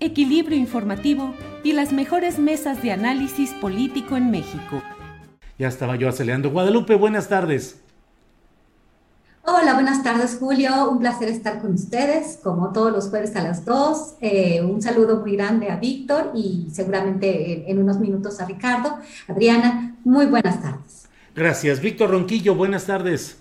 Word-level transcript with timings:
equilibrio 0.00 0.58
informativo 0.58 1.34
y 1.62 1.72
las 1.72 1.92
mejores 1.92 2.38
mesas 2.38 2.82
de 2.82 2.92
análisis 2.92 3.52
político 3.52 4.16
en 4.16 4.30
México. 4.30 4.82
Ya 5.58 5.68
estaba 5.68 5.96
yo 5.96 6.08
acelerando. 6.08 6.50
Guadalupe, 6.50 6.94
buenas 6.94 7.28
tardes. 7.28 7.80
Hola, 9.42 9.74
buenas 9.74 10.02
tardes 10.02 10.36
Julio, 10.38 10.90
un 10.90 10.98
placer 11.00 11.28
estar 11.28 11.60
con 11.60 11.74
ustedes, 11.74 12.38
como 12.42 12.72
todos 12.72 12.92
los 12.92 13.08
jueves 13.08 13.34
a 13.36 13.42
las 13.42 13.64
2. 13.64 14.14
Eh, 14.20 14.62
un 14.62 14.80
saludo 14.80 15.20
muy 15.20 15.34
grande 15.36 15.70
a 15.70 15.76
Víctor 15.76 16.32
y 16.34 16.68
seguramente 16.70 17.68
en, 17.68 17.76
en 17.78 17.82
unos 17.82 17.98
minutos 17.98 18.40
a 18.40 18.46
Ricardo. 18.46 18.98
Adriana, 19.28 19.96
muy 20.04 20.26
buenas 20.26 20.62
tardes. 20.62 21.08
Gracias. 21.34 21.80
Víctor 21.80 22.10
Ronquillo, 22.10 22.54
buenas 22.54 22.86
tardes. 22.86 23.39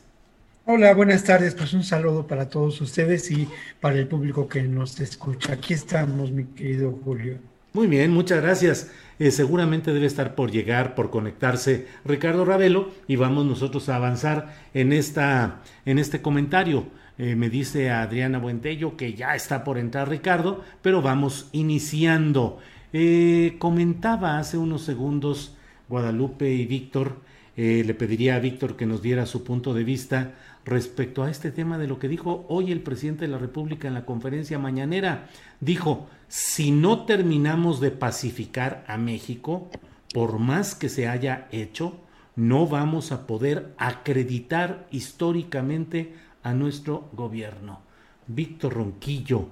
Hola, 0.72 0.94
buenas 0.94 1.24
tardes. 1.24 1.56
Pues 1.56 1.74
un 1.74 1.84
saludo 1.84 2.28
para 2.28 2.48
todos 2.48 2.80
ustedes 2.80 3.32
y 3.32 3.48
para 3.82 3.98
el 3.98 4.08
público 4.08 4.48
que 4.48 4.62
nos 4.62 5.00
escucha. 5.00 5.54
Aquí 5.54 5.74
estamos, 5.74 6.32
mi 6.32 6.44
querido 6.44 6.92
Julio. 7.04 7.40
Muy 7.74 7.88
bien, 7.88 8.12
muchas 8.12 8.44
gracias. 8.44 8.92
Eh, 9.18 9.32
seguramente 9.32 9.92
debe 9.92 10.06
estar 10.06 10.36
por 10.36 10.52
llegar, 10.52 10.94
por 10.94 11.10
conectarse 11.10 11.88
Ricardo 12.06 12.46
Ravelo 12.46 12.92
y 13.08 13.16
vamos 13.16 13.48
nosotros 13.48 13.90
a 13.90 13.96
avanzar 13.96 14.54
en, 14.76 14.94
esta, 14.94 15.62
en 15.88 15.98
este 15.98 16.22
comentario. 16.22 16.86
Eh, 17.18 17.36
me 17.36 17.50
dice 17.50 17.90
Adriana 17.90 18.38
Buentello 18.38 18.96
que 18.96 19.16
ya 19.16 19.34
está 19.34 19.64
por 19.64 19.80
entrar 19.80 20.08
Ricardo, 20.08 20.64
pero 20.84 21.02
vamos 21.02 21.50
iniciando. 21.52 22.60
Eh, 22.94 23.56
comentaba 23.58 24.38
hace 24.38 24.60
unos 24.60 24.84
segundos 24.84 25.58
Guadalupe 25.88 26.52
y 26.52 26.68
Víctor, 26.68 27.28
le 27.58 27.94
pediría 27.94 28.36
a 28.38 28.40
Víctor 28.40 28.78
que 28.78 28.86
nos 28.86 29.02
diera 29.02 29.26
su 29.26 29.44
punto 29.44 29.74
de 29.74 29.84
vista 29.84 30.32
respecto 30.70 31.24
a 31.24 31.32
este 31.32 31.52
tema 31.52 31.78
de 31.78 31.88
lo 31.88 32.00
que 32.00 32.08
dijo 32.08 32.46
hoy 32.48 32.72
el 32.72 32.82
presidente 32.82 33.26
de 33.26 33.32
la 33.32 33.40
República 33.40 33.88
en 33.88 33.96
la 33.96 34.06
conferencia 34.06 34.60
mañanera. 34.60 35.28
Dijo, 35.60 36.08
si 36.28 36.72
no 36.72 37.06
terminamos 37.06 37.82
de 37.82 37.92
pacificar 37.92 38.86
a 38.88 38.98
México, 38.98 39.70
por 40.14 40.38
más 40.38 40.76
que 40.76 40.90
se 40.90 41.08
haya 41.08 41.48
hecho, 41.52 42.00
no 42.36 42.68
vamos 42.68 43.12
a 43.12 43.26
poder 43.26 43.74
acreditar 43.78 44.88
históricamente 44.92 46.14
a 46.44 46.54
nuestro 46.54 47.10
gobierno. 47.14 47.82
Víctor 48.28 48.76
Ronquillo, 48.76 49.48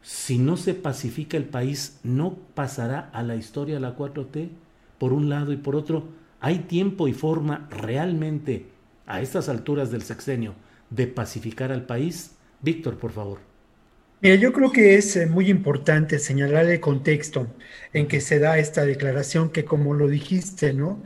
si 0.00 0.38
no 0.38 0.56
se 0.56 0.74
pacifica 0.74 1.36
el 1.36 1.44
país, 1.44 2.00
¿no 2.02 2.34
pasará 2.54 3.10
a 3.12 3.22
la 3.22 3.36
historia 3.36 3.78
la 3.78 3.96
4T? 3.96 4.48
Por 4.98 5.12
un 5.12 5.28
lado 5.28 5.52
y 5.52 5.58
por 5.58 5.76
otro, 5.76 6.08
¿hay 6.40 6.60
tiempo 6.60 7.06
y 7.06 7.12
forma 7.12 7.68
realmente 7.70 8.73
a 9.06 9.20
estas 9.20 9.48
alturas 9.48 9.90
del 9.90 10.02
sexenio 10.02 10.54
de 10.90 11.06
pacificar 11.06 11.72
al 11.72 11.86
país? 11.86 12.32
Víctor, 12.60 12.98
por 12.98 13.12
favor. 13.12 13.38
Mira, 14.20 14.36
yo 14.36 14.52
creo 14.52 14.72
que 14.72 14.94
es 14.94 15.16
eh, 15.16 15.26
muy 15.26 15.50
importante 15.50 16.18
señalar 16.18 16.64
el 16.66 16.80
contexto 16.80 17.46
en 17.92 18.08
que 18.08 18.22
se 18.22 18.38
da 18.38 18.58
esta 18.58 18.84
declaración, 18.86 19.50
que 19.50 19.66
como 19.66 19.92
lo 19.92 20.08
dijiste, 20.08 20.72
¿no? 20.72 21.02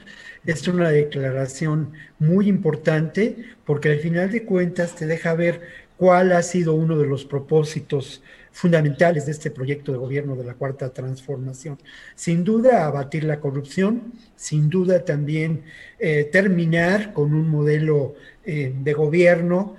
Es 0.47 0.69
una 0.69 0.91
declaración 0.91 1.93
muy 2.21 2.49
importante 2.49 3.37
porque 3.65 3.91
al 3.91 3.99
final 3.99 4.31
de 4.31 4.45
cuentas 4.45 4.95
te 4.95 5.07
deja 5.07 5.35
ver 5.35 5.63
cuál 5.97 6.33
ha 6.33 6.43
sido 6.43 6.75
uno 6.75 6.97
de 6.97 7.09
los 7.09 7.25
propósitos 7.25 8.23
fundamentales 8.59 9.25
de 9.27 9.31
este 9.31 9.53
proyecto 9.53 9.93
de 9.93 9.99
gobierno 9.99 10.35
de 10.35 10.43
la 10.43 10.55
Cuarta 10.55 10.93
Transformación. 10.93 11.79
Sin 12.17 12.43
duda, 12.43 12.87
abatir 12.87 13.23
la 13.23 13.39
corrupción, 13.39 14.13
sin 14.35 14.69
duda 14.69 15.05
también 15.05 15.63
eh, 16.01 16.29
terminar 16.33 17.13
con 17.13 17.35
un 17.35 17.49
modelo 17.49 18.17
eh, 18.45 18.75
de 18.77 18.93
gobierno 18.95 19.77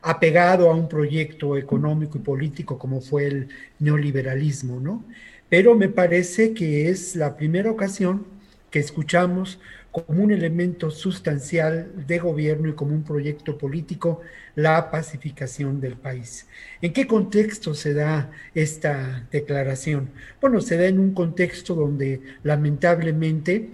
apegado 0.00 0.70
a 0.70 0.76
un 0.76 0.88
proyecto 0.88 1.56
económico 1.56 2.18
y 2.18 2.20
político 2.20 2.78
como 2.78 3.00
fue 3.00 3.26
el 3.26 3.48
neoliberalismo, 3.80 4.78
¿no? 4.78 5.04
Pero 5.48 5.74
me 5.74 5.88
parece 5.88 6.54
que 6.54 6.88
es 6.88 7.16
la 7.16 7.36
primera 7.36 7.72
ocasión 7.72 8.26
que 8.70 8.78
escuchamos 8.78 9.58
como 9.92 10.22
un 10.22 10.30
elemento 10.30 10.90
sustancial 10.90 12.06
de 12.06 12.18
gobierno 12.18 12.68
y 12.68 12.74
como 12.74 12.94
un 12.94 13.02
proyecto 13.02 13.58
político 13.58 14.20
la 14.54 14.90
pacificación 14.90 15.80
del 15.80 15.96
país. 15.96 16.46
¿En 16.80 16.92
qué 16.92 17.06
contexto 17.06 17.74
se 17.74 17.94
da 17.94 18.30
esta 18.54 19.26
declaración? 19.32 20.10
Bueno, 20.40 20.60
se 20.60 20.76
da 20.76 20.86
en 20.86 21.00
un 21.00 21.12
contexto 21.12 21.74
donde 21.74 22.20
lamentablemente 22.42 23.70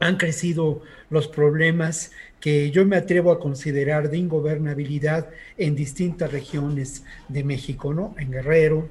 han 0.00 0.16
crecido 0.16 0.82
los 1.08 1.28
problemas 1.28 2.10
que 2.40 2.70
yo 2.70 2.84
me 2.84 2.96
atrevo 2.96 3.30
a 3.30 3.40
considerar 3.40 4.10
de 4.10 4.18
ingobernabilidad 4.18 5.30
en 5.56 5.76
distintas 5.76 6.32
regiones 6.32 7.04
de 7.28 7.44
México, 7.44 7.94
¿no? 7.94 8.14
En 8.18 8.30
Guerrero, 8.32 8.88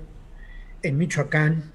en 0.81 0.97
Michoacán, 0.97 1.71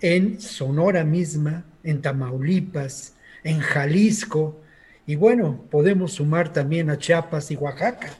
en 0.00 0.40
Sonora 0.40 1.04
misma, 1.04 1.64
en 1.84 2.00
Tamaulipas, 2.00 3.14
en 3.44 3.60
Jalisco, 3.60 4.60
y 5.06 5.16
bueno, 5.16 5.64
podemos 5.70 6.12
sumar 6.12 6.52
también 6.52 6.90
a 6.90 6.98
Chiapas 6.98 7.50
y 7.50 7.56
Oaxaca, 7.56 8.10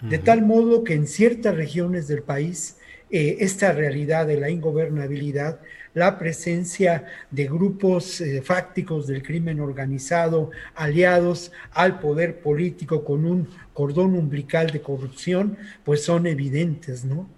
de 0.00 0.18
tal 0.18 0.42
modo 0.42 0.82
que 0.82 0.94
en 0.94 1.06
ciertas 1.06 1.54
regiones 1.54 2.08
del 2.08 2.22
país 2.22 2.76
eh, 3.08 3.36
esta 3.40 3.72
realidad 3.72 4.26
de 4.26 4.40
la 4.40 4.50
ingobernabilidad, 4.50 5.60
la 5.94 6.18
presencia 6.18 7.04
de 7.30 7.44
grupos 7.44 8.20
eh, 8.20 8.42
fácticos 8.42 9.06
del 9.06 9.22
crimen 9.22 9.60
organizado 9.60 10.50
aliados 10.74 11.52
al 11.72 12.00
poder 12.00 12.40
político 12.40 13.04
con 13.04 13.26
un 13.26 13.48
cordón 13.74 14.16
umbilical 14.16 14.70
de 14.70 14.80
corrupción, 14.80 15.58
pues 15.84 16.02
son 16.02 16.26
evidentes, 16.26 17.04
¿no? 17.04 17.28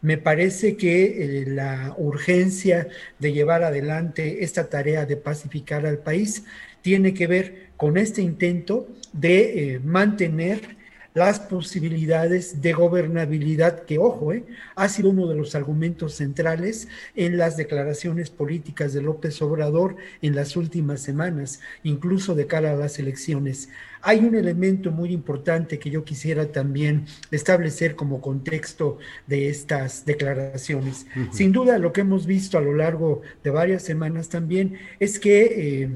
Me 0.00 0.18
parece 0.18 0.76
que 0.76 1.04
eh, 1.04 1.44
la 1.46 1.94
urgencia 1.98 2.88
de 3.18 3.32
llevar 3.32 3.64
adelante 3.64 4.44
esta 4.44 4.68
tarea 4.68 5.04
de 5.04 5.16
pacificar 5.16 5.84
al 5.84 5.98
país 5.98 6.44
tiene 6.84 7.14
que 7.14 7.26
ver 7.26 7.70
con 7.78 7.96
este 7.96 8.20
intento 8.20 8.86
de 9.14 9.74
eh, 9.74 9.80
mantener 9.82 10.76
las 11.14 11.40
posibilidades 11.40 12.60
de 12.60 12.74
gobernabilidad, 12.74 13.84
que 13.84 13.98
ojo, 13.98 14.34
eh, 14.34 14.44
ha 14.74 14.88
sido 14.90 15.08
uno 15.08 15.26
de 15.26 15.34
los 15.34 15.54
argumentos 15.54 16.16
centrales 16.16 16.88
en 17.14 17.38
las 17.38 17.56
declaraciones 17.56 18.28
políticas 18.28 18.92
de 18.92 19.00
López 19.00 19.40
Obrador 19.40 19.96
en 20.20 20.34
las 20.34 20.56
últimas 20.56 21.00
semanas, 21.00 21.60
incluso 21.84 22.34
de 22.34 22.46
cara 22.46 22.72
a 22.72 22.76
las 22.76 22.98
elecciones. 22.98 23.70
Hay 24.02 24.18
un 24.18 24.34
elemento 24.34 24.90
muy 24.90 25.10
importante 25.12 25.78
que 25.78 25.88
yo 25.88 26.04
quisiera 26.04 26.52
también 26.52 27.06
establecer 27.30 27.96
como 27.96 28.20
contexto 28.20 28.98
de 29.26 29.48
estas 29.48 30.04
declaraciones. 30.04 31.06
Sin 31.32 31.50
duda, 31.52 31.78
lo 31.78 31.94
que 31.94 32.02
hemos 32.02 32.26
visto 32.26 32.58
a 32.58 32.60
lo 32.60 32.74
largo 32.74 33.22
de 33.42 33.48
varias 33.48 33.82
semanas 33.84 34.28
también 34.28 34.76
es 35.00 35.18
que... 35.18 35.84
Eh, 35.84 35.90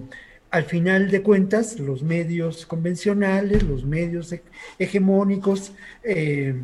al 0.50 0.64
final 0.64 1.10
de 1.10 1.22
cuentas, 1.22 1.78
los 1.78 2.02
medios 2.02 2.66
convencionales, 2.66 3.62
los 3.62 3.84
medios 3.84 4.34
hegemónicos, 4.78 5.72
eh, 6.02 6.54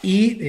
y, 0.00 0.40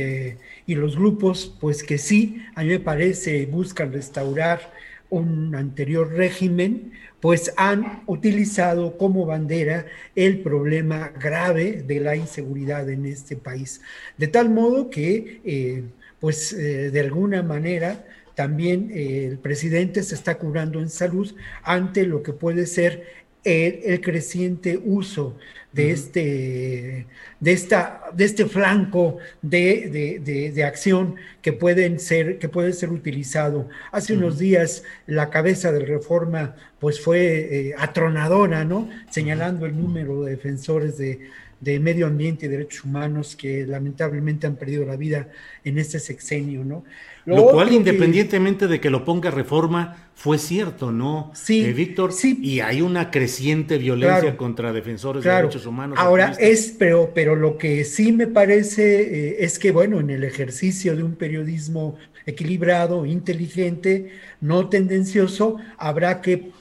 y 0.67 0.75
los 0.75 0.95
grupos, 0.95 1.55
pues 1.59 1.81
que 1.81 1.97
sí, 1.97 2.45
a 2.53 2.61
mí 2.61 2.69
me 2.69 2.79
parece, 2.79 3.47
buscan 3.47 3.91
restaurar 3.91 4.71
un 5.09 5.55
anterior 5.55 6.11
régimen, 6.13 6.91
pues 7.19 7.53
han 7.57 8.03
utilizado 8.05 8.97
como 8.97 9.25
bandera 9.25 9.85
el 10.15 10.39
problema 10.39 11.11
grave 11.19 11.83
de 11.85 11.99
la 11.99 12.15
inseguridad 12.15 12.89
en 12.89 13.05
este 13.05 13.35
país. 13.35 13.81
De 14.17 14.27
tal 14.27 14.49
modo 14.49 14.89
que, 14.89 15.41
eh, 15.43 15.83
pues 16.19 16.53
eh, 16.53 16.91
de 16.91 16.99
alguna 16.99 17.43
manera, 17.43 18.05
también 18.39 18.89
eh, 18.93 19.25
el 19.25 19.37
presidente 19.37 20.01
se 20.01 20.15
está 20.15 20.37
curando 20.37 20.79
en 20.79 20.89
salud 20.89 21.35
ante 21.61 22.05
lo 22.05 22.23
que 22.23 22.31
puede 22.31 22.67
ser 22.67 23.19
el 23.43 23.99
creciente 23.99 24.79
uso 24.81 25.35
de, 25.73 25.91
este, 25.91 27.05
de, 27.41 27.51
esta, 27.51 28.03
de 28.13 28.23
este 28.23 28.45
flanco 28.45 29.17
de, 29.41 30.63
acción 30.65 31.15
que, 31.41 31.51
pueden 31.51 31.99
ser, 31.99 32.39
que 32.39 32.47
puede 32.47 32.71
ser 32.71 32.91
utilizado. 32.91 33.67
Hace 33.91 34.13
unos 34.13 34.39
días 34.39 34.83
la 35.05 35.29
cabeza 35.29 35.73
de 35.73 35.79
reforma 35.79 36.55
pues 36.79 37.01
fue 37.01 37.19
eh, 37.21 37.75
atronadora, 37.77 38.63
¿no? 38.63 38.89
Señalando 39.09 39.65
el 39.65 39.77
número 39.77 40.23
de 40.23 40.31
defensores 40.31 40.97
de, 40.97 41.27
de 41.59 41.79
medio 41.79 42.07
ambiente 42.07 42.45
y 42.45 42.49
derechos 42.49 42.85
humanos 42.85 43.35
que 43.35 43.65
lamentablemente 43.65 44.47
han 44.47 44.55
perdido 44.55 44.85
la 44.85 44.95
vida 44.95 45.27
en 45.63 45.77
este 45.77 45.99
sexenio, 45.99 46.63
¿no? 46.63 46.83
Lo, 47.25 47.51
cual, 47.51 47.71
independientemente 47.71 48.67
de 48.67 48.79
que 48.79 48.89
lo 48.89 49.05
ponga 49.05 49.29
reforma, 49.29 50.09
fue 50.15 50.37
cierto, 50.39 50.91
¿no? 50.91 51.31
Sí, 51.35 51.63
eh, 51.63 51.73
Víctor. 51.73 52.11
Sí. 52.11 52.39
Y 52.41 52.61
hay 52.61 52.81
una 52.81 53.11
creciente 53.11 53.77
violencia 53.77 54.35
contra 54.35 54.73
defensores 54.73 55.23
de 55.23 55.29
derechos 55.29 55.65
humanos. 55.65 55.97
Ahora 55.99 56.33
es, 56.39 56.75
pero, 56.77 57.11
pero 57.13 57.35
lo 57.35 57.57
que 57.57 57.83
sí 57.83 58.11
me 58.11 58.25
parece 58.25 59.01
eh, 59.01 59.37
es 59.39 59.59
que, 59.59 59.71
bueno, 59.71 59.99
en 59.99 60.09
el 60.09 60.23
ejercicio 60.23 60.95
de 60.95 61.03
un 61.03 61.15
periodismo 61.15 61.97
equilibrado, 62.25 63.05
inteligente, 63.05 64.11
no 64.41 64.69
tendencioso, 64.69 65.57
habrá 65.77 66.21
que 66.21 66.51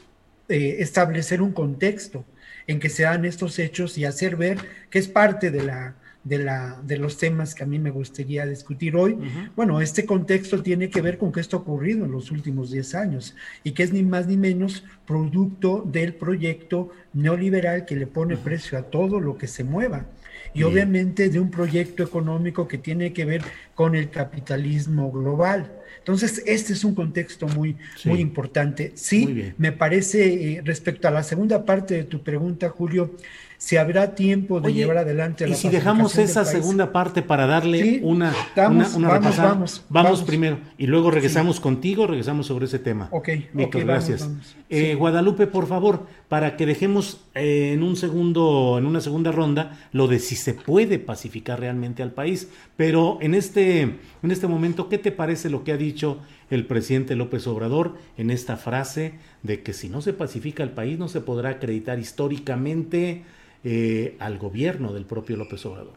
eh, 0.48 0.76
establecer 0.80 1.40
un 1.40 1.52
contexto 1.52 2.24
en 2.68 2.78
que 2.78 2.88
se 2.88 3.02
dan 3.02 3.24
estos 3.24 3.58
hechos 3.58 3.98
y 3.98 4.04
hacer 4.04 4.36
ver 4.36 4.58
que 4.90 5.00
es 5.00 5.08
parte 5.08 5.50
de 5.50 5.64
la 5.64 5.96
de, 6.24 6.38
la, 6.38 6.78
de 6.84 6.98
los 6.98 7.16
temas 7.16 7.54
que 7.54 7.62
a 7.62 7.66
mí 7.66 7.78
me 7.78 7.90
gustaría 7.90 8.44
discutir 8.44 8.96
hoy. 8.96 9.16
Bueno, 9.56 9.80
este 9.80 10.04
contexto 10.04 10.62
tiene 10.62 10.90
que 10.90 11.00
ver 11.00 11.16
con 11.16 11.32
que 11.32 11.40
esto 11.40 11.56
ha 11.56 11.60
ocurrido 11.60 12.04
en 12.04 12.12
los 12.12 12.30
últimos 12.30 12.70
10 12.70 12.94
años 12.96 13.34
y 13.64 13.72
que 13.72 13.82
es 13.82 13.92
ni 13.92 14.02
más 14.02 14.26
ni 14.26 14.36
menos 14.36 14.84
producto 15.06 15.82
del 15.86 16.14
proyecto 16.14 16.90
neoliberal 17.14 17.86
que 17.86 17.96
le 17.96 18.06
pone 18.06 18.36
precio 18.36 18.78
a 18.78 18.82
todo 18.82 19.20
lo 19.20 19.38
que 19.38 19.46
se 19.46 19.64
mueva 19.64 20.06
y 20.54 20.62
obviamente 20.62 21.28
de 21.28 21.40
un 21.40 21.50
proyecto 21.50 22.02
económico 22.02 22.68
que 22.68 22.78
tiene 22.78 23.12
que 23.12 23.24
ver 23.24 23.42
con 23.74 23.94
el 23.94 24.10
capitalismo 24.10 25.10
global. 25.10 25.70
Entonces, 26.08 26.42
este 26.46 26.72
es 26.72 26.84
un 26.84 26.94
contexto 26.94 27.46
muy, 27.48 27.76
muy 28.06 28.20
importante. 28.20 28.92
Sí, 28.94 29.52
me 29.58 29.72
parece, 29.72 30.54
eh, 30.54 30.62
respecto 30.64 31.06
a 31.06 31.10
la 31.10 31.22
segunda 31.22 31.66
parte 31.66 31.96
de 31.96 32.04
tu 32.04 32.22
pregunta, 32.22 32.70
Julio, 32.70 33.10
si 33.58 33.76
habrá 33.76 34.14
tiempo 34.14 34.58
de 34.62 34.72
llevar 34.72 34.96
adelante 34.96 35.46
la 35.46 35.52
Y 35.52 35.58
si 35.58 35.68
dejamos 35.68 36.16
esa 36.16 36.46
segunda 36.46 36.92
parte 36.92 37.20
para 37.20 37.46
darle 37.46 38.00
una, 38.02 38.32
una, 38.56 38.88
vamos, 39.08 39.36
vamos, 39.36 39.84
vamos, 39.90 40.22
primero 40.22 40.60
y 40.78 40.86
luego 40.86 41.10
regresamos 41.10 41.60
contigo, 41.60 42.06
regresamos 42.06 42.46
sobre 42.46 42.64
ese 42.64 42.78
tema. 42.78 43.08
Ok, 43.10 43.28
gracias. 43.52 44.30
Eh, 44.70 44.94
Guadalupe, 44.94 45.46
por 45.46 45.66
favor, 45.66 46.06
para 46.28 46.56
que 46.56 46.66
dejemos 46.66 47.20
eh, 47.34 47.72
en 47.72 47.82
un 47.82 47.96
segundo, 47.96 48.76
en 48.78 48.84
una 48.84 49.00
segunda 49.00 49.32
ronda, 49.32 49.78
lo 49.92 50.08
de 50.08 50.18
si 50.18 50.36
se 50.36 50.52
puede 50.52 50.98
pacificar 50.98 51.60
realmente 51.60 52.02
al 52.02 52.12
país. 52.12 52.48
Pero 52.76 53.18
en 53.22 53.34
este, 53.34 53.80
en 53.80 54.30
este 54.30 54.46
momento, 54.46 54.88
¿qué 54.88 54.98
te 54.98 55.10
parece 55.10 55.48
lo 55.48 55.64
que 55.64 55.72
ha 55.72 55.78
dicho 55.78 56.18
el 56.50 56.66
presidente 56.66 57.16
López 57.16 57.46
Obrador 57.46 57.94
en 58.16 58.30
esta 58.30 58.56
frase 58.56 59.14
de 59.42 59.62
que 59.62 59.72
si 59.72 59.88
no 59.88 60.02
se 60.02 60.12
pacifica 60.12 60.62
el 60.62 60.70
país 60.70 60.98
no 60.98 61.08
se 61.08 61.20
podrá 61.20 61.50
acreditar 61.50 61.98
históricamente 61.98 63.24
eh, 63.64 64.16
al 64.18 64.38
gobierno 64.38 64.92
del 64.92 65.04
propio 65.04 65.36
López 65.36 65.64
Obrador. 65.66 65.94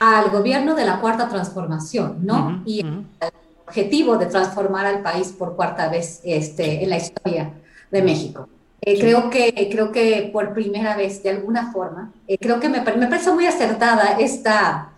Al 0.00 0.30
gobierno 0.30 0.74
de 0.74 0.84
la 0.84 1.00
cuarta 1.00 1.28
transformación, 1.28 2.18
¿no? 2.22 2.62
y 2.66 2.80
el 2.80 3.06
objetivo 3.66 4.18
de 4.18 4.26
transformar 4.26 4.86
al 4.86 5.02
país 5.02 5.28
por 5.28 5.56
cuarta 5.56 5.88
vez 5.88 6.20
este, 6.24 6.82
en 6.84 6.90
la 6.90 6.98
historia 6.98 7.52
de 7.90 8.02
México. 8.02 8.48
Eh, 8.86 8.98
creo, 8.98 9.28
que, 9.28 9.68
creo 9.70 9.92
que 9.92 10.30
por 10.32 10.54
primera 10.54 10.96
vez, 10.96 11.22
de 11.22 11.30
alguna 11.30 11.72
forma, 11.72 12.12
eh, 12.26 12.38
creo 12.38 12.58
que 12.60 12.68
me, 12.68 12.80
me, 12.80 13.06
parece 13.08 13.32
muy 13.32 13.44
acertada 13.44 14.16
esta, 14.18 14.92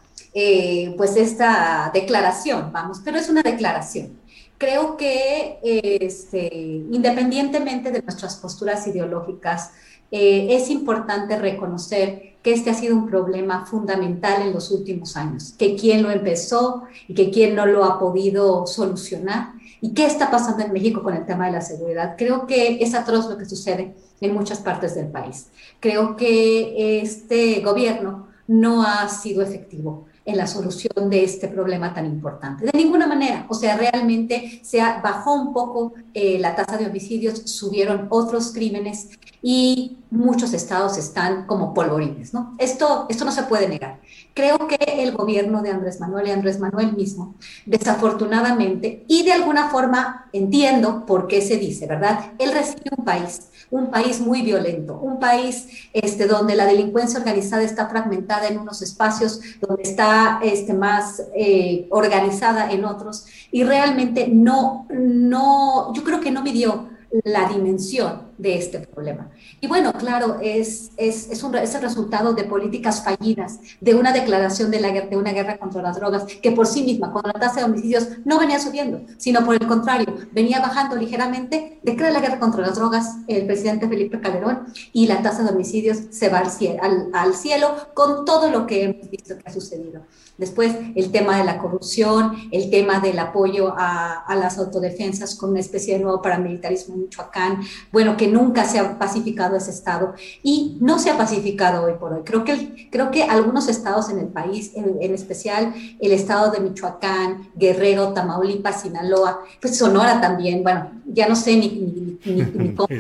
pues 0.97 1.17
esta 1.17 1.91
declaración, 1.93 2.71
vamos, 2.71 3.01
pero 3.05 3.19
es 3.19 3.29
una 3.29 3.43
declaración. 3.43 4.19
Creo 4.59 4.97
que 4.97 5.59
este, 5.63 6.49
independientemente 6.91 7.91
de 7.91 8.03
nuestras 8.03 8.37
posturas 8.37 8.87
ideológicas, 8.87 9.73
eh, 10.11 10.49
es 10.51 10.71
importante 10.71 11.39
reconocer 11.39 12.37
que 12.43 12.53
este 12.55 12.71
ha 12.71 12.75
sido 12.75 12.97
un 12.97 13.07
problema 13.07 13.67
fundamental 13.67 14.41
en 14.41 14.55
los 14.55 14.71
últimos 14.71 15.17
años, 15.17 15.55
que 15.59 15.77
quien 15.77 16.03
lo 16.03 16.11
empezó 16.11 16.85
y 17.07 17.15
que 17.15 17.31
quien 17.31 17.55
no 17.55 17.67
lo 17.67 17.85
ha 17.85 17.99
podido 17.99 18.67
solucionar. 18.67 19.53
¿Y 19.81 19.95
qué 19.95 20.07
está 20.07 20.31
pasando 20.31 20.65
en 20.65 20.73
México 20.73 21.03
con 21.03 21.15
el 21.15 21.25
tema 21.25 21.47
de 21.47 21.53
la 21.53 21.61
seguridad? 21.61 22.15
Creo 22.17 22.47
que 22.47 22.83
es 22.83 22.95
atroz 22.95 23.29
lo 23.29 23.39
que 23.39 23.45
sucede 23.45 23.95
en 24.21 24.35
muchas 24.35 24.59
partes 24.59 24.95
del 24.95 25.09
país. 25.09 25.49
Creo 25.81 26.17
que 26.17 27.01
este 27.01 27.61
gobierno 27.61 28.29
no 28.47 28.83
ha 28.83 29.09
sido 29.09 29.43
efectivo 29.43 30.07
en 30.25 30.37
la 30.37 30.47
solución 30.47 31.09
de 31.09 31.25
este 31.25 31.49
problema 31.49 31.95
tan 31.95 32.05
importante. 32.05 32.67
De 32.67 32.77
ninguna 32.77 33.07
manera, 33.07 33.47
o 33.49 33.55
sea, 33.55 33.79
realmente 33.79 34.61
se 34.63 34.79
bajó 34.79 35.35
un 35.35 35.55
poco 35.55 35.95
eh, 36.13 36.39
la 36.39 36.55
tasa 36.55 36.77
de 36.77 36.87
homicidios, 36.87 37.39
subieron 37.51 38.09
otros 38.11 38.53
crímenes 38.53 39.09
y 39.43 39.99
muchos 40.11 40.53
estados 40.53 40.97
están 40.97 41.47
como 41.47 41.75
polvorines, 41.75 42.33
¿no? 42.33 42.55
Esto, 42.59 43.07
esto 43.09 43.25
no 43.25 43.33
se 43.33 43.43
puede 43.45 43.69
negar. 43.69 44.01
Creo 44.35 44.67
que 44.67 44.79
el 45.03 45.13
gobierno 45.13 45.63
de 45.63 45.71
Andrés 45.71 46.01
Manuel 46.01 46.29
y 46.29 46.31
Andrés 46.31 46.59
Manuel 46.59 46.95
mismo, 46.95 47.35
desafortunadamente, 47.67 49.05
y 49.07 49.25
de 49.25 49.33
alguna 49.33 49.69
forma 49.69 50.29
entiendo 50.33 51.05
por 51.07 51.27
qué 51.27 51.43
se 51.43 51.59
dice, 51.59 51.87
¿verdad? 51.87 52.33
Él 52.39 52.53
recibe 52.53 52.91
un 52.97 53.05
país, 53.05 53.49
un 53.71 53.91
país 53.91 54.21
muy 54.21 54.43
violento, 54.43 54.99
un 54.99 55.19
país 55.19 55.69
este, 55.93 56.27
donde 56.27 56.57
la 56.57 56.67
delincuencia 56.67 57.19
organizada 57.19 57.63
está 57.63 57.89
fragmentada 57.89 58.49
en 58.49 58.59
unos 58.59 58.81
espacios, 58.83 59.41
donde 59.61 59.83
está 59.83 60.41
este, 60.43 60.73
más 60.73 61.23
eh, 61.35 61.87
organizada 61.91 62.73
en 62.73 62.85
otros, 62.85 63.27
y 63.51 63.65
realmente 63.65 64.29
no, 64.29 64.87
no, 64.89 65.93
yo 65.93 66.03
creo 66.03 66.21
que 66.21 66.31
no 66.31 66.43
midió 66.43 66.89
la 67.25 67.49
dimensión 67.49 68.28
de 68.39 68.57
este 68.57 68.79
problema. 68.81 69.31
Y 69.61 69.67
bueno, 69.67 69.93
claro, 69.93 70.39
es, 70.41 70.93
es, 70.97 71.29
es, 71.31 71.43
un, 71.43 71.55
es 71.57 71.75
el 71.75 71.83
resultado 71.83 72.33
de 72.33 72.45
políticas 72.45 73.03
fallidas, 73.05 73.59
de 73.81 73.95
una 73.95 74.13
declaración 74.13 74.71
de, 74.71 74.79
una 75.17 75.33
guerra 75.33 75.59
contra 75.59 75.83
las 75.83 75.97
drogas, 75.97 76.25
que 76.41 76.53
por 76.53 76.67
sí 76.67 76.83
misma, 76.83 77.13
cuando 77.13 77.33
la 77.33 77.41
tasa 77.41 77.61
de 77.61 77.67
homicidios 77.67 78.09
no 78.25 78.39
venía 78.39 78.61
subiendo, 78.61 79.03
sino 79.19 79.45
por 79.45 79.57
el 79.57 79.67
contrario, 79.67 80.15
venía 80.33 80.61
bajando 80.61 80.97
ligeramente, 80.97 81.81
declara 81.83 82.13
la 82.13 82.21
guerra 82.21 82.39
contra 82.39 82.63
las 82.63 82.77
drogas 82.77 83.17
el 83.27 83.47
presidente 83.47 83.89
Felipe 83.89 84.21
Calderón 84.21 84.67
y 84.93 85.07
la 85.07 85.21
tasa 85.23 85.43
de 85.43 85.51
homicidios 85.51 85.99
se 86.11 86.29
va 86.29 86.39
al 86.39 86.51
cielo, 86.51 86.79
al, 86.83 87.09
al 87.13 87.35
cielo 87.35 87.75
con 87.95 88.25
todo 88.25 88.51
lo 88.51 88.67
que 88.67 88.85
hemos 88.85 89.11
visto 89.11 89.37
que 89.37 89.43
ha 89.45 89.53
sucedido. 89.53 90.03
Después, 90.39 90.73
el 90.95 91.11
tema 91.11 91.37
de 91.37 91.45
la 91.45 91.59
corrupción, 91.59 92.37
el 92.53 92.71
tema 92.71 93.01
del 93.01 93.19
apoyo 93.19 93.75
a, 93.77 94.21
a 94.21 94.37
las 94.37 94.57
autodefensas 94.59 95.35
con 95.35 95.51
una 95.51 95.59
especie 95.59 95.95
de 95.95 96.05
nuevo 96.05 96.23
paramilitarismo 96.23 96.95
en 96.95 97.01
Michoacán, 97.03 97.61
bueno, 97.91 98.17
que 98.17 98.28
nunca 98.29 98.65
se 98.65 98.79
ha 98.79 98.99
pacificado 98.99 99.57
ese 99.57 99.71
estado 99.71 100.15
y 100.43 100.77
no 100.81 100.99
se 100.99 101.11
ha 101.11 101.19
pacificado 101.19 101.85
hoy 101.85 101.95
por 101.99 102.13
hoy. 102.13 102.23
Creo 102.25 102.45
que, 102.45 102.89
creo 102.91 103.11
que 103.11 103.25
algunos 103.25 103.69
estados 103.69 104.11
en 104.11 104.19
el 104.19 104.29
país, 104.29 104.73
en, 104.75 105.15
especial 105.15 105.75
el 106.01 106.13
estado 106.13 106.51
de 106.51 106.61
Michoacán, 106.61 107.51
Guerrero, 107.55 108.13
Tamaulipas, 108.13 108.83
Sinaloa, 108.83 109.41
pues 109.61 109.77
Sonora 109.77 110.21
también, 110.21 110.63
bueno, 110.63 110.91
ya 111.07 111.29
no 111.29 111.37
sé 111.37 111.57
ni, 111.57 112.19
ni, 112.25 112.75
cómo. 112.77 112.89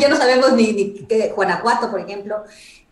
Ya 0.00 0.08
no 0.08 0.16
sabemos 0.16 0.54
ni, 0.54 0.72
ni 0.72 1.06
Guanajuato, 1.34 1.90
por 1.90 2.00
ejemplo. 2.00 2.36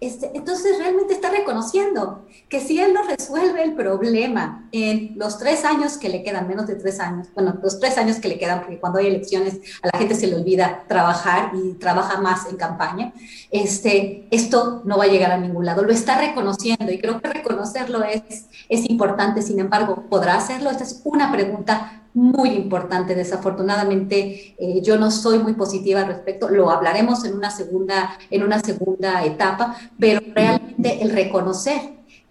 Este, 0.00 0.32
entonces 0.34 0.76
realmente 0.78 1.14
está 1.14 1.30
reconociendo 1.30 2.26
que 2.48 2.60
si 2.60 2.78
él 2.78 2.92
no 2.92 3.02
resuelve 3.04 3.62
el 3.62 3.74
problema 3.74 4.68
en 4.72 5.12
los 5.16 5.38
tres 5.38 5.64
años 5.64 5.96
que 5.96 6.08
le 6.08 6.22
quedan, 6.22 6.46
menos 6.46 6.66
de 6.66 6.74
tres 6.74 7.00
años, 7.00 7.28
bueno, 7.34 7.58
los 7.62 7.80
tres 7.80 7.96
años 7.96 8.18
que 8.18 8.28
le 8.28 8.38
quedan, 8.38 8.60
porque 8.60 8.78
cuando 8.78 8.98
hay 8.98 9.06
elecciones 9.06 9.60
a 9.82 9.88
la 9.92 9.98
gente 9.98 10.14
se 10.14 10.26
le 10.26 10.36
olvida 10.36 10.84
trabajar 10.88 11.52
y 11.54 11.74
trabaja 11.74 12.20
más 12.20 12.46
en 12.50 12.56
campaña, 12.56 13.14
este, 13.50 14.26
esto 14.30 14.82
no 14.84 14.98
va 14.98 15.04
a 15.04 15.08
llegar 15.08 15.30
a 15.30 15.38
ningún 15.38 15.64
lado. 15.64 15.82
Lo 15.82 15.92
está 15.92 16.18
reconociendo 16.18 16.92
y 16.92 16.98
creo 16.98 17.20
que 17.20 17.28
reconocerlo 17.28 18.04
es, 18.04 18.46
es 18.68 18.90
importante, 18.90 19.42
sin 19.42 19.58
embargo, 19.58 20.04
¿podrá 20.10 20.36
hacerlo? 20.36 20.70
Esta 20.70 20.84
es 20.84 21.00
una 21.04 21.32
pregunta 21.32 22.03
muy 22.14 22.50
importante. 22.50 23.14
Desafortunadamente, 23.14 24.54
eh, 24.58 24.80
yo 24.82 24.96
no 24.96 25.10
soy 25.10 25.40
muy 25.40 25.54
positiva 25.54 26.00
al 26.00 26.06
respecto. 26.06 26.48
Lo 26.48 26.70
hablaremos 26.70 27.24
en 27.24 27.34
una 27.34 27.50
segunda, 27.50 28.16
en 28.30 28.42
una 28.42 28.60
segunda 28.60 29.24
etapa, 29.24 29.76
pero 29.98 30.20
realmente 30.34 31.02
el 31.02 31.10
reconocer 31.10 31.80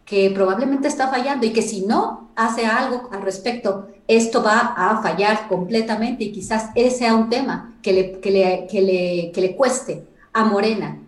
que 0.06 0.32
probablemente 0.32 0.88
está 0.88 1.10
fallando 1.10 1.46
y 1.46 1.54
que 1.54 1.62
si 1.62 1.86
no 1.86 2.32
hace 2.36 2.66
algo 2.66 3.10
al 3.12 3.22
respecto, 3.22 3.90
esto 4.08 4.44
va 4.44 4.74
a 4.76 5.02
fallar 5.02 5.48
completamente 5.48 6.26
y 6.26 6.32
quizás 6.32 6.70
ese 6.76 6.98
sea 6.98 7.16
un 7.16 7.30
tema 7.30 7.76
que 7.82 7.94
le, 7.94 8.20
que 8.20 8.32
le, 8.32 8.68
que 8.70 8.82
le, 8.82 9.32
que 9.32 9.42
le 9.42 9.56
cueste 9.56 10.04
a 10.34 10.46
Morena 10.46 11.00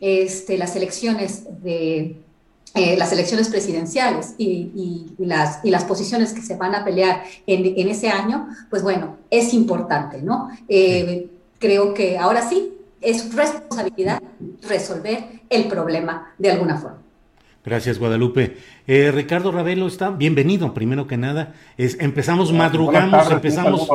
este, 0.00 0.58
las 0.58 0.76
elecciones 0.76 1.44
de, 1.62 2.23
eh, 2.74 2.96
las 2.96 3.12
elecciones 3.12 3.48
presidenciales 3.48 4.34
y, 4.36 4.70
y, 5.18 5.24
las, 5.24 5.60
y 5.64 5.70
las 5.70 5.84
posiciones 5.84 6.32
que 6.32 6.42
se 6.42 6.56
van 6.56 6.74
a 6.74 6.84
pelear 6.84 7.22
en, 7.46 7.78
en 7.78 7.88
ese 7.88 8.08
año, 8.08 8.48
pues 8.68 8.82
bueno, 8.82 9.16
es 9.30 9.54
importante, 9.54 10.22
¿no? 10.22 10.50
Eh, 10.68 11.28
creo 11.58 11.94
que 11.94 12.18
ahora 12.18 12.48
sí 12.48 12.72
es 13.00 13.34
responsabilidad 13.34 14.22
resolver 14.68 15.24
el 15.48 15.68
problema 15.68 16.34
de 16.38 16.50
alguna 16.50 16.78
forma. 16.78 16.98
Gracias, 17.64 17.98
Guadalupe. 17.98 18.58
Eh, 18.86 19.10
Ricardo 19.10 19.50
Ravelo 19.50 19.86
está 19.86 20.10
bienvenido, 20.10 20.74
primero 20.74 21.06
que 21.06 21.16
nada. 21.16 21.54
Es, 21.78 21.96
empezamos, 21.98 22.52
madrugamos, 22.52 23.30
empezamos. 23.30 23.88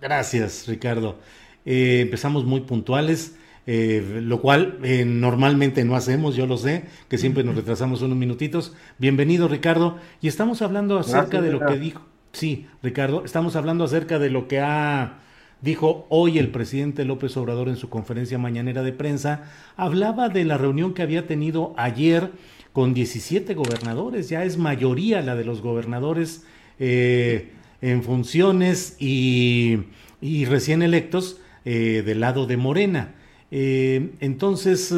Gracias, 0.00 0.68
Ricardo. 0.68 1.16
Eh, 1.64 2.00
empezamos 2.02 2.44
muy 2.44 2.60
puntuales, 2.60 3.34
eh, 3.66 4.20
lo 4.22 4.40
cual 4.40 4.78
normalmente 5.06 5.84
no 5.84 5.96
hacemos, 5.96 6.36
yo 6.36 6.46
lo 6.46 6.56
sé, 6.56 6.84
que 7.08 7.18
siempre 7.18 7.44
nos 7.44 7.56
retrasamos 7.56 8.02
unos 8.02 8.16
minutitos. 8.16 8.74
Bienvenido, 8.98 9.48
Ricardo. 9.48 9.98
Y 10.20 10.28
estamos 10.28 10.62
hablando 10.62 10.98
acerca 10.98 11.40
de 11.40 11.52
lo 11.52 11.64
que 11.66 11.78
dijo. 11.78 12.02
Sí, 12.32 12.66
Ricardo, 12.82 13.24
estamos 13.24 13.56
hablando 13.56 13.84
acerca 13.84 14.18
de 14.18 14.30
lo 14.30 14.46
que 14.46 14.60
ha 14.60 15.20
dijo 15.60 16.06
hoy 16.10 16.38
el 16.38 16.50
presidente 16.50 17.04
López 17.04 17.36
Obrador 17.36 17.68
en 17.68 17.76
su 17.76 17.88
conferencia 17.88 18.38
mañanera 18.38 18.82
de 18.82 18.92
prensa. 18.92 19.44
Hablaba 19.76 20.28
de 20.28 20.44
la 20.44 20.58
reunión 20.58 20.94
que 20.94 21.02
había 21.02 21.26
tenido 21.26 21.74
ayer 21.76 22.30
con 22.72 22.92
17 22.92 23.54
gobernadores, 23.54 24.28
ya 24.28 24.44
es 24.44 24.58
mayoría 24.58 25.22
la 25.22 25.34
de 25.34 25.44
los 25.44 25.62
gobernadores 25.62 26.44
eh, 26.78 27.52
en 27.80 28.02
funciones 28.02 28.96
y, 29.00 29.84
recién 30.46 30.82
electos 30.82 31.40
eh, 31.64 32.02
del 32.04 32.20
lado 32.20 32.46
de 32.46 32.56
Morena. 32.56 33.14
Eh, 33.58 34.12
entonces 34.20 34.94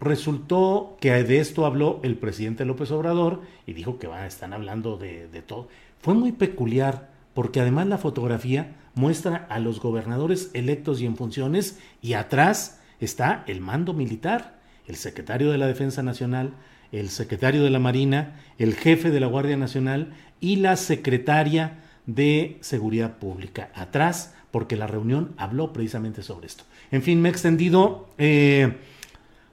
resultó 0.00 0.96
que 0.98 1.10
de 1.24 1.40
esto 1.40 1.66
habló 1.66 2.00
el 2.02 2.16
presidente 2.16 2.64
López 2.64 2.90
Obrador 2.90 3.42
y 3.66 3.74
dijo 3.74 3.98
que 3.98 4.06
van, 4.06 4.24
están 4.24 4.54
hablando 4.54 4.96
de, 4.96 5.28
de 5.28 5.42
todo. 5.42 5.68
Fue 6.00 6.14
muy 6.14 6.32
peculiar 6.32 7.10
porque 7.34 7.60
además 7.60 7.88
la 7.88 7.98
fotografía 7.98 8.76
muestra 8.94 9.46
a 9.50 9.58
los 9.58 9.78
gobernadores 9.78 10.50
electos 10.54 11.02
y 11.02 11.06
en 11.06 11.18
funciones 11.18 11.80
y 12.00 12.14
atrás 12.14 12.80
está 12.98 13.44
el 13.46 13.60
mando 13.60 13.92
militar, 13.92 14.58
el 14.86 14.96
secretario 14.96 15.50
de 15.50 15.58
la 15.58 15.66
Defensa 15.66 16.02
Nacional, 16.02 16.54
el 16.92 17.10
secretario 17.10 17.62
de 17.62 17.68
la 17.68 17.78
Marina, 17.78 18.40
el 18.56 18.74
jefe 18.74 19.10
de 19.10 19.20
la 19.20 19.26
Guardia 19.26 19.58
Nacional 19.58 20.14
y 20.40 20.56
la 20.56 20.76
secretaria 20.76 21.82
de 22.06 22.56
Seguridad 22.62 23.18
Pública. 23.18 23.70
Atrás, 23.74 24.34
porque 24.52 24.76
la 24.76 24.86
reunión 24.86 25.32
habló 25.38 25.72
precisamente 25.72 26.22
sobre 26.22 26.46
esto. 26.46 26.64
En 26.92 27.02
fin, 27.02 27.20
me 27.20 27.28
he 27.28 27.32
extendido, 27.32 28.06
eh, 28.18 28.76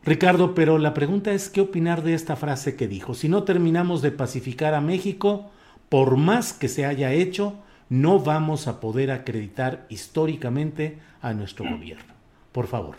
Ricardo, 0.04 0.54
pero 0.54 0.78
la 0.78 0.94
pregunta 0.94 1.32
es 1.32 1.50
qué 1.50 1.62
opinar 1.62 2.04
de 2.04 2.14
esta 2.14 2.36
frase 2.36 2.76
que 2.76 2.88
dijo. 2.88 3.16
Si 3.16 3.30
no 3.30 3.44
terminamos 3.44 4.04
de 4.04 4.12
pacificar 4.12 4.76
a 4.76 4.82
México, 4.82 5.50
por 5.88 6.18
más 6.18 6.54
que 6.54 6.68
se 6.68 6.86
haya 6.86 7.12
hecho, 7.14 7.56
no 7.90 8.20
vamos 8.20 8.68
a 8.68 8.80
poder 8.80 9.10
acreditar 9.10 9.86
históricamente 9.90 11.00
a 11.22 11.34
nuestro 11.34 11.66
gobierno. 11.68 12.14
Por 12.52 12.68
favor. 12.68 12.96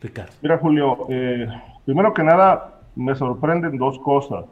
Ricardo. 0.00 0.32
Mira, 0.42 0.58
Julio, 0.58 1.06
eh, 1.08 1.48
primero 1.84 2.14
que 2.14 2.22
nada, 2.22 2.80
me 2.94 3.14
sorprenden 3.14 3.76
dos 3.78 3.98
cosas. 3.98 4.46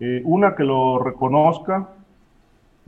Eh, 0.00 0.20
una, 0.24 0.54
que 0.54 0.64
lo 0.64 0.98
reconozca, 0.98 1.88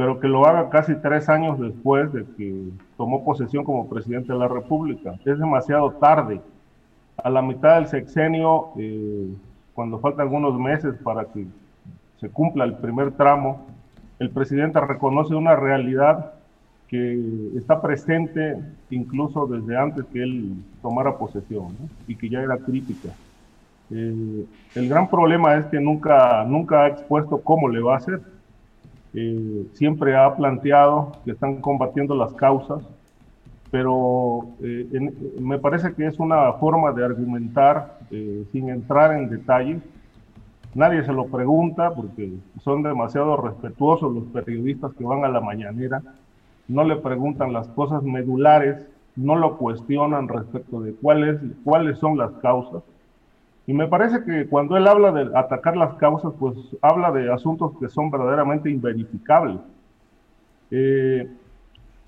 pero 0.00 0.18
que 0.18 0.28
lo 0.28 0.46
haga 0.46 0.70
casi 0.70 0.94
tres 0.94 1.28
años 1.28 1.60
después 1.60 2.10
de 2.14 2.24
que 2.24 2.70
tomó 2.96 3.22
posesión 3.22 3.64
como 3.64 3.86
presidente 3.86 4.32
de 4.32 4.38
la 4.38 4.48
República. 4.48 5.12
Es 5.26 5.38
demasiado 5.38 5.90
tarde. 5.90 6.40
A 7.22 7.28
la 7.28 7.42
mitad 7.42 7.74
del 7.74 7.86
sexenio, 7.86 8.68
eh, 8.78 9.28
cuando 9.74 9.98
faltan 9.98 10.22
algunos 10.22 10.58
meses 10.58 10.94
para 11.04 11.26
que 11.26 11.44
se 12.18 12.30
cumpla 12.30 12.64
el 12.64 12.76
primer 12.76 13.10
tramo, 13.10 13.66
el 14.18 14.30
presidente 14.30 14.80
reconoce 14.80 15.34
una 15.34 15.54
realidad 15.54 16.32
que 16.88 17.50
está 17.58 17.82
presente 17.82 18.56
incluso 18.88 19.46
desde 19.48 19.76
antes 19.76 20.06
que 20.06 20.22
él 20.22 20.54
tomara 20.80 21.18
posesión 21.18 21.76
y 22.08 22.16
que 22.16 22.30
ya 22.30 22.40
era 22.40 22.56
crítica. 22.56 23.10
Eh, 23.90 24.46
el 24.76 24.88
gran 24.88 25.10
problema 25.10 25.56
es 25.56 25.66
que 25.66 25.78
nunca, 25.78 26.42
nunca 26.44 26.84
ha 26.84 26.88
expuesto 26.88 27.42
cómo 27.42 27.68
le 27.68 27.82
va 27.82 27.96
a 27.96 27.98
hacer. 27.98 28.39
Eh, 29.14 29.66
siempre 29.74 30.16
ha 30.16 30.36
planteado 30.36 31.12
que 31.24 31.32
están 31.32 31.60
combatiendo 31.60 32.14
las 32.14 32.32
causas, 32.34 32.82
pero 33.70 34.46
eh, 34.62 35.12
me 35.40 35.58
parece 35.58 35.92
que 35.94 36.06
es 36.06 36.18
una 36.18 36.52
forma 36.54 36.92
de 36.92 37.04
argumentar 37.04 37.98
sin 38.52 38.68
entrar 38.68 39.16
en 39.16 39.28
detalles. 39.28 39.80
Nadie 40.74 41.04
se 41.04 41.12
lo 41.12 41.26
pregunta 41.26 41.92
porque 41.94 42.32
son 42.62 42.82
demasiado 42.82 43.36
respetuosos 43.36 44.14
los 44.14 44.24
periodistas 44.24 44.92
que 44.94 45.04
van 45.04 45.24
a 45.24 45.28
la 45.28 45.40
mañanera, 45.40 46.02
no 46.68 46.84
le 46.84 46.96
preguntan 46.96 47.52
las 47.52 47.66
cosas 47.68 48.02
medulares, 48.02 48.86
no 49.16 49.36
lo 49.36 49.58
cuestionan 49.58 50.28
respecto 50.28 50.80
de 50.80 50.94
cuáles 50.94 51.98
son 51.98 52.16
las 52.16 52.30
causas 52.42 52.82
y 53.66 53.72
me 53.72 53.86
parece 53.86 54.24
que 54.24 54.46
cuando 54.46 54.76
él 54.76 54.86
habla 54.88 55.12
de 55.12 55.30
atacar 55.36 55.76
las 55.76 55.94
causas, 55.94 56.32
pues 56.38 56.56
habla 56.82 57.12
de 57.12 57.32
asuntos 57.32 57.72
que 57.78 57.88
son 57.88 58.10
verdaderamente 58.10 58.70
inverificables. 58.70 59.60
Eh, 60.70 61.28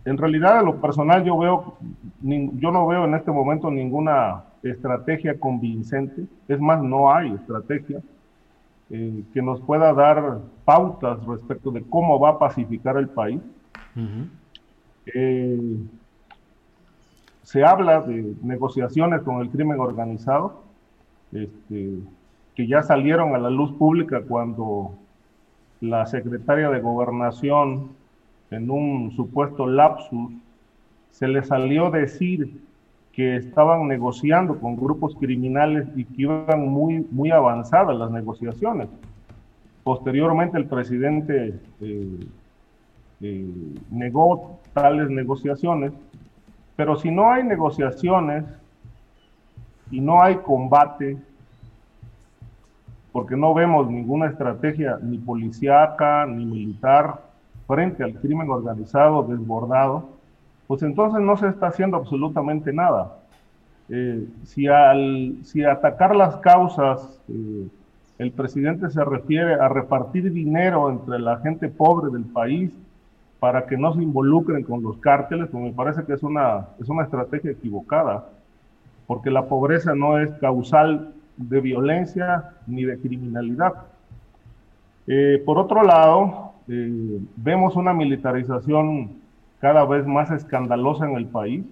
en 0.04 0.18
realidad, 0.18 0.58
a 0.58 0.62
lo 0.62 0.80
personal, 0.80 1.22
yo 1.24 1.38
veo, 1.38 1.76
yo 2.22 2.72
no 2.72 2.86
veo 2.86 3.04
en 3.04 3.14
este 3.14 3.30
momento 3.30 3.70
ninguna 3.70 4.42
estrategia 4.62 5.38
convincente. 5.38 6.24
Es 6.48 6.60
más, 6.60 6.82
no 6.82 7.14
hay 7.14 7.32
estrategia 7.32 8.00
eh, 8.90 9.22
que 9.32 9.42
nos 9.42 9.60
pueda 9.60 9.92
dar 9.92 10.40
pautas 10.64 11.24
respecto 11.24 11.70
de 11.70 11.82
cómo 11.82 12.18
va 12.18 12.30
a 12.30 12.38
pacificar 12.38 12.96
el 12.96 13.08
país. 13.08 13.40
Eh, 15.14 15.76
se 17.42 17.64
habla 17.64 18.00
de 18.00 18.34
negociaciones 18.42 19.22
con 19.22 19.40
el 19.40 19.50
crimen 19.50 19.78
organizado 19.78 20.71
este, 21.32 21.98
que 22.54 22.66
ya 22.66 22.82
salieron 22.82 23.34
a 23.34 23.38
la 23.38 23.50
luz 23.50 23.72
pública 23.72 24.22
cuando 24.26 24.92
la 25.80 26.06
secretaria 26.06 26.70
de 26.70 26.80
gobernación, 26.80 27.90
en 28.50 28.70
un 28.70 29.10
supuesto 29.12 29.66
lapsus, 29.66 30.32
se 31.10 31.28
le 31.28 31.42
salió 31.42 31.90
decir 31.90 32.60
que 33.12 33.36
estaban 33.36 33.88
negociando 33.88 34.58
con 34.58 34.76
grupos 34.76 35.14
criminales 35.16 35.86
y 35.96 36.04
que 36.04 36.22
iban 36.22 36.68
muy, 36.68 37.06
muy 37.10 37.30
avanzadas 37.30 37.96
las 37.96 38.10
negociaciones. 38.10 38.88
Posteriormente 39.84 40.56
el 40.56 40.66
presidente 40.66 41.60
eh, 41.80 42.26
eh, 43.20 43.74
negó 43.90 44.60
tales 44.72 45.10
negociaciones, 45.10 45.92
pero 46.76 46.96
si 46.96 47.10
no 47.10 47.30
hay 47.30 47.44
negociaciones, 47.44 48.44
y 49.92 50.00
no 50.00 50.22
hay 50.22 50.36
combate, 50.36 51.18
porque 53.12 53.36
no 53.36 53.52
vemos 53.52 53.88
ninguna 53.88 54.26
estrategia 54.26 54.98
ni 55.02 55.18
policíaca 55.18 56.24
ni 56.26 56.46
militar 56.46 57.20
frente 57.66 58.02
al 58.02 58.14
crimen 58.14 58.48
organizado 58.50 59.22
desbordado, 59.22 60.08
pues 60.66 60.82
entonces 60.82 61.20
no 61.20 61.36
se 61.36 61.48
está 61.48 61.66
haciendo 61.66 61.98
absolutamente 61.98 62.72
nada. 62.72 63.18
Eh, 63.90 64.26
si, 64.44 64.66
al, 64.66 65.36
si 65.44 65.62
atacar 65.62 66.16
las 66.16 66.36
causas, 66.36 67.20
eh, 67.28 67.68
el 68.16 68.32
presidente 68.32 68.88
se 68.88 69.04
refiere 69.04 69.54
a 69.54 69.68
repartir 69.68 70.32
dinero 70.32 70.90
entre 70.90 71.18
la 71.18 71.36
gente 71.40 71.68
pobre 71.68 72.10
del 72.10 72.24
país 72.24 72.72
para 73.38 73.66
que 73.66 73.76
no 73.76 73.92
se 73.92 74.02
involucren 74.02 74.62
con 74.62 74.82
los 74.82 74.96
cárteles, 74.98 75.48
pues 75.50 75.62
me 75.62 75.72
parece 75.72 76.04
que 76.04 76.14
es 76.14 76.22
una, 76.22 76.68
es 76.80 76.88
una 76.88 77.02
estrategia 77.02 77.50
equivocada 77.50 78.24
porque 79.06 79.30
la 79.30 79.46
pobreza 79.46 79.94
no 79.94 80.18
es 80.18 80.30
causal 80.34 81.14
de 81.36 81.60
violencia 81.60 82.52
ni 82.66 82.84
de 82.84 82.98
criminalidad. 82.98 83.74
Eh, 85.06 85.42
por 85.44 85.58
otro 85.58 85.82
lado, 85.82 86.52
eh, 86.68 87.20
vemos 87.36 87.76
una 87.76 87.92
militarización 87.92 89.10
cada 89.60 89.84
vez 89.84 90.06
más 90.06 90.30
escandalosa 90.30 91.08
en 91.08 91.16
el 91.16 91.26
país. 91.26 91.64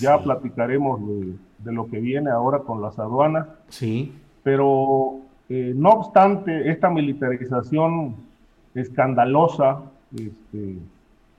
Ya 0.00 0.18
platicaremos 0.18 1.00
de, 1.58 1.72
lo 1.72 1.86
que 1.88 2.00
viene 2.00 2.30
ahora 2.30 2.60
con 2.60 2.82
las 2.82 2.98
aduanas. 2.98 3.46
Sí. 3.68 4.12
Pero 4.42 5.20
eh, 5.48 5.72
no 5.76 5.90
obstante, 5.90 6.70
esta 6.70 6.90
militarización 6.90 8.16
escandalosa, 8.74 9.80
este, 10.12 10.76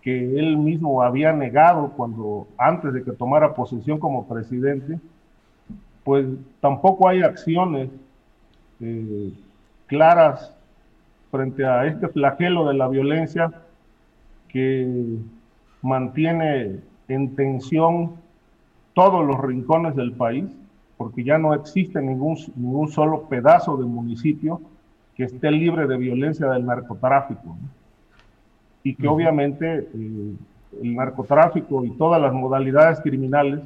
que 0.01 0.39
él 0.39 0.57
mismo 0.57 1.01
había 1.01 1.33
negado 1.33 1.91
cuando 1.95 2.47
antes 2.57 2.93
de 2.93 3.03
que 3.03 3.11
tomara 3.11 3.53
posesión 3.53 3.99
como 3.99 4.27
presidente, 4.27 4.99
pues 6.07 6.25
tampoco 6.61 7.09
hay 7.09 7.21
acciones 7.21 7.89
eh, 8.79 9.33
claras 9.87 10.53
frente 11.29 11.65
a 11.65 11.85
este 11.85 12.07
flagelo 12.07 12.65
de 12.65 12.75
la 12.75 12.87
violencia 12.87 13.51
que 14.47 15.17
mantiene 15.81 16.79
en 17.09 17.35
tensión 17.35 18.13
todos 18.93 19.27
los 19.27 19.37
rincones 19.41 19.97
del 19.97 20.13
país, 20.13 20.45
porque 20.95 21.25
ya 21.25 21.37
no 21.37 21.53
existe 21.53 22.01
ningún, 22.01 22.37
ningún 22.55 22.87
solo 22.87 23.23
pedazo 23.23 23.75
de 23.75 23.83
municipio 23.83 24.61
que 25.13 25.25
esté 25.25 25.51
libre 25.51 25.87
de 25.87 25.97
violencia 25.97 26.47
del 26.47 26.65
narcotráfico. 26.65 27.57
Y 28.81 28.95
que 28.95 29.09
obviamente 29.09 29.89
eh, 29.93 30.35
el 30.83 30.95
narcotráfico 30.95 31.83
y 31.83 31.89
todas 31.97 32.21
las 32.21 32.31
modalidades 32.31 33.01
criminales 33.01 33.59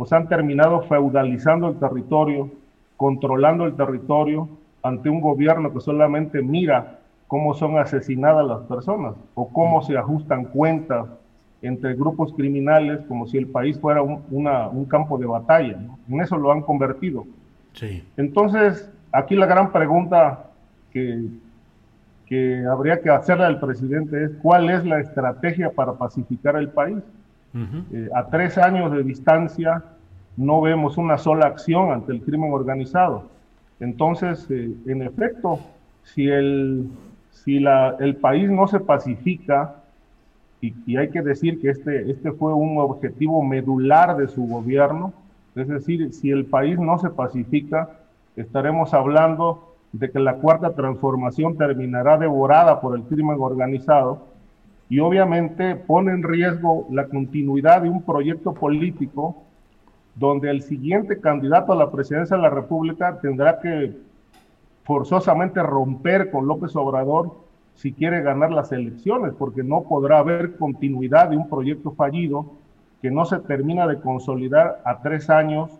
pues 0.00 0.14
han 0.14 0.28
terminado 0.28 0.80
feudalizando 0.84 1.68
el 1.68 1.78
territorio, 1.78 2.48
controlando 2.96 3.66
el 3.66 3.76
territorio 3.76 4.48
ante 4.82 5.10
un 5.10 5.20
gobierno 5.20 5.74
que 5.74 5.80
solamente 5.80 6.40
mira 6.40 7.00
cómo 7.26 7.52
son 7.52 7.78
asesinadas 7.78 8.46
las 8.46 8.60
personas 8.60 9.12
o 9.34 9.50
cómo 9.50 9.82
se 9.82 9.98
ajustan 9.98 10.46
cuentas 10.46 11.06
entre 11.60 11.92
grupos 11.96 12.32
criminales 12.32 13.00
como 13.08 13.26
si 13.26 13.36
el 13.36 13.48
país 13.48 13.78
fuera 13.78 14.00
un, 14.00 14.22
un 14.30 14.84
campo 14.86 15.18
de 15.18 15.26
batalla. 15.26 15.78
En 16.08 16.20
eso 16.22 16.38
lo 16.38 16.50
han 16.50 16.62
convertido. 16.62 17.26
Sí. 17.74 18.02
Entonces, 18.16 18.90
aquí 19.12 19.36
la 19.36 19.44
gran 19.44 19.70
pregunta 19.70 20.46
que, 20.94 21.26
que 22.24 22.64
habría 22.64 23.02
que 23.02 23.10
hacerle 23.10 23.44
al 23.44 23.60
presidente 23.60 24.24
es 24.24 24.30
cuál 24.40 24.70
es 24.70 24.82
la 24.86 24.98
estrategia 24.98 25.68
para 25.68 25.92
pacificar 25.92 26.56
el 26.56 26.70
país. 26.70 26.96
Eh, 27.52 28.08
a 28.14 28.26
tres 28.26 28.58
años 28.58 28.92
de 28.92 29.02
distancia 29.02 29.82
no 30.36 30.60
vemos 30.60 30.96
una 30.96 31.18
sola 31.18 31.46
acción 31.46 31.92
ante 31.92 32.12
el 32.12 32.22
crimen 32.22 32.52
organizado. 32.52 33.24
Entonces, 33.80 34.46
eh, 34.50 34.72
en 34.86 35.02
efecto, 35.02 35.58
si, 36.02 36.28
el, 36.28 36.88
si 37.30 37.58
la, 37.58 37.96
el 37.98 38.16
país 38.16 38.50
no 38.50 38.68
se 38.68 38.80
pacifica, 38.80 39.76
y, 40.60 40.96
hay 40.96 41.08
que 41.08 41.22
decir 41.22 41.60
que 41.60 41.70
este, 41.70 42.10
este 42.10 42.32
fue 42.32 42.52
un 42.52 42.78
objetivo 42.78 43.42
medular 43.42 44.16
de 44.16 44.28
su 44.28 44.46
gobierno, 44.46 45.12
es 45.54 45.68
decir, 45.68 46.12
si 46.12 46.30
el 46.30 46.44
país 46.44 46.78
no 46.78 46.98
se 46.98 47.10
pacifica, 47.10 47.90
estaremos 48.36 48.94
hablando 48.94 49.74
de 49.92 50.10
que 50.10 50.20
la 50.20 50.34
cuarta 50.34 50.74
transformación 50.74 51.56
terminará 51.56 52.18
devorada 52.18 52.80
por 52.80 52.94
el 52.94 53.02
crimen 53.04 53.36
organizado 53.40 54.26
y 54.90 54.98
obviamente 54.98 55.76
pone 55.76 56.12
en 56.12 56.24
riesgo 56.24 56.86
la 56.90 57.06
continuidad 57.06 57.82
de 57.82 57.88
un 57.88 58.02
proyecto 58.02 58.52
político 58.52 59.36
donde 60.16 60.50
el 60.50 60.62
siguiente 60.62 61.20
candidato 61.20 61.72
a 61.72 61.76
la 61.76 61.92
presidencia 61.92 62.36
de 62.36 62.42
la 62.42 62.50
República 62.50 63.20
tendrá 63.22 63.60
que 63.60 63.96
forzosamente 64.82 65.62
romper 65.62 66.32
con 66.32 66.48
López 66.48 66.74
Obrador 66.74 67.36
si 67.76 67.92
quiere 67.92 68.20
ganar 68.20 68.50
las 68.50 68.72
elecciones, 68.72 69.32
porque 69.38 69.62
no 69.62 69.84
podrá 69.84 70.18
haber 70.18 70.56
continuidad 70.56 71.28
de 71.28 71.36
un 71.36 71.48
proyecto 71.48 71.92
fallido 71.92 72.46
que 73.00 73.12
no 73.12 73.24
se 73.24 73.38
termina 73.38 73.86
de 73.86 74.00
consolidar 74.00 74.82
a 74.84 75.00
tres 75.00 75.30
años 75.30 75.70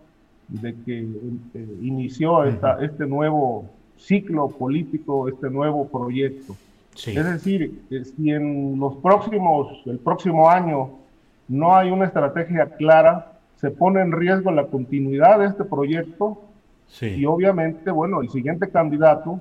de 0.47 0.75
que 0.85 1.01
eh, 1.01 1.79
inició 1.83 2.45
esta, 2.45 2.83
este 2.83 3.07
nuevo 3.07 3.67
ciclo 3.97 4.49
político, 4.49 5.29
este 5.29 5.51
nuevo 5.51 5.89
proyecto. 5.89 6.55
Es 6.95 7.25
decir, 7.25 7.83
si 7.89 8.31
en 8.31 8.79
los 8.79 8.97
próximos, 8.97 9.83
el 9.87 9.99
próximo 9.99 10.51
año 10.51 10.91
no 11.49 11.77
hay 11.77 11.91
una 11.91 12.07
estrategia 12.07 12.67
clara, 12.77 13.33
se 13.57 13.71
pone 13.71 14.01
en 14.01 14.13
riesgo 14.13 14.51
la 14.51 14.67
continuidad 14.67 15.39
de 15.39 15.47
este 15.47 15.65
proyecto 15.65 16.43
y 17.01 17.25
obviamente, 17.25 17.91
bueno, 17.91 18.21
el 18.21 18.31
siguiente 18.31 18.69
candidato 18.69 19.41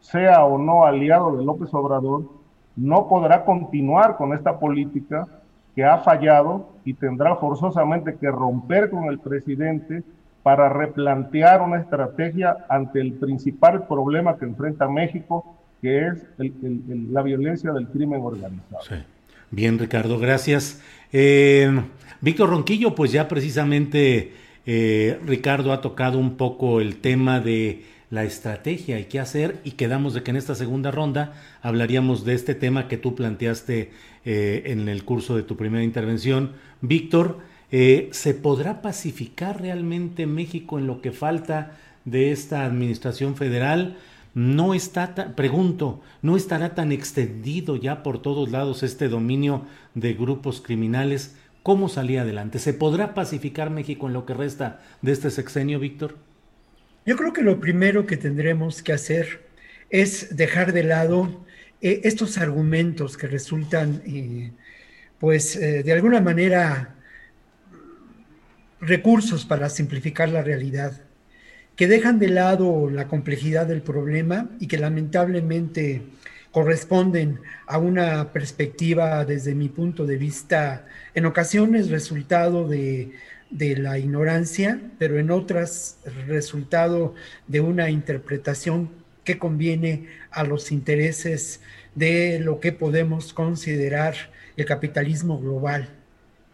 sea 0.00 0.44
o 0.44 0.58
no 0.58 0.84
aliado 0.84 1.36
de 1.36 1.44
López 1.44 1.72
Obrador, 1.72 2.24
no 2.76 3.08
podrá 3.08 3.44
continuar 3.44 4.16
con 4.16 4.32
esta 4.32 4.58
política 4.58 5.26
que 5.74 5.84
ha 5.84 5.98
fallado 5.98 6.68
y 6.84 6.94
tendrá 6.94 7.36
forzosamente 7.36 8.16
que 8.16 8.30
romper 8.30 8.90
con 8.90 9.04
el 9.04 9.18
presidente 9.18 10.02
para 10.42 10.68
replantear 10.68 11.62
una 11.62 11.78
estrategia 11.78 12.56
ante 12.68 13.00
el 13.00 13.14
principal 13.14 13.86
problema 13.86 14.36
que 14.36 14.44
enfrenta 14.44 14.88
México, 14.88 15.57
que 15.80 16.08
es 16.08 16.18
la 17.10 17.22
violencia 17.22 17.72
del 17.72 17.88
crimen 17.88 18.20
organizado. 18.20 19.04
Bien, 19.50 19.78
Ricardo, 19.78 20.18
gracias. 20.18 20.82
Eh, 21.12 21.70
Víctor 22.20 22.50
Ronquillo, 22.50 22.94
pues 22.94 23.12
ya 23.12 23.28
precisamente 23.28 24.32
eh, 24.66 25.18
Ricardo 25.24 25.72
ha 25.72 25.80
tocado 25.80 26.18
un 26.18 26.36
poco 26.36 26.80
el 26.80 26.96
tema 26.96 27.40
de 27.40 27.84
la 28.10 28.24
estrategia 28.24 28.98
y 28.98 29.04
qué 29.04 29.20
hacer 29.20 29.58
y 29.64 29.72
quedamos 29.72 30.14
de 30.14 30.22
que 30.22 30.30
en 30.30 30.36
esta 30.36 30.54
segunda 30.54 30.90
ronda 30.90 31.34
hablaríamos 31.62 32.24
de 32.24 32.34
este 32.34 32.54
tema 32.54 32.88
que 32.88 32.96
tú 32.96 33.14
planteaste 33.14 33.90
eh, 34.24 34.62
en 34.66 34.88
el 34.88 35.04
curso 35.04 35.36
de 35.36 35.42
tu 35.42 35.56
primera 35.56 35.84
intervención. 35.84 36.52
Víctor, 36.80 37.38
¿se 37.70 38.34
podrá 38.34 38.80
pacificar 38.80 39.60
realmente 39.60 40.26
México 40.26 40.78
en 40.78 40.86
lo 40.86 41.02
que 41.02 41.12
falta 41.12 41.72
de 42.06 42.32
esta 42.32 42.64
administración 42.64 43.36
federal? 43.36 43.96
No 44.38 44.72
está, 44.72 45.34
pregunto, 45.34 46.00
¿no 46.22 46.36
estará 46.36 46.76
tan 46.76 46.92
extendido 46.92 47.74
ya 47.74 48.04
por 48.04 48.22
todos 48.22 48.52
lados 48.52 48.84
este 48.84 49.08
dominio 49.08 49.66
de 49.96 50.14
grupos 50.14 50.60
criminales? 50.60 51.34
¿Cómo 51.64 51.88
salía 51.88 52.22
adelante? 52.22 52.60
¿Se 52.60 52.72
podrá 52.72 53.14
pacificar 53.14 53.70
México 53.70 54.06
en 54.06 54.12
lo 54.12 54.26
que 54.26 54.34
resta 54.34 54.80
de 55.02 55.10
este 55.10 55.32
sexenio, 55.32 55.80
Víctor? 55.80 56.18
Yo 57.04 57.16
creo 57.16 57.32
que 57.32 57.42
lo 57.42 57.58
primero 57.58 58.06
que 58.06 58.16
tendremos 58.16 58.80
que 58.80 58.92
hacer 58.92 59.48
es 59.90 60.36
dejar 60.36 60.72
de 60.72 60.84
lado 60.84 61.44
eh, 61.80 62.02
estos 62.04 62.38
argumentos 62.38 63.16
que 63.16 63.26
resultan, 63.26 64.02
eh, 64.06 64.52
pues, 65.18 65.56
eh, 65.56 65.82
de 65.82 65.92
alguna 65.92 66.20
manera, 66.20 66.94
recursos 68.80 69.44
para 69.44 69.68
simplificar 69.68 70.28
la 70.28 70.42
realidad, 70.42 71.07
que 71.78 71.88
dejan 71.88 72.18
de 72.18 72.28
lado 72.28 72.90
la 72.90 73.08
complejidad 73.08 73.66
del 73.66 73.80
problema 73.80 74.50
y 74.60 74.66
que 74.66 74.76
lamentablemente 74.76 76.02
corresponden 76.52 77.40
a 77.66 77.78
una 77.78 78.32
perspectiva, 78.32 79.24
desde 79.24 79.54
mi 79.54 79.70
punto 79.70 80.04
de 80.04 80.16
vista, 80.16 80.84
en 81.14 81.24
ocasiones 81.24 81.88
resultado 81.88 82.68
de 82.68 83.12
de 83.50 83.76
la 83.76 83.98
ignorancia, 83.98 84.80
pero 84.98 85.18
en 85.18 85.30
otras 85.30 85.98
resultado 86.26 87.14
de 87.46 87.60
una 87.60 87.90
interpretación 87.90 88.90
que 89.24 89.38
conviene 89.38 90.06
a 90.30 90.44
los 90.44 90.70
intereses 90.70 91.60
de 91.94 92.40
lo 92.40 92.60
que 92.60 92.72
podemos 92.72 93.32
considerar 93.32 94.14
el 94.56 94.64
capitalismo 94.64 95.38
global, 95.38 95.88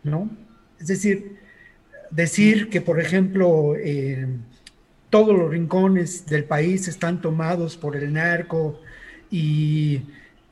¿no? 0.03 0.31
Es 0.79 0.89
decir, 0.89 1.37
decir 2.11 2.69
que, 2.71 2.81
por 2.81 3.01
ejemplo, 3.01 3.75
eh, 3.77 4.27
todos 5.15 5.39
los 5.39 5.49
rincones 5.49 6.27
del 6.27 6.43
país 6.43 6.89
están 6.89 7.21
tomados 7.21 7.77
por 7.77 7.95
el 7.95 8.13
narco 8.13 8.81
y 9.31 10.03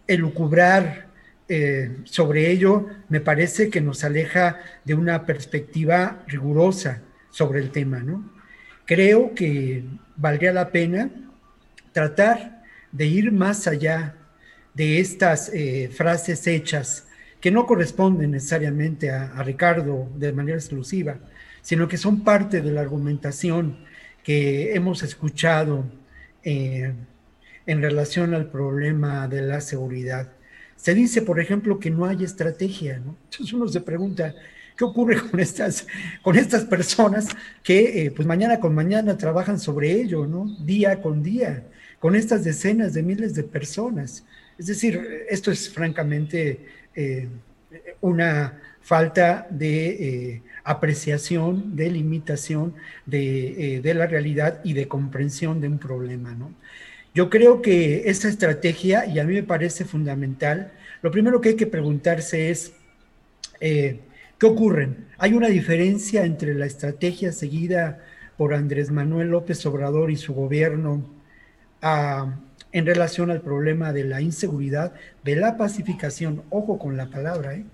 elucubrar 0.07 1.09
eh, 1.49 1.97
sobre 2.05 2.49
ello 2.49 2.87
me 3.09 3.21
parece 3.21 3.71
que 3.71 3.81
nos 3.81 4.05
aleja 4.05 4.61
de 4.85 4.95
una 4.95 5.27
perspectiva 5.27 6.23
rigurosa 6.29 7.03
sobre 7.33 7.59
el 7.59 7.73
tema, 7.73 8.05
¿no? 8.05 8.31
Creo 8.85 9.35
que 9.35 9.83
valdría 10.17 10.53
la 10.53 10.71
pena 10.71 11.11
tratar 11.91 12.63
de 12.93 13.07
ir 13.07 13.33
más 13.33 13.67
allá 13.67 14.15
de 14.75 15.01
estas 15.01 15.49
eh, 15.53 15.91
frases 15.93 16.47
hechas 16.47 17.09
que 17.41 17.51
no 17.51 17.67
corresponden 17.67 18.31
necesariamente 18.31 19.11
a, 19.11 19.43
Ricardo 19.43 20.09
de 20.15 20.33
manera 20.33 20.57
exclusiva, 20.57 21.17
sino 21.63 21.89
que 21.89 21.97
son 21.97 22.23
parte 22.23 22.61
de 22.61 22.71
la 22.71 22.83
argumentación 22.83 23.91
que 24.23 24.75
hemos 24.75 25.03
escuchado 25.03 25.85
eh, 26.45 26.93
en 27.67 27.83
relación 27.83 28.35
al 28.35 28.51
problema 28.51 29.29
de 29.29 29.43
la 29.43 29.61
seguridad. 29.61 30.33
Se 30.77 30.95
dice, 30.95 31.23
por 31.23 31.41
ejemplo, 31.41 31.79
que 31.79 31.91
no 31.91 32.07
hay 32.07 32.25
estrategia. 32.25 32.97
Entonces 32.97 33.53
uno 33.53 33.69
se 33.69 33.81
pregunta, 33.81 34.35
¿qué 34.77 34.85
ocurre 34.85 35.21
con 35.31 35.39
estas, 35.41 35.87
con 36.23 36.37
estas 36.37 36.65
personas 36.65 37.29
que 37.63 38.05
eh, 38.05 38.11
pues 38.11 38.27
mañana 38.27 38.59
con 38.59 38.75
mañana 38.75 39.17
trabajan 39.17 39.59
sobre 39.59 39.93
ello, 39.93 40.27
¿no? 40.27 40.47
Día 40.65 41.01
con 41.01 41.23
día, 41.23 41.65
con 42.01 42.17
estas 42.17 42.45
decenas 42.45 42.95
de 42.95 43.03
miles 43.03 43.35
de 43.35 43.45
personas. 43.45 44.25
Es 44.59 44.67
decir, 44.67 45.25
esto 45.29 45.51
es 45.51 45.71
francamente 45.71 46.67
eh, 46.95 47.29
una 48.01 48.61
falta 48.81 49.47
de 49.51 50.43
apreciación, 50.65 51.77
de 51.77 51.91
limitación 51.91 52.75
de, 53.07 53.81
de, 53.83 53.95
la 53.95 54.07
realidad 54.07 54.61
y 54.65 54.75
de 54.75 54.89
comprensión 54.89 55.61
de 55.61 55.69
un 55.69 55.79
problema, 55.79 56.35
¿no? 56.35 56.53
Yo 57.15 57.29
creo 57.29 57.61
que 57.61 58.09
esta 58.09 58.29
estrategia, 58.29 59.07
y 59.07 59.19
a 59.19 59.25
mí 59.25 59.35
me 59.35 59.43
parece 59.43 59.85
fundamental, 59.85 60.73
lo 61.03 61.11
primero 61.11 61.41
que 61.41 61.51
hay 61.51 61.57
que 61.57 61.67
preguntarse 61.67 62.51
es, 62.51 62.73
eh, 63.61 64.01
¿qué 64.39 64.47
ocurre? 64.47 64.91
¿Hay 65.19 65.35
una 65.35 65.49
diferencia 65.49 66.25
entre 66.25 66.55
la 66.55 66.67
estrategia 66.67 67.33
seguida 67.33 68.03
por 68.37 68.55
Andrés 68.55 68.91
Manuel 68.91 69.29
López 69.29 69.65
Obrador 69.67 70.11
y 70.11 70.17
su 70.17 70.33
gobierno 70.33 71.05
a 71.83 72.39
en 72.73 72.87
relación 72.87 73.31
al 73.31 73.43
problema 73.43 73.93
de 73.93 74.05
la 74.05 74.21
inseguridad, 74.21 74.95
de 75.23 75.37
la 75.37 75.57
pacificación, 75.57 76.43
ojo 76.51 76.79
con 76.79 76.97
la 76.97 77.07
palabra, 77.07 77.55
¿eh? 77.55 77.65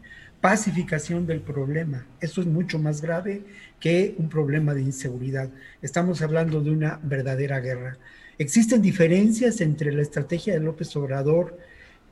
Pacificación 0.40 1.26
del 1.26 1.40
problema. 1.40 2.06
Eso 2.20 2.40
es 2.40 2.46
mucho 2.46 2.78
más 2.78 3.02
grave 3.02 3.42
que 3.80 4.14
un 4.18 4.28
problema 4.28 4.74
de 4.74 4.82
inseguridad. 4.82 5.50
Estamos 5.82 6.22
hablando 6.22 6.60
de 6.60 6.70
una 6.70 7.00
verdadera 7.02 7.60
guerra. 7.60 7.98
Existen 8.38 8.80
diferencias 8.80 9.60
entre 9.60 9.92
la 9.92 10.02
estrategia 10.02 10.54
de 10.54 10.60
López 10.60 10.94
Obrador 10.96 11.58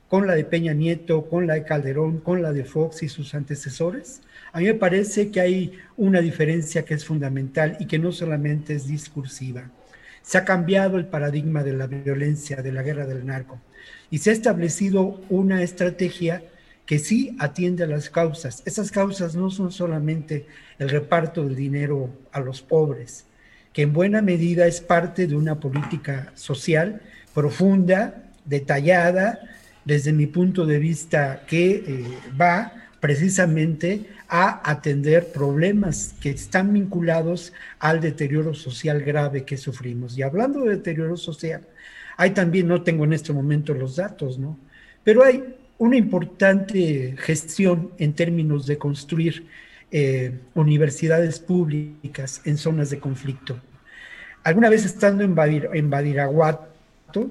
con 0.08 0.26
la 0.26 0.34
de 0.34 0.44
Peña 0.44 0.72
Nieto, 0.72 1.28
con 1.28 1.46
la 1.46 1.54
de 1.54 1.64
Calderón, 1.64 2.18
con 2.18 2.42
la 2.42 2.52
de 2.52 2.64
Fox 2.64 3.02
y 3.02 3.08
sus 3.08 3.34
antecesores. 3.34 4.22
A 4.52 4.58
mí 4.58 4.66
me 4.66 4.74
parece 4.74 5.30
que 5.30 5.40
hay 5.40 5.72
una 5.96 6.20
diferencia 6.20 6.84
que 6.84 6.94
es 6.94 7.04
fundamental 7.04 7.76
y 7.80 7.86
que 7.86 7.98
no 7.98 8.12
solamente 8.12 8.74
es 8.74 8.86
discursiva. 8.86 9.70
Se 10.22 10.38
ha 10.38 10.44
cambiado 10.44 10.96
el 10.96 11.06
paradigma 11.06 11.62
de 11.62 11.72
la 11.72 11.86
violencia, 11.86 12.62
de 12.62 12.72
la 12.72 12.82
guerra 12.82 13.06
del 13.06 13.26
narco, 13.26 13.60
y 14.10 14.18
se 14.18 14.30
ha 14.30 14.32
establecido 14.32 15.20
una 15.28 15.62
estrategia 15.62 16.42
que 16.86 16.98
sí 17.00 17.36
atiende 17.38 17.84
a 17.84 17.88
las 17.88 18.08
causas. 18.08 18.62
Esas 18.64 18.90
causas 18.90 19.34
no 19.34 19.50
son 19.50 19.72
solamente 19.72 20.46
el 20.78 20.88
reparto 20.88 21.44
del 21.44 21.56
dinero 21.56 22.10
a 22.32 22.40
los 22.40 22.62
pobres, 22.62 23.26
que 23.72 23.82
en 23.82 23.92
buena 23.92 24.22
medida 24.22 24.66
es 24.66 24.80
parte 24.80 25.26
de 25.26 25.36
una 25.36 25.60
política 25.60 26.32
social 26.34 27.02
profunda, 27.34 28.22
detallada, 28.44 29.40
desde 29.84 30.12
mi 30.12 30.26
punto 30.26 30.64
de 30.64 30.78
vista, 30.78 31.42
que 31.46 31.84
eh, 31.86 32.04
va 32.40 32.72
precisamente 33.00 34.06
a 34.28 34.68
atender 34.68 35.32
problemas 35.32 36.14
que 36.20 36.30
están 36.30 36.72
vinculados 36.72 37.52
al 37.78 38.00
deterioro 38.00 38.54
social 38.54 39.02
grave 39.02 39.44
que 39.44 39.56
sufrimos. 39.56 40.16
Y 40.16 40.22
hablando 40.22 40.64
de 40.64 40.76
deterioro 40.76 41.16
social, 41.16 41.62
hay 42.16 42.30
también, 42.30 42.66
no 42.66 42.82
tengo 42.82 43.04
en 43.04 43.12
este 43.12 43.32
momento 43.32 43.74
los 43.74 43.96
datos, 43.96 44.38
¿no? 44.38 44.58
Pero 45.04 45.22
hay 45.22 45.54
una 45.78 45.96
importante 45.96 47.14
gestión 47.18 47.90
en 47.98 48.14
términos 48.14 48.66
de 48.66 48.78
construir 48.78 49.46
eh, 49.90 50.38
universidades 50.54 51.38
públicas 51.38 52.40
en 52.44 52.58
zonas 52.58 52.90
de 52.90 52.98
conflicto. 52.98 53.60
Alguna 54.42 54.68
vez 54.68 54.84
estando 54.84 55.24
en, 55.24 55.34
Badiraguato, 55.90 57.30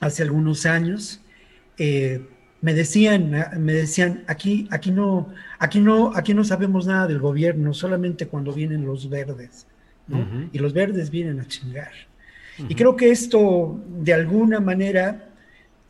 hace 0.00 0.22
algunos 0.22 0.64
años, 0.66 1.20
eh, 1.78 2.22
me 2.60 2.72
decían, 2.72 3.30
me 3.58 3.72
decían, 3.74 4.24
aquí, 4.26 4.66
aquí 4.70 4.90
no, 4.90 5.28
aquí 5.58 5.80
no, 5.80 6.12
aquí 6.14 6.32
no 6.32 6.44
sabemos 6.44 6.86
nada 6.86 7.06
del 7.06 7.18
gobierno, 7.18 7.74
solamente 7.74 8.26
cuando 8.26 8.52
vienen 8.52 8.86
los 8.86 9.10
verdes, 9.10 9.66
Y 10.52 10.58
los 10.58 10.72
verdes 10.72 11.10
vienen 11.10 11.40
a 11.40 11.46
chingar. 11.46 11.92
Y 12.68 12.74
creo 12.74 12.96
que 12.96 13.10
esto, 13.10 13.80
de 14.00 14.14
alguna 14.14 14.60
manera, 14.60 15.28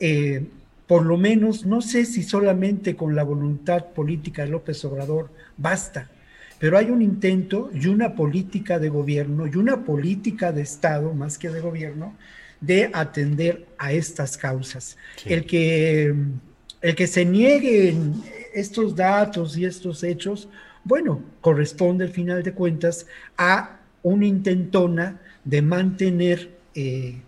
eh, 0.01 0.47
por 0.87 1.07
lo 1.07 1.17
menos, 1.17 1.65
no 1.65 1.81
sé 1.81 2.05
si 2.05 2.23
solamente 2.23 2.95
con 2.95 3.15
la 3.15 3.23
voluntad 3.23 3.87
política 3.87 4.43
de 4.43 4.51
López 4.51 4.85
Obrador 4.85 5.31
basta, 5.57 6.11
pero 6.59 6.79
hay 6.79 6.91
un 6.91 7.03
intento 7.03 7.71
y 7.75 7.87
una 7.87 8.15
política 8.15 8.79
de 8.79 8.89
gobierno 8.89 9.47
y 9.47 9.57
una 9.57 9.85
política 9.85 10.53
de 10.53 10.63
Estado, 10.63 11.13
más 11.15 11.39
que 11.39 11.51
de 11.51 11.61
gobierno, 11.61 12.15
de 12.61 12.91
atender 12.93 13.67
a 13.79 13.93
estas 13.93 14.37
causas. 14.37 14.97
El, 15.25 15.45
que, 15.45 16.15
el 16.81 16.95
que 16.95 17.07
se 17.07 17.25
nieguen 17.25 18.23
estos 18.55 18.95
datos 18.95 19.57
y 19.57 19.65
estos 19.65 20.03
hechos, 20.03 20.49
bueno, 20.85 21.23
corresponde 21.41 22.05
al 22.05 22.11
final 22.11 22.43
de 22.43 22.53
cuentas 22.53 23.07
a 23.37 23.81
una 24.03 24.27
intentona 24.27 25.21
de 25.45 25.63
mantener 25.63 26.51
eh, 26.75 27.21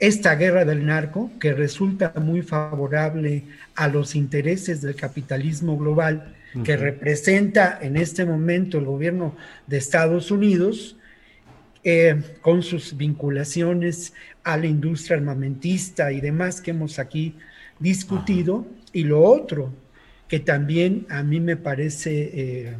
esta 0.00 0.34
guerra 0.34 0.64
del 0.64 0.86
narco, 0.86 1.30
que 1.38 1.52
resulta 1.52 2.14
muy 2.16 2.40
favorable 2.40 3.44
a 3.74 3.86
los 3.86 4.14
intereses 4.14 4.80
del 4.80 4.96
capitalismo 4.96 5.76
global, 5.76 6.34
que 6.64 6.76
representa 6.76 7.78
en 7.80 7.96
este 7.96 8.24
momento 8.24 8.78
el 8.78 8.86
gobierno 8.86 9.36
de 9.66 9.76
Estados 9.76 10.30
Unidos, 10.30 10.96
eh, 11.84 12.20
con 12.40 12.62
sus 12.62 12.96
vinculaciones 12.96 14.12
a 14.42 14.56
la 14.56 14.66
industria 14.66 15.16
armamentista 15.16 16.12
y 16.12 16.20
demás 16.20 16.60
que 16.60 16.72
hemos 16.72 16.98
aquí 16.98 17.36
discutido. 17.78 18.66
Y 18.92 19.04
lo 19.04 19.22
otro, 19.22 19.72
que 20.28 20.40
también 20.40 21.06
a 21.08 21.22
mí 21.22 21.40
me 21.40 21.56
parece 21.56 22.30
eh, 22.34 22.76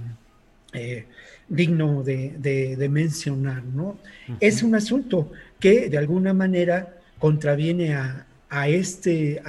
eh, 0.73 1.07
digno 1.49 2.03
de, 2.03 2.89
mencionar, 2.91 3.63
¿no? 3.65 3.99
Es 4.39 4.63
un 4.63 4.75
asunto 4.75 5.33
que 5.59 5.89
de 5.89 5.99
alguna 5.99 6.33
manera 6.33 7.00
contraviene 7.21 7.95
a, 7.95 8.27
este, 8.67 9.41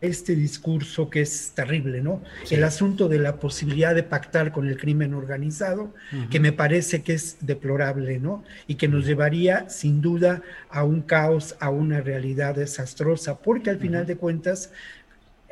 este 0.00 0.36
discurso 0.36 1.10
que 1.10 1.22
es 1.22 1.50
terrible, 1.56 2.00
¿no? 2.02 2.22
El 2.50 2.62
asunto 2.62 3.08
de 3.08 3.18
la 3.18 3.40
posibilidad 3.40 3.96
de 3.96 4.04
pactar 4.04 4.52
con 4.52 4.68
el 4.68 4.76
crimen 4.76 5.14
organizado, 5.14 5.92
que 6.30 6.38
me 6.38 6.52
parece 6.52 7.02
que 7.02 7.14
es 7.14 7.38
deplorable, 7.40 8.20
¿no? 8.20 8.44
Y 8.68 8.76
que 8.76 8.86
nos 8.86 9.06
llevaría 9.06 9.68
sin 9.68 10.00
duda 10.00 10.42
a 10.70 10.84
un 10.84 11.00
caos, 11.02 11.56
a 11.58 11.70
una 11.70 12.00
realidad 12.00 12.54
desastrosa, 12.54 13.38
porque 13.38 13.70
al 13.70 13.78
final 13.78 14.06
de 14.06 14.16
cuentas 14.16 14.70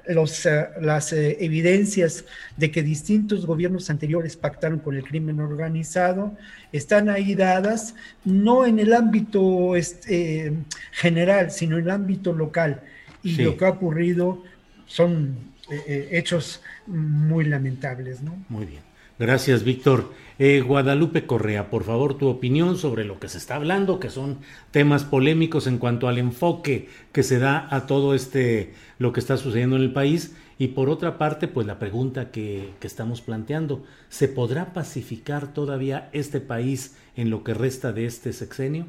los, 0.09 0.47
eh, 0.47 0.69
las 0.81 1.13
eh, 1.13 1.37
evidencias 1.41 2.25
de 2.57 2.71
que 2.71 2.83
distintos 2.83 3.47
gobiernos 3.47 3.91
anteriores 3.91 4.37
pactaron 4.37 4.79
con 4.79 4.97
el 4.97 5.05
crimen 5.05 5.41
organizado 5.41 6.37
están 6.73 7.09
ahí 7.09 7.35
dadas, 7.35 7.95
no 8.25 8.67
en 8.67 8.79
el 8.79 8.93
ámbito 8.93 9.77
este, 9.77 10.53
general, 10.93 11.51
sino 11.51 11.79
en 11.79 11.85
el 11.85 11.91
ámbito 11.91 12.33
local 12.33 12.83
y 13.23 13.43
lo 13.43 13.57
que 13.57 13.65
ha 13.65 13.71
ocurrido 13.71 14.43
son 14.87 15.37
eh, 15.71 16.09
hechos 16.13 16.63
muy 16.87 17.45
lamentables. 17.45 18.23
¿no? 18.23 18.37
Muy 18.49 18.67
bien. 18.67 18.83
Gracias, 19.19 19.65
Víctor. 19.65 20.13
Eh, 20.39 20.61
Guadalupe 20.61 21.25
Correa, 21.25 21.71
por 21.71 21.85
favor, 21.85 22.19
tu 22.19 22.29
opinión 22.29 22.77
sobre 22.77 23.05
lo 23.05 23.19
que 23.19 23.29
se 23.29 23.39
está 23.39 23.55
hablando, 23.55 23.99
que 23.99 24.11
son 24.11 24.39
temas 24.71 25.05
polémicos 25.05 25.67
en 25.67 25.79
cuanto 25.79 26.09
al 26.09 26.19
enfoque 26.19 26.91
que 27.13 27.23
se 27.23 27.39
da 27.39 27.67
a 27.71 27.87
todo 27.87 28.15
este, 28.15 28.75
lo 28.99 29.13
que 29.13 29.21
está 29.21 29.37
sucediendo 29.37 29.77
en 29.77 29.83
el 29.83 29.93
país. 29.93 30.35
Y 30.59 30.69
por 30.69 30.89
otra 30.89 31.19
parte, 31.19 31.49
pues 31.49 31.67
la 31.67 31.79
pregunta 31.79 32.31
que, 32.31 32.75
que 32.81 32.87
estamos 32.87 33.21
planteando, 33.21 33.85
¿se 34.09 34.29
podrá 34.29 34.73
pacificar 34.73 35.53
todavía 35.53 36.09
este 36.13 36.41
país 36.41 36.97
en 37.15 37.31
lo 37.31 37.45
que 37.45 37.55
resta 37.55 37.93
de 37.93 38.07
este 38.07 38.33
sexenio? 38.33 38.87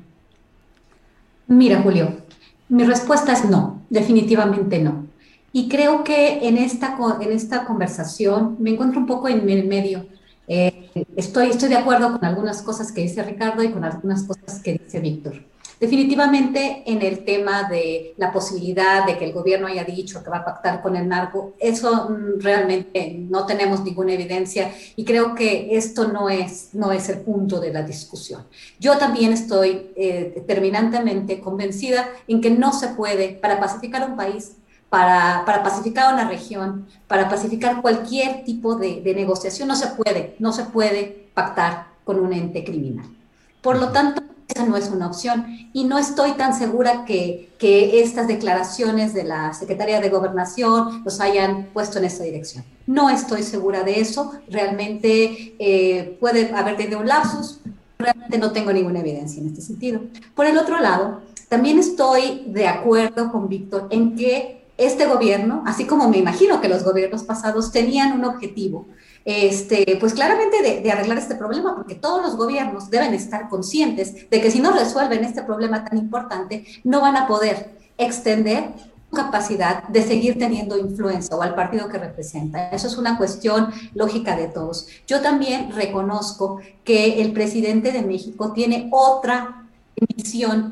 Mira, 1.47 1.81
Julio, 1.81 2.17
mi 2.69 2.83
respuesta 2.83 3.33
es 3.33 3.45
no, 3.45 3.81
definitivamente 3.89 4.79
no. 4.79 5.07
Y 5.53 5.69
creo 5.69 6.03
que 6.03 6.47
en 6.47 6.57
esta, 6.57 6.97
en 7.21 7.31
esta 7.31 7.65
conversación 7.65 8.57
me 8.59 8.71
encuentro 8.71 8.99
un 8.99 9.07
poco 9.07 9.27
en 9.27 9.49
el 9.49 9.67
medio. 9.67 10.05
Eh, 10.47 10.91
estoy, 11.15 11.49
estoy 11.49 11.69
de 11.69 11.77
acuerdo 11.77 12.11
con 12.11 12.23
algunas 12.23 12.61
cosas 12.61 12.91
que 12.91 13.01
dice 13.01 13.23
Ricardo 13.23 13.63
y 13.63 13.71
con 13.71 13.83
algunas 13.83 14.23
cosas 14.23 14.59
que 14.59 14.73
dice 14.73 14.99
Víctor. 14.99 15.41
Definitivamente 15.79 16.81
en 16.87 17.03
el 17.03 17.23
tema 17.23 17.69
de 17.69 18.15
la 18.17 18.31
posibilidad 18.31 19.05
de 19.05 19.15
que 19.15 19.25
el 19.25 19.31
gobierno 19.31 19.67
haya 19.67 19.83
dicho 19.83 20.23
que 20.23 20.29
va 20.31 20.37
a 20.37 20.45
pactar 20.45 20.81
con 20.81 20.95
el 20.95 21.07
narco, 21.07 21.53
eso 21.59 22.09
mm, 22.09 22.39
realmente 22.39 23.15
no 23.29 23.45
tenemos 23.45 23.83
ninguna 23.83 24.13
evidencia 24.13 24.71
y 24.95 25.05
creo 25.05 25.35
que 25.35 25.77
esto 25.77 26.07
no 26.07 26.29
es, 26.29 26.69
no 26.73 26.91
es 26.91 27.09
el 27.09 27.19
punto 27.19 27.59
de 27.59 27.71
la 27.71 27.83
discusión. 27.83 28.43
Yo 28.79 28.97
también 28.97 29.33
estoy 29.33 29.91
eh, 29.95 30.43
terminantemente 30.47 31.39
convencida 31.39 32.09
en 32.27 32.41
que 32.41 32.49
no 32.49 32.73
se 32.73 32.89
puede, 32.89 33.33
para 33.33 33.59
pacificar 33.59 34.09
un 34.09 34.17
país, 34.17 34.53
para, 34.89 35.43
para, 35.45 35.61
pacificar 35.61 36.11
una 36.11 36.27
región, 36.27 36.87
para 37.07 37.29
pacificar 37.29 37.83
cualquier 37.83 38.43
tipo 38.45 38.75
de, 38.75 39.01
de, 39.01 39.13
negociación, 39.13 39.67
no 39.67 39.75
se 39.75 39.87
puede, 39.87 40.35
no 40.39 40.53
se 40.53 40.63
puede 40.63 41.29
pactar 41.35 41.89
con 42.03 42.19
un 42.19 42.33
ente 42.33 42.63
criminal. 42.63 43.05
Por 43.61 43.77
lo 43.77 43.89
tanto, 43.89 44.23
esa 44.47 44.65
no 44.65 44.77
es 44.77 44.89
una 44.89 45.07
opción. 45.07 45.45
Y 45.73 45.83
no 45.85 45.97
estoy 45.97 46.33
tan 46.33 46.57
segura 46.57 47.05
que, 47.05 47.49
que 47.57 48.01
estas 48.01 48.27
declaraciones 48.27 49.13
de 49.13 49.23
la 49.23 49.53
Secretaría 49.53 49.99
de 49.99 50.09
Gobernación 50.09 51.03
los 51.03 51.19
hayan 51.19 51.65
puesto 51.73 51.99
en 51.99 52.05
esa 52.05 52.23
dirección. 52.23 52.63
No 52.85 53.09
estoy 53.09 53.43
segura 53.43 53.83
de 53.83 53.99
eso. 53.99 54.33
Realmente 54.49 55.55
eh, 55.59 56.17
puede 56.19 56.53
haber 56.53 56.77
tenido 56.77 56.99
un 56.99 57.07
lapsus. 57.07 57.59
Realmente 57.99 58.37
no 58.37 58.51
tengo 58.51 58.71
ninguna 58.71 58.99
evidencia 58.99 59.41
en 59.41 59.47
este 59.47 59.61
sentido. 59.61 60.01
Por 60.35 60.45
el 60.45 60.57
otro 60.57 60.79
lado, 60.79 61.21
también 61.49 61.79
estoy 61.79 62.43
de 62.47 62.67
acuerdo 62.67 63.31
con 63.31 63.49
Víctor 63.49 63.87
en 63.89 64.15
que 64.15 64.57
este 64.77 65.07
gobierno, 65.07 65.63
así 65.65 65.85
como 65.85 66.07
me 66.07 66.17
imagino 66.17 66.61
que 66.61 66.69
los 66.69 66.83
gobiernos 66.83 67.23
pasados 67.23 67.71
tenían 67.71 68.13
un 68.13 68.25
objetivo, 68.25 68.85
este, 69.27 69.97
pues 69.99 70.13
claramente 70.13 70.81
de, 70.81 70.89
arreglar 70.89 71.17
este 71.17 71.35
problema, 71.35 71.75
porque 71.75 71.95
todos 71.95 72.21
los 72.21 72.37
gobiernos 72.37 72.89
deben 72.89 73.13
estar 73.13 73.49
conscientes 73.49 74.29
de 74.29 74.39
que 74.41 74.49
si 74.49 74.61
no 74.61 74.71
resuelven 74.71 75.25
este 75.25 75.43
problema 75.43 75.83
tan 75.83 75.97
importante, 75.97 76.65
no 76.85 77.01
van 77.01 77.17
a 77.17 77.27
poder 77.27 77.77
extender 77.97 78.71
su 79.09 79.17
capacidad 79.17 79.83
de 79.89 80.01
seguir 80.01 80.39
teniendo 80.39 80.77
influencia 80.77 81.35
o 81.35 81.41
al 81.41 81.55
partido 81.55 81.89
que 81.89 81.97
representa. 81.97 82.69
Eso 82.69 82.87
es 82.87 82.97
una 82.97 83.17
cuestión 83.17 83.69
lógica 83.93 84.37
de 84.37 84.47
todos. 84.47 84.87
Yo 85.07 85.19
también 85.19 85.73
reconozco 85.73 86.61
que 86.85 87.21
el 87.21 87.33
presidente 87.33 87.91
de 87.91 88.03
México 88.03 88.53
tiene 88.53 88.87
otra 88.93 89.66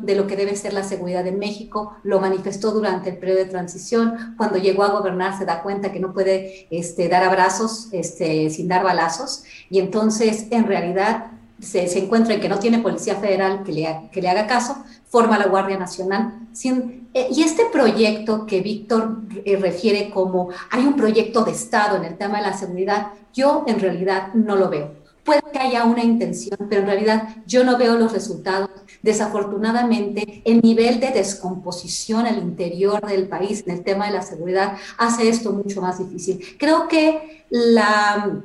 de 0.02 0.16
lo 0.16 0.28
que 0.28 0.36
debe 0.36 0.56
ser 0.56 0.74
la 0.74 0.84
seguridad 0.84 1.26
en 1.26 1.40
México, 1.40 1.96
lo 2.04 2.20
manifestó 2.20 2.72
durante 2.72 3.10
el 3.10 3.18
periodo 3.18 3.40
de 3.40 3.46
transición, 3.46 4.36
cuando 4.38 4.58
llegó 4.58 4.84
a 4.84 4.92
gobernar 4.92 5.38
se 5.38 5.46
da 5.46 5.64
cuenta 5.64 5.92
que 5.92 6.00
no 6.00 6.14
puede 6.14 6.68
este, 6.70 7.10
dar 7.10 7.24
abrazos 7.24 7.90
este, 7.92 8.50
sin 8.50 8.68
dar 8.68 8.84
balazos, 8.84 9.44
y 9.70 9.80
entonces 9.80 10.48
en 10.52 10.68
realidad 10.68 11.32
se, 11.60 11.88
se, 11.88 12.00
encuentra 12.00 12.36
en 12.36 12.42
que 12.42 12.50
no 12.50 12.60
tiene 12.60 12.80
policía 12.80 13.16
federal 13.16 13.64
que 13.64 13.72
le, 13.72 14.10
que 14.12 14.22
le 14.22 14.30
haga 14.30 14.46
caso, 14.46 14.78
forma 15.08 15.40
la 15.40 15.48
Guardia 15.48 15.78
Nacional. 15.78 16.34
Sin, 16.52 17.10
eh, 17.14 17.28
y 17.32 17.42
este 17.42 17.64
proyecto 17.72 18.46
que 18.46 18.62
Víctor 18.62 19.22
eh, 19.46 19.58
refiere 19.58 20.10
como 20.10 20.50
hay 20.70 20.86
un 20.86 20.96
proyecto 20.96 21.44
de 21.44 21.52
Estado 21.52 21.98
en 21.98 22.04
el 22.04 22.18
tema 22.18 22.38
de 22.38 22.44
la 22.44 22.58
seguridad, 22.58 23.08
yo 23.34 23.64
en 23.68 23.80
realidad 23.80 24.34
no 24.34 24.56
lo 24.56 24.70
veo. 24.70 25.05
Puede 25.26 25.42
que 25.52 25.58
haya 25.58 25.86
una 25.86 26.04
intención, 26.04 26.58
pero 26.70 26.82
en 26.82 26.88
realidad 26.88 27.30
yo 27.48 27.64
no 27.64 27.80
veo 27.80 27.98
los 27.98 28.14
resultados. 28.14 28.70
Desafortunadamente, 29.02 30.44
el 30.46 30.62
nivel 30.62 31.00
de 31.00 31.10
descomposición 31.10 32.28
al 32.28 32.38
interior 32.38 33.06
del 33.06 33.28
país 33.28 33.64
en 33.66 33.74
el 33.74 33.84
tema 33.84 34.06
de 34.06 34.14
la 34.14 34.22
seguridad 34.22 34.78
hace 35.00 35.28
esto 35.28 35.52
mucho 35.52 35.82
más 35.82 35.98
difícil. 35.98 36.40
Creo 36.60 36.88
que 36.88 37.46
la, 37.50 38.40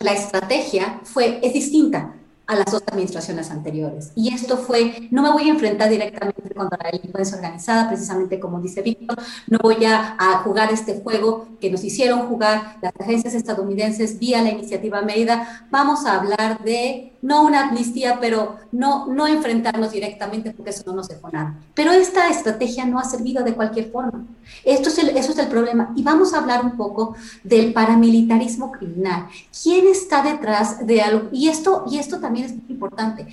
la 0.00 0.12
estrategia 0.12 1.00
fue, 1.04 1.38
es 1.40 1.52
distinta 1.52 2.14
a 2.46 2.56
las 2.56 2.66
dos 2.66 2.82
administraciones 2.86 3.50
anteriores. 3.50 4.12
Y 4.14 4.34
esto 4.34 4.56
fue, 4.56 5.08
no 5.10 5.22
me 5.22 5.30
voy 5.30 5.48
a 5.48 5.52
enfrentar 5.52 5.88
directamente 5.88 6.54
contra 6.54 6.78
la 6.82 6.90
delincuencia 6.90 7.36
organizada, 7.36 7.88
precisamente 7.88 8.38
como 8.38 8.60
dice 8.60 8.82
Víctor, 8.82 9.18
no 9.46 9.58
voy 9.62 9.84
a, 9.84 10.16
a, 10.18 10.38
jugar 10.38 10.72
este 10.72 11.00
juego 11.00 11.48
que 11.60 11.70
nos 11.70 11.82
hicieron 11.84 12.26
jugar 12.28 12.76
las 12.82 12.92
agencias 12.98 13.34
estadounidenses 13.34 14.18
vía 14.18 14.42
la 14.42 14.50
iniciativa 14.50 15.00
Mérida. 15.02 15.66
Vamos 15.70 16.04
a 16.04 16.20
hablar 16.20 16.62
de, 16.62 17.14
no 17.22 17.42
una 17.42 17.68
amnistía, 17.68 18.18
pero 18.20 18.58
no, 18.70 19.06
no 19.06 19.26
enfrentarnos 19.26 19.92
directamente 19.92 20.50
porque 20.50 20.70
eso 20.70 20.82
no 20.86 20.92
nos 20.92 21.08
dejó 21.08 21.30
nada. 21.30 21.58
Pero 21.72 21.92
esta 21.92 22.28
estrategia 22.28 22.84
no 22.84 22.98
ha 22.98 23.04
servido 23.04 23.42
de 23.42 23.54
cualquier 23.54 23.90
forma. 23.90 24.26
Esto 24.62 24.90
es 24.90 24.98
el, 24.98 25.08
eso 25.16 25.32
es 25.32 25.38
el 25.38 25.48
problema. 25.48 25.94
Y 25.96 26.02
vamos 26.02 26.34
a 26.34 26.38
hablar 26.38 26.62
un 26.62 26.76
poco 26.76 27.16
del 27.42 27.72
paramilitarismo 27.72 28.72
criminal. 28.72 29.28
¿Quién 29.62 29.86
está 29.86 30.22
detrás 30.22 30.86
de 30.86 31.00
algo? 31.00 31.28
Y 31.32 31.48
esto, 31.48 31.84
y 31.90 31.98
esto 31.98 32.20
también 32.20 32.33
es 32.42 32.52
muy 32.52 32.64
importante. 32.68 33.26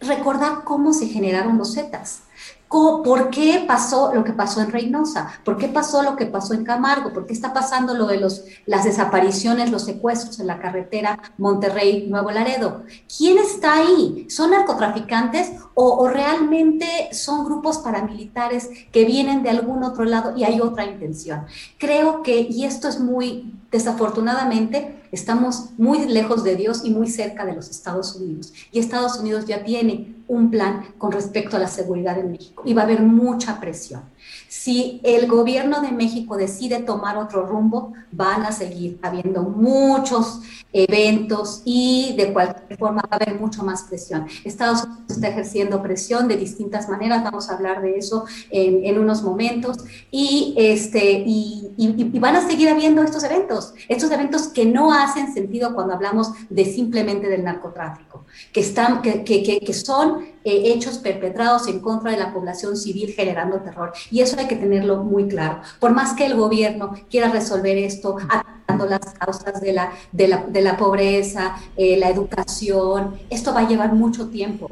Recordar 0.00 0.64
cómo 0.64 0.92
se 0.92 1.06
generaron 1.06 1.58
los 1.58 1.74
Zetas. 1.74 2.22
¿Por 2.70 3.30
qué 3.30 3.64
pasó 3.66 4.14
lo 4.14 4.22
que 4.22 4.32
pasó 4.32 4.60
en 4.60 4.70
Reynosa? 4.70 5.28
¿Por 5.44 5.58
qué 5.58 5.66
pasó 5.66 6.04
lo 6.04 6.14
que 6.14 6.26
pasó 6.26 6.54
en 6.54 6.62
Camargo? 6.62 7.12
¿Por 7.12 7.26
qué 7.26 7.32
está 7.32 7.52
pasando 7.52 7.94
lo 7.94 8.06
de 8.06 8.18
los, 8.18 8.44
las 8.64 8.84
desapariciones, 8.84 9.72
los 9.72 9.84
secuestros 9.84 10.38
en 10.38 10.46
la 10.46 10.60
carretera 10.60 11.18
Monterrey-Nuevo 11.36 12.30
Laredo? 12.30 12.84
¿Quién 13.18 13.38
está 13.38 13.74
ahí? 13.74 14.26
¿Son 14.30 14.52
narcotraficantes 14.52 15.50
o, 15.74 16.06
realmente 16.06 17.08
son 17.10 17.44
grupos 17.44 17.78
paramilitares 17.78 18.70
que 18.92 19.04
vienen 19.04 19.42
de 19.42 19.50
algún 19.50 19.82
otro 19.82 20.04
lado 20.04 20.36
y 20.36 20.44
hay 20.44 20.60
otra 20.60 20.84
intención? 20.84 21.46
Creo 21.76 22.22
que, 22.22 22.40
y 22.42 22.66
esto 22.66 22.86
es 22.86 23.00
muy 23.00 23.52
desafortunadamente, 23.72 24.99
estamos 25.12 25.70
muy 25.78 26.06
lejos 26.06 26.44
de 26.44 26.56
Dios 26.56 26.82
y 26.84 26.90
muy 26.90 27.08
cerca 27.08 27.44
de 27.44 27.54
los 27.54 27.68
Estados 27.68 28.14
Unidos. 28.16 28.52
Y 28.72 28.78
Estados 28.78 29.18
Unidos 29.18 29.46
ya 29.46 29.64
tiene 29.64 30.14
un 30.30 30.48
plan 30.50 30.94
con 30.96 31.10
respecto 31.10 31.56
a 31.56 31.60
la 31.60 31.66
seguridad 31.66 32.18
en 32.18 32.30
México 32.30 32.62
y 32.64 32.72
va 32.72 32.82
a 32.82 32.84
haber 32.84 33.02
mucha 33.02 33.58
presión. 33.60 34.02
Si 34.48 35.00
el 35.02 35.26
gobierno 35.26 35.80
de 35.80 35.90
México 35.90 36.36
decide 36.36 36.80
tomar 36.80 37.16
otro 37.16 37.46
rumbo, 37.46 37.92
van 38.12 38.42
a 38.42 38.52
seguir 38.52 38.98
habiendo 39.02 39.42
muchos 39.42 40.40
eventos 40.72 41.62
y 41.64 42.14
de 42.16 42.32
cualquier 42.32 42.78
forma 42.78 43.02
va 43.02 43.08
a 43.10 43.16
haber 43.16 43.40
mucho 43.40 43.64
más 43.64 43.82
presión. 43.84 44.26
Estados 44.44 44.84
Unidos 44.84 45.04
está 45.08 45.28
ejerciendo 45.28 45.82
presión 45.82 46.28
de 46.28 46.36
distintas 46.36 46.88
maneras, 46.88 47.24
vamos 47.24 47.50
a 47.50 47.54
hablar 47.54 47.82
de 47.82 47.98
eso 47.98 48.24
en, 48.50 48.84
en 48.84 48.98
unos 48.98 49.22
momentos, 49.22 49.78
y, 50.10 50.54
este, 50.56 51.24
y, 51.26 51.72
y, 51.76 52.10
y, 52.12 52.18
van 52.18 52.36
a 52.36 52.46
seguir 52.46 52.68
habiendo 52.68 53.02
estos 53.02 53.24
eventos, 53.24 53.74
estos 53.88 54.10
eventos 54.10 54.48
que 54.48 54.64
no 54.64 54.92
hacen 54.92 55.32
sentido 55.32 55.74
cuando 55.74 55.94
hablamos 55.94 56.30
de 56.48 56.64
simplemente 56.64 57.28
del 57.28 57.42
narcotráfico, 57.42 58.24
que, 58.52 58.60
están, 58.60 59.02
que, 59.02 59.24
que, 59.24 59.60
que 59.60 59.74
son 59.74 60.19
eh, 60.44 60.72
hechos 60.72 60.98
perpetrados 60.98 61.68
en 61.68 61.80
contra 61.80 62.10
de 62.12 62.18
la 62.18 62.32
población 62.32 62.76
civil 62.76 63.12
generando 63.12 63.60
terror. 63.60 63.92
Y 64.10 64.20
eso 64.20 64.36
hay 64.38 64.46
que 64.46 64.56
tenerlo 64.56 65.02
muy 65.02 65.28
claro. 65.28 65.60
Por 65.78 65.92
más 65.92 66.14
que 66.14 66.26
el 66.26 66.36
gobierno 66.36 66.94
quiera 67.10 67.30
resolver 67.30 67.76
esto, 67.78 68.16
atacando 68.28 68.86
las 68.86 69.14
causas 69.14 69.60
de 69.60 69.72
la, 69.72 69.92
de 70.12 70.28
la, 70.28 70.44
de 70.46 70.62
la 70.62 70.76
pobreza, 70.76 71.56
eh, 71.76 71.96
la 71.96 72.08
educación, 72.08 73.18
esto 73.30 73.52
va 73.52 73.60
a 73.60 73.68
llevar 73.68 73.92
mucho 73.92 74.28
tiempo. 74.28 74.70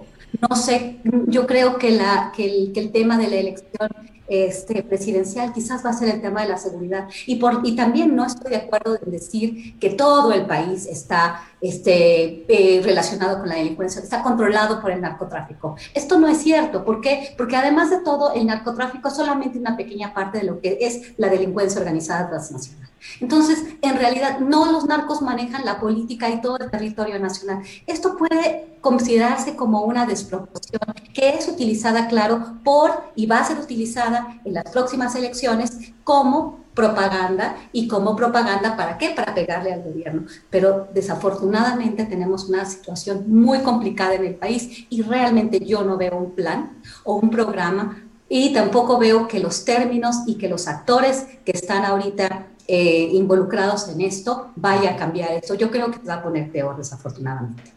No 0.48 0.56
sé, 0.56 1.00
yo 1.26 1.46
creo 1.46 1.78
que, 1.78 1.90
la, 1.90 2.32
que, 2.37 2.44
el, 2.44 2.72
que 2.72 2.80
el 2.80 2.92
tema 2.92 3.16
de 3.18 3.28
la 3.28 3.37
elección 3.37 3.88
este, 4.28 4.82
presidencial 4.82 5.52
quizás 5.52 5.84
va 5.84 5.90
a 5.90 5.94
ser 5.94 6.11
el 6.11 6.20
tema 6.20 6.42
de 6.42 6.48
la 6.48 6.58
seguridad. 6.58 7.08
Y, 7.26 7.37
por, 7.37 7.62
y 7.64 7.74
también 7.74 8.14
no 8.14 8.26
estoy 8.26 8.50
de 8.50 8.58
acuerdo 8.58 8.98
en 9.02 9.11
decir 9.11 9.78
que 9.78 9.90
todo 9.90 10.32
el 10.32 10.46
país 10.46 10.87
está 10.87 11.42
este, 11.60 12.44
eh, 12.48 12.82
relacionado 12.82 13.38
con 13.40 13.48
la 13.48 13.56
delincuencia, 13.56 14.00
está 14.00 14.22
controlado 14.22 14.80
por 14.80 14.90
el 14.90 15.00
narcotráfico. 15.00 15.76
Esto 15.94 16.18
no 16.18 16.28
es 16.28 16.38
cierto. 16.38 16.84
¿Por 16.84 17.00
qué? 17.00 17.34
Porque 17.36 17.56
además 17.56 17.90
de 17.90 17.98
todo, 17.98 18.32
el 18.34 18.46
narcotráfico 18.46 19.08
es 19.08 19.14
solamente 19.14 19.58
una 19.58 19.76
pequeña 19.76 20.14
parte 20.14 20.38
de 20.38 20.44
lo 20.44 20.60
que 20.60 20.78
es 20.80 21.14
la 21.16 21.28
delincuencia 21.28 21.80
organizada 21.80 22.28
transnacional. 22.28 22.88
Entonces, 23.20 23.62
en 23.82 23.96
realidad, 23.96 24.40
no 24.40 24.70
los 24.72 24.86
narcos 24.86 25.22
manejan 25.22 25.64
la 25.64 25.80
política 25.80 26.28
y 26.30 26.40
todo 26.40 26.58
el 26.58 26.70
territorio 26.70 27.18
nacional. 27.18 27.62
Esto 27.86 28.16
puede 28.16 28.78
considerarse 28.80 29.56
como 29.56 29.82
una 29.82 30.06
desproporción 30.06 30.80
que 31.14 31.30
es 31.30 31.48
utilizada, 31.48 32.08
claro, 32.08 32.58
por 32.64 33.12
y 33.14 33.26
va 33.26 33.40
a 33.40 33.44
ser 33.44 33.58
utilizada 33.58 34.40
en 34.44 34.54
las 34.54 34.70
próximas 34.70 35.14
elecciones 35.14 35.92
como 36.04 36.60
propaganda 36.78 37.56
y 37.72 37.88
como 37.88 38.14
propaganda 38.14 38.76
para 38.76 38.96
qué? 38.98 39.10
Para 39.10 39.34
pegarle 39.34 39.72
al 39.72 39.82
gobierno. 39.82 40.22
Pero 40.48 40.86
desafortunadamente 40.94 42.04
tenemos 42.04 42.48
una 42.48 42.64
situación 42.64 43.24
muy 43.26 43.58
complicada 43.62 44.14
en 44.14 44.24
el 44.24 44.36
país 44.36 44.86
y 44.88 45.02
realmente 45.02 45.58
yo 45.58 45.82
no 45.82 45.96
veo 45.96 46.16
un 46.16 46.36
plan 46.36 46.78
o 47.02 47.16
un 47.16 47.30
programa 47.30 48.04
y 48.28 48.52
tampoco 48.52 48.96
veo 48.96 49.26
que 49.26 49.40
los 49.40 49.64
términos 49.64 50.18
y 50.28 50.36
que 50.36 50.48
los 50.48 50.68
actores 50.68 51.26
que 51.44 51.50
están 51.50 51.84
ahorita 51.84 52.46
eh, 52.68 53.08
involucrados 53.12 53.88
en 53.88 54.00
esto 54.02 54.52
vaya 54.54 54.92
a 54.92 54.96
cambiar 54.96 55.32
esto. 55.32 55.54
Yo 55.54 55.72
creo 55.72 55.90
que 55.90 55.98
se 55.98 56.06
va 56.06 56.14
a 56.14 56.22
poner 56.22 56.52
peor, 56.52 56.76
desafortunadamente. 56.76 57.72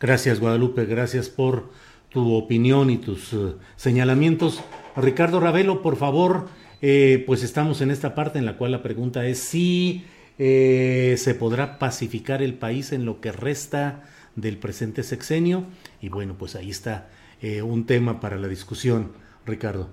Gracias, 0.00 0.40
Guadalupe. 0.40 0.86
Gracias 0.86 1.28
por 1.28 1.70
tu 2.08 2.34
opinión 2.34 2.90
y 2.90 2.96
tus 2.96 3.32
uh, 3.32 3.54
señalamientos. 3.76 4.60
Ricardo 4.96 5.38
Ravelo, 5.38 5.82
por 5.82 5.94
favor, 5.94 6.48
eh, 6.82 7.22
pues 7.26 7.42
estamos 7.42 7.82
en 7.82 7.90
esta 7.90 8.14
parte 8.14 8.38
en 8.38 8.46
la 8.46 8.56
cual 8.56 8.72
la 8.72 8.82
pregunta 8.82 9.24
es 9.26 9.38
si 9.38 10.04
eh, 10.38 11.16
se 11.18 11.34
podrá 11.34 11.78
pacificar 11.78 12.40
el 12.40 12.54
país 12.54 12.92
en 12.92 13.04
lo 13.04 13.20
que 13.20 13.30
resta 13.30 14.04
del 14.36 14.56
presente 14.56 15.02
sexenio. 15.02 15.64
Y 16.00 16.08
bueno, 16.08 16.34
pues 16.38 16.56
ahí 16.56 16.70
está 16.70 17.08
eh, 17.42 17.60
un 17.60 17.84
tema 17.84 18.20
para 18.20 18.36
la 18.36 18.48
discusión, 18.48 19.12
Ricardo. 19.44 19.88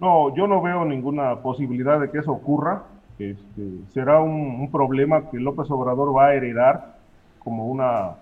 No, 0.00 0.34
yo 0.34 0.46
no 0.46 0.62
veo 0.62 0.86
ninguna 0.86 1.42
posibilidad 1.42 2.00
de 2.00 2.10
que 2.10 2.18
eso 2.18 2.32
ocurra. 2.32 2.84
Este, 3.18 3.62
será 3.92 4.20
un, 4.20 4.70
problema 4.70 5.28
que 5.28 5.38
López 5.38 5.70
Obrador 5.70 6.16
va 6.16 6.28
a 6.28 6.34
heredar 6.34 6.96
como 7.40 7.66
una 7.66 8.14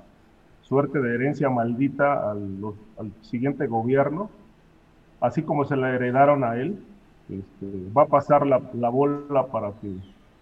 suerte 0.62 1.00
de 1.00 1.14
herencia 1.14 1.48
maldita 1.48 2.30
al 2.30 3.12
siguiente 3.20 3.68
gobierno, 3.68 4.30
así 5.20 5.42
como 5.42 5.64
se 5.64 5.76
la 5.76 5.94
heredaron 5.94 6.42
a 6.42 6.56
él. 6.56 6.82
Este, 7.28 7.92
va 7.96 8.02
a 8.02 8.06
pasar 8.06 8.46
la, 8.46 8.60
la 8.74 8.88
bola 8.88 9.46
para 9.46 9.72
que 9.80 9.92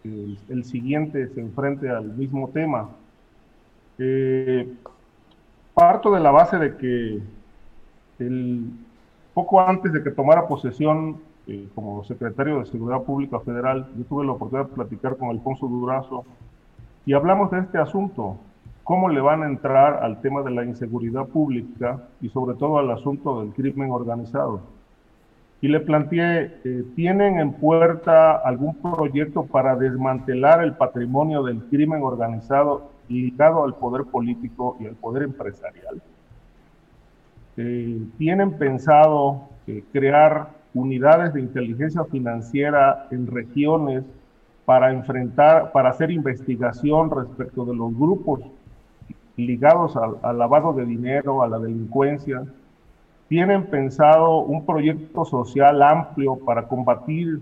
el, 0.04 0.64
siguiente 0.64 1.28
se 1.28 1.40
enfrente 1.40 1.88
al 1.88 2.14
mismo 2.14 2.48
tema. 2.48 2.90
Eh, 3.98 4.70
parto 5.72 6.12
de 6.12 6.20
la 6.20 6.30
base 6.30 6.58
de 6.58 6.76
que 6.76 7.22
poco 9.32 9.60
antes 9.60 9.92
de 9.92 10.02
que 10.02 10.10
tomara 10.10 10.46
posesión 10.46 11.18
eh, 11.46 11.68
como 11.74 12.04
secretario 12.04 12.60
de 12.60 12.66
Seguridad 12.66 13.02
Pública 13.02 13.40
Federal, 13.40 13.88
yo 13.96 14.04
tuve 14.04 14.24
la 14.24 14.32
oportunidad 14.32 14.68
de 14.68 14.74
platicar 14.74 15.16
con 15.16 15.30
Alfonso 15.30 15.66
Durazo 15.66 16.24
y 17.06 17.12
hablamos 17.12 17.50
de 17.50 17.60
este 17.60 17.78
asunto, 17.78 18.36
cómo 18.82 19.08
le 19.08 19.20
van 19.20 19.42
a 19.42 19.46
entrar 19.46 20.02
al 20.02 20.20
tema 20.20 20.42
de 20.42 20.50
la 20.50 20.64
inseguridad 20.64 21.26
pública 21.26 22.02
y 22.20 22.28
sobre 22.28 22.56
todo 22.56 22.78
al 22.78 22.90
asunto 22.90 23.40
del 23.40 23.52
crimen 23.52 23.90
organizado. 23.90 24.60
Y 25.64 25.68
le 25.68 25.80
planteé, 25.80 26.60
eh, 26.62 26.84
¿tienen 26.94 27.38
en 27.38 27.54
puerta 27.54 28.32
algún 28.32 28.74
proyecto 28.74 29.46
para 29.46 29.74
desmantelar 29.76 30.62
el 30.62 30.74
patrimonio 30.74 31.42
del 31.42 31.64
crimen 31.70 32.02
organizado 32.02 32.90
ligado 33.08 33.64
al 33.64 33.74
poder 33.74 34.04
político 34.04 34.76
y 34.78 34.84
al 34.84 34.94
poder 34.94 35.22
empresarial? 35.22 36.02
Eh, 37.56 37.98
¿Tienen 38.18 38.58
pensado 38.58 39.48
eh, 39.66 39.82
crear 39.90 40.50
unidades 40.74 41.32
de 41.32 41.40
inteligencia 41.40 42.04
financiera 42.04 43.06
en 43.10 43.26
regiones 43.26 44.04
para 44.66 44.92
enfrentar, 44.92 45.72
para 45.72 45.88
hacer 45.88 46.10
investigación 46.10 47.10
respecto 47.10 47.64
de 47.64 47.74
los 47.74 47.98
grupos 47.98 48.40
ligados 49.38 49.96
al, 49.96 50.16
al 50.20 50.38
lavado 50.38 50.74
de 50.74 50.84
dinero, 50.84 51.42
a 51.42 51.48
la 51.48 51.58
delincuencia? 51.58 52.44
Tienen 53.34 53.64
pensado 53.64 54.42
un 54.42 54.64
proyecto 54.64 55.24
social 55.24 55.82
amplio 55.82 56.36
para 56.36 56.68
combatir 56.68 57.40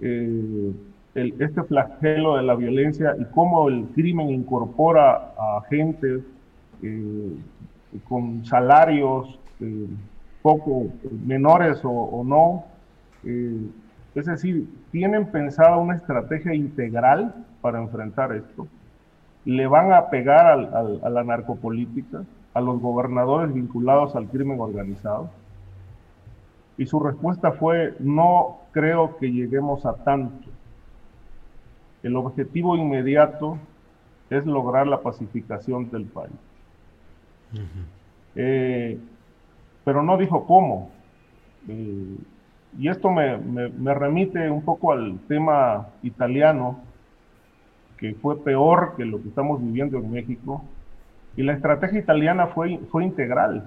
eh, 0.00 0.72
este 1.16 1.64
flagelo 1.64 2.36
de 2.36 2.44
la 2.44 2.54
violencia 2.54 3.16
y 3.18 3.24
cómo 3.24 3.68
el 3.68 3.86
crimen 3.86 4.30
incorpora 4.30 5.32
a 5.36 5.62
gente 5.68 6.20
eh, 6.80 7.32
con 8.08 8.44
salarios 8.44 9.36
eh, 9.58 9.88
poco 10.42 10.86
menores 11.26 11.80
o, 11.82 12.22
no. 12.24 12.64
es 14.14 14.26
decir, 14.26 14.68
tienen 14.92 15.26
pensado 15.26 15.80
una 15.80 15.96
estrategia 15.96 16.54
integral 16.54 17.34
para 17.60 17.80
enfrentar 17.80 18.32
esto. 18.32 18.68
Le 19.44 19.66
van 19.66 19.92
a 19.92 20.08
pegar 20.08 20.46
a 21.02 21.10
la 21.10 21.24
narcopolítica 21.24 22.22
a 22.54 22.60
los 22.60 22.80
gobernadores 22.80 23.52
vinculados 23.52 24.14
al 24.16 24.28
crimen 24.28 24.60
organizado? 24.60 25.30
Y 26.76 26.86
su 26.86 27.00
respuesta 27.00 27.52
fue, 27.52 27.94
no 27.98 28.58
creo 28.72 29.16
que 29.18 29.30
lleguemos 29.30 29.84
a 29.86 29.94
tanto. 29.94 30.48
El 32.02 32.16
objetivo 32.16 32.76
inmediato 32.76 33.58
es 34.30 34.46
lograr 34.46 34.86
la 34.86 35.02
pacificación 35.02 35.90
del 35.90 36.06
país. 36.06 36.32
Eh, 38.34 38.98
pero 39.84 40.02
no 40.02 40.16
dijo 40.16 40.46
cómo. 40.46 40.90
Eh, 41.68 42.16
y 42.78 42.88
esto 42.88 43.10
me, 43.10 43.36
me, 43.36 43.94
remite 43.94 44.50
un 44.50 44.62
poco 44.62 44.92
al 44.92 45.18
tema 45.28 45.88
italiano, 46.02 46.80
que 47.98 48.14
fue 48.14 48.42
peor 48.42 48.94
que 48.96 49.04
lo 49.04 49.20
que 49.22 49.28
estamos 49.28 49.62
viviendo 49.62 49.98
en 49.98 50.10
México, 50.10 50.64
y 51.36 51.42
la 51.42 51.54
estrategia 51.54 51.98
italiana 51.98 52.48
fue, 52.48 52.78
fue 52.90 53.04
integral. 53.04 53.64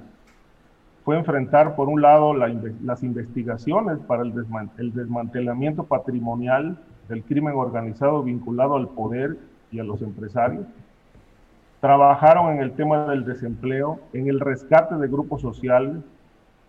Fue 1.03 1.17
enfrentar, 1.17 1.75
por 1.75 1.87
un 1.87 2.01
lado, 2.01 2.33
las 2.33 3.03
investigaciones 3.03 3.99
para 4.07 4.23
el, 4.23 4.33
el 4.77 4.93
desmantelamiento 4.93 5.83
patrimonial 5.83 6.77
del 7.07 7.23
crimen 7.23 7.53
organizado 7.55 8.23
vinculado 8.23 8.75
al 8.75 8.89
poder 8.89 9.37
y 9.71 9.79
a 9.79 9.83
los 9.83 10.01
empresarios. 10.01 10.65
Trabajaron 11.79 12.53
en 12.53 12.59
el 12.59 12.71
tema 12.71 13.07
del 13.07 13.25
desempleo, 13.25 13.99
en 14.13 14.27
el 14.27 14.39
rescate 14.39 14.95
de 14.95 15.07
grupos 15.07 15.41
sociales, 15.41 15.97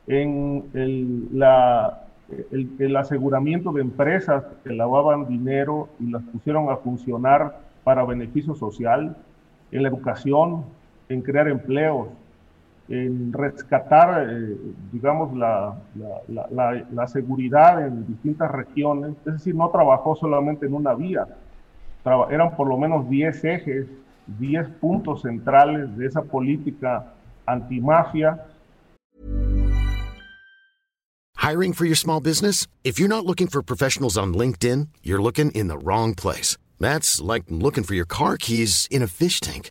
en 0.06 0.64
el, 0.74 1.28
la, 1.38 2.02
el, 2.50 2.70
el, 2.78 2.96
aseguramiento 2.96 3.72
de 3.72 3.80
empresas 3.80 4.44
que 4.62 4.74
lavaban 4.74 5.26
dinero 5.26 5.88
y 5.98 6.10
las 6.10 6.22
pusieron 6.24 6.68
a 6.68 6.76
funcionar 6.76 7.58
para 7.84 8.04
beneficio 8.04 8.54
social, 8.54 9.16
en 9.72 9.82
la 9.82 9.88
educación, 9.88 10.64
en 11.08 11.22
crear 11.22 11.48
empleos, 11.48 12.08
en 12.88 13.32
rescatar, 13.32 14.28
eh, 14.30 14.56
digamos, 14.92 15.36
la, 15.36 15.76
la, 16.28 16.84
la, 16.92 17.06
seguridad 17.06 17.84
en 17.86 18.06
distintas 18.06 18.50
regiones. 18.50 19.14
Es 19.26 19.34
decir, 19.34 19.54
no 19.54 19.68
trabajó 19.70 20.14
solamente 20.14 20.66
en 20.66 20.74
una 20.74 20.94
vía, 20.94 21.26
eran 22.30 22.54
por 22.54 22.68
lo 22.68 22.78
menos 22.78 23.08
10 23.08 23.44
ejes, 23.44 23.86
10 24.38 24.68
puntos 24.80 25.22
centrales 25.22 25.96
de 25.96 26.06
esa 26.06 26.22
política 26.22 27.12
antimafia. 27.46 28.46
Hiring 31.36 31.74
for 31.74 31.84
your 31.84 31.96
small 31.96 32.20
business? 32.20 32.66
If 32.82 32.98
you're 32.98 33.08
not 33.08 33.24
looking 33.24 33.46
for 33.46 33.62
professionals 33.62 34.16
on 34.18 34.34
LinkedIn, 34.34 34.88
you're 35.02 35.22
looking 35.22 35.52
in 35.52 35.68
the 35.68 35.78
wrong 35.78 36.14
place. 36.14 36.56
That's 36.80 37.20
like 37.20 37.44
looking 37.48 37.84
for 37.84 37.94
your 37.94 38.06
car 38.06 38.36
keys 38.36 38.88
in 38.90 39.02
a 39.02 39.06
fish 39.06 39.40
tank. 39.40 39.70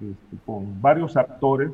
Este, 0.00 0.36
con 0.44 0.82
varios 0.82 1.16
actores 1.16 1.70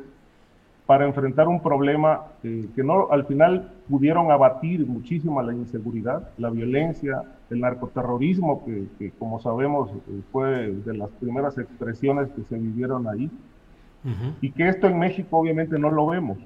para 0.87 1.07
enfrentar 1.07 1.49
un 1.49 1.61
problema 1.61 2.27
eh, 2.45 2.69
que 2.77 2.85
no 2.85 3.09
al 3.11 3.25
final 3.25 3.73
pudieron 3.89 4.31
abatir 4.31 4.87
muchísimo 4.87 5.43
la 5.43 5.53
inseguridad, 5.53 6.29
la 6.39 6.51
violencia, 6.51 7.23
el 7.51 7.61
narcoterrorismo, 7.61 8.65
que, 8.65 9.11
como 9.19 9.41
sabemos 9.41 9.91
eh, 9.91 10.21
fue 10.31 10.71
de 10.71 10.95
las 10.95 11.11
primeras 11.11 11.59
expresiones 11.59 12.29
que 12.31 12.43
se 12.43 12.57
vivieron 12.57 13.09
ahí, 13.09 13.31
y 14.41 14.51
que 14.51 14.69
esto 14.69 14.89
en 14.89 14.99
México 14.99 15.39
obviamente 15.39 15.79
no 15.79 15.91
lo 15.91 16.07
vemos. 16.07 16.37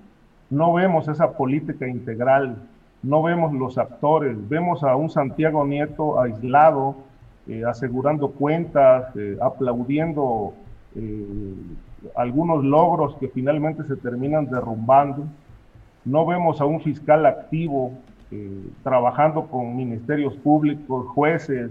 No 0.50 0.74
vemos 0.74 1.08
esa 1.08 1.32
política 1.32 1.88
integral, 1.88 2.56
no 3.02 3.22
vemos 3.22 3.52
los 3.54 3.78
actores, 3.78 4.36
vemos 4.48 4.82
a 4.82 4.94
un 4.94 5.08
Santiago 5.08 5.66
Nieto 5.66 6.20
aislado, 6.20 6.96
eh, 7.48 7.64
asegurando 7.66 8.30
cuentas, 8.30 9.06
aplaudiendo 9.40 10.52
eh, 10.96 11.54
algunos 12.14 12.64
logros 12.64 13.16
que 13.16 13.28
finalmente 13.28 13.85
se 13.85 13.96
terminan 13.96 14.46
derrumbando. 14.46 15.24
No 16.04 16.24
vemos 16.24 16.61
a 16.61 16.64
un 16.64 16.80
fiscal 16.80 17.26
activo 17.26 17.92
eh, 18.30 18.70
trabajando 18.82 19.46
con 19.46 19.76
ministerios 19.76 20.35
públicos, 20.37 21.06
jueces, 21.09 21.70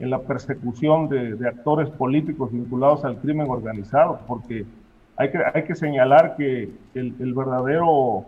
en 0.00 0.10
la 0.10 0.18
persecución 0.18 1.08
de, 1.08 1.38
actores 1.46 1.88
políticos 1.88 2.52
vinculados 2.52 3.04
al 3.04 3.16
crimen 3.18 3.48
organizado, 3.48 4.20
porque 4.26 4.66
hay 5.16 5.30
que, 5.30 5.38
hay 5.54 5.62
que 5.64 5.76
señalar 5.76 6.36
que 6.36 6.70
el, 6.94 7.14
el, 7.20 7.32
verdadero 7.32 8.24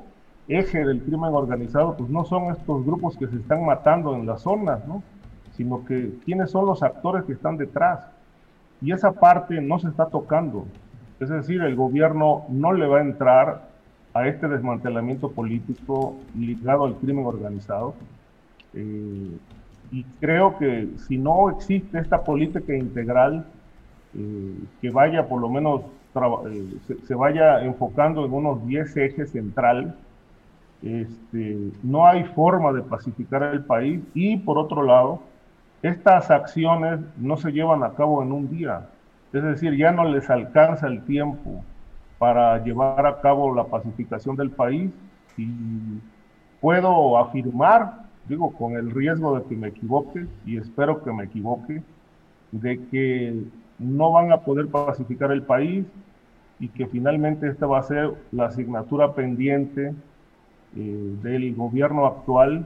eje 0.47 0.85
del 0.85 1.03
crimen 1.03 1.35
organizado 1.35 1.97
pues 1.97 2.09
no 2.09 2.25
son 2.25 2.53
estos 2.53 2.87
grupos 2.87 3.17
que 3.17 3.27
se 3.27 3.37
están 3.37 3.65
matando 3.67 4.15
en 4.15 4.27
las 4.27 4.43
zonas, 4.43 4.87
¿no? 4.87 5.03
sino 5.57 5.85
que 5.85 6.13
quiénes 6.25 6.51
son 6.51 6.67
los 6.67 6.83
actores 6.83 7.25
que 7.25 7.33
están 7.33 7.57
detrás. 7.57 8.07
Y 8.81 8.93
esa 8.93 9.13
parte 9.13 9.61
no 9.61 9.79
se 9.79 9.89
está 9.89 10.07
tocando. 10.07 10.67
Es 11.19 11.29
decir, 11.29 11.63
el 11.63 11.77
gobierno 11.77 12.45
no 12.49 12.73
le 12.73 12.87
va 12.87 12.99
a 12.99 13.03
entrar 13.03 13.69
a 14.13 14.29
este 14.29 14.49
desmantelamiento 14.49 15.31
político 15.31 16.17
ligado 16.37 16.85
al 16.85 16.97
crimen 16.97 17.27
organizado. 17.27 17.95
Eh, 18.75 19.37
y 19.93 20.05
creo 20.21 20.59
que 20.59 20.89
si 21.07 21.17
no 21.17 21.51
existe 21.51 21.99
esta 21.99 22.25
política 22.25 22.75
integral 22.75 23.47
eh, 24.15 24.55
que 24.81 24.91
vaya 24.91 25.29
por 25.29 25.41
lo 25.41 25.49
menos 25.49 25.83
eh, 26.51 26.97
se, 27.07 27.15
vaya 27.15 27.63
enfocando 27.63 28.25
en 28.25 28.33
unos 28.33 28.67
10 28.67 28.97
ejes 28.97 29.31
centrales, 29.33 29.93
este, 30.83 31.71
no 31.83 32.07
hay 32.07 32.25
forma 32.25 32.73
de 32.73 32.83
pacificar 32.83 33.43
el 33.43 33.65
país 33.65 34.01
y 34.15 34.39
por 34.39 34.57
otro 34.57 34.83
lado, 34.83 35.21
estas 35.87 36.31
acciones 36.31 37.01
no 37.17 37.37
se 37.37 37.53
llevan 37.53 37.83
a 37.83 37.95
cabo 37.95 38.23
en 38.23 38.33
un 38.33 38.49
día, 38.49 38.89
es 39.33 39.43
decir, 39.43 39.77
ya 39.77 39.93
no 39.93 40.05
les 40.05 40.31
alcanza 40.31 40.87
el 40.87 41.03
tiempo 41.05 41.63
para 42.19 42.63
llevar 42.63 43.07
a 43.07 43.21
cabo 43.21 43.55
la 43.55 43.65
pacificación 43.65 44.37
del 44.37 44.51
país. 44.51 44.91
Y 45.37 45.49
puedo 46.61 47.19
afirmar, 47.19 48.07
digo, 48.29 48.53
con 48.53 48.77
el 48.77 48.91
riesgo 48.91 49.39
de 49.39 49.45
que 49.47 49.57
me 49.57 49.69
equivoque 49.69 50.27
y 50.47 50.57
espero 50.57 51.03
que 51.03 51.13
me 51.13 51.25
equivoque, 51.25 51.83
de 52.53 52.81
que 52.91 53.43
no 53.79 54.13
van 54.13 54.33
a 54.33 54.39
poder 54.39 54.69
pacificar 54.69 55.31
el 55.33 55.43
país 55.43 55.85
y 56.59 56.69
que 56.69 56.87
finalmente 56.87 57.49
esta 57.49 57.67
va 57.67 57.81
a 57.81 57.83
ser 57.83 58.15
la 58.33 58.47
asignatura 58.47 59.13
pendiente 59.13 59.93
eh, 60.75 61.17
del 61.23 61.55
gobierno 61.55 62.07
actual 62.07 62.65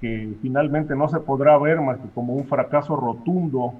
que 0.00 0.34
finalmente 0.42 0.94
no 0.94 1.08
se 1.08 1.20
podrá 1.20 1.56
ver 1.58 1.80
más 1.80 1.98
que 1.98 2.08
como 2.10 2.34
un 2.34 2.44
fracaso 2.44 2.96
rotundo 2.96 3.74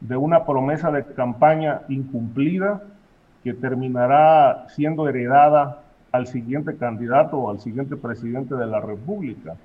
de 0.00 0.16
una 0.16 0.44
promesa 0.44 0.90
de 0.90 1.04
campaña 1.04 1.82
incumplida 1.88 2.82
que 3.44 3.54
terminará 3.54 4.66
siendo 4.68 5.08
heredada 5.08 5.82
al 6.10 6.26
siguiente 6.26 6.76
candidato 6.76 7.38
o 7.38 7.50
al 7.50 7.60
siguiente 7.60 7.96
presidente 7.96 8.54
de 8.54 8.66
la 8.66 8.80
República. 8.80 9.56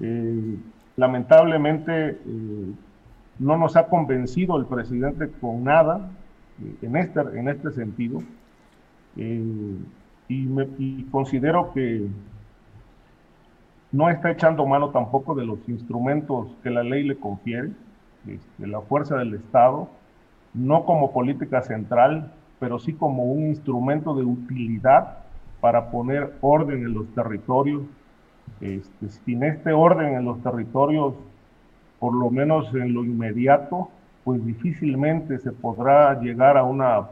Eh, 0.00 0.56
lamentablemente 0.96 2.10
eh, 2.10 2.72
no 3.38 3.56
nos 3.56 3.76
ha 3.76 3.86
convencido 3.86 4.56
el 4.58 4.66
presidente 4.66 5.30
con 5.40 5.64
nada 5.64 6.10
eh, 6.62 6.76
en, 6.82 6.96
este, 6.96 7.20
en 7.20 7.48
este 7.48 7.70
sentido. 7.72 8.22
y, 9.16 9.78
y 10.28 11.02
considero 11.10 11.72
que 11.72 12.06
no 13.92 14.08
está 14.08 14.30
echando 14.30 14.66
mano 14.66 14.88
tampoco 14.88 15.34
de 15.34 15.44
los 15.44 15.68
instrumentos 15.68 16.48
que 16.62 16.70
la 16.70 16.82
ley 16.82 17.04
le 17.04 17.16
confiere, 17.16 17.70
este, 18.26 18.66
la 18.66 18.80
fuerza 18.80 19.16
del 19.16 19.34
Estado, 19.34 19.88
no 20.54 20.84
como 20.84 21.12
política 21.12 21.60
central, 21.62 22.32
pero 22.58 22.78
sí 22.78 22.94
como 22.94 23.24
un 23.24 23.46
instrumento 23.48 24.14
de 24.14 24.24
utilidad 24.24 25.18
para 25.60 25.90
poner 25.90 26.32
orden 26.40 26.84
en 26.84 26.94
los 26.94 27.06
territorios. 27.14 27.82
Este, 28.60 29.08
sin 29.08 29.42
este 29.44 29.72
orden 29.72 30.14
en 30.14 30.24
los 30.24 30.42
territorios, 30.42 31.14
por 31.98 32.14
lo 32.14 32.30
menos 32.30 32.74
en 32.74 32.94
lo 32.94 33.04
inmediato, 33.04 33.90
pues 34.24 34.44
difícilmente 34.44 35.38
se 35.38 35.52
podrá 35.52 36.18
llegar 36.20 36.56
a 36.56 36.64
una, 36.64 37.08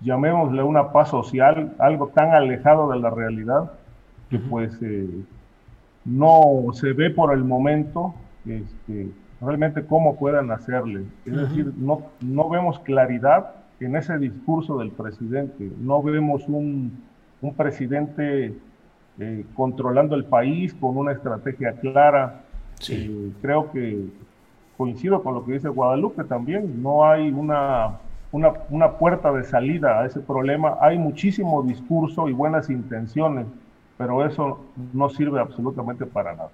llamémosle 0.00 0.62
una 0.62 0.92
paz 0.92 1.10
social, 1.10 1.74
algo 1.78 2.08
tan 2.08 2.32
alejado 2.32 2.90
de 2.90 2.98
la 2.98 3.10
realidad, 3.10 3.72
que 4.28 4.38
pues 4.38 4.76
eh, 4.82 5.08
no 6.04 6.72
se 6.72 6.92
ve 6.92 7.10
por 7.10 7.32
el 7.34 7.44
momento 7.44 8.14
este, 8.46 9.10
realmente 9.40 9.84
cómo 9.84 10.16
puedan 10.16 10.50
hacerle. 10.50 11.04
Es 11.24 11.36
decir, 11.36 11.72
no, 11.76 12.02
no 12.20 12.48
vemos 12.48 12.78
claridad 12.80 13.52
en 13.80 13.96
ese 13.96 14.18
discurso 14.18 14.78
del 14.78 14.90
presidente, 14.90 15.70
no 15.80 16.02
vemos 16.02 16.46
un, 16.48 17.02
un 17.40 17.54
presidente 17.54 18.54
eh, 19.18 19.44
controlando 19.54 20.14
el 20.14 20.24
país 20.24 20.74
con 20.74 20.96
una 20.96 21.12
estrategia 21.12 21.72
clara. 21.72 22.42
Eh, 22.88 23.32
creo 23.40 23.70
que 23.70 24.06
coincido 24.76 25.22
con 25.22 25.34
lo 25.34 25.44
que 25.44 25.52
dice 25.52 25.68
Guadalupe 25.68 26.24
también, 26.24 26.82
no 26.82 27.04
hay 27.04 27.30
una, 27.30 27.98
una, 28.32 28.52
una 28.70 28.92
puerta 28.92 29.30
de 29.32 29.44
salida 29.44 30.00
a 30.00 30.06
ese 30.06 30.20
problema, 30.20 30.78
hay 30.80 30.98
muchísimo 30.98 31.62
discurso 31.62 32.30
y 32.30 32.32
buenas 32.32 32.70
intenciones 32.70 33.46
pero 34.00 34.26
eso 34.26 34.64
no 34.94 35.10
sirve 35.10 35.40
absolutamente 35.40 36.06
para 36.06 36.32
nada. 36.32 36.50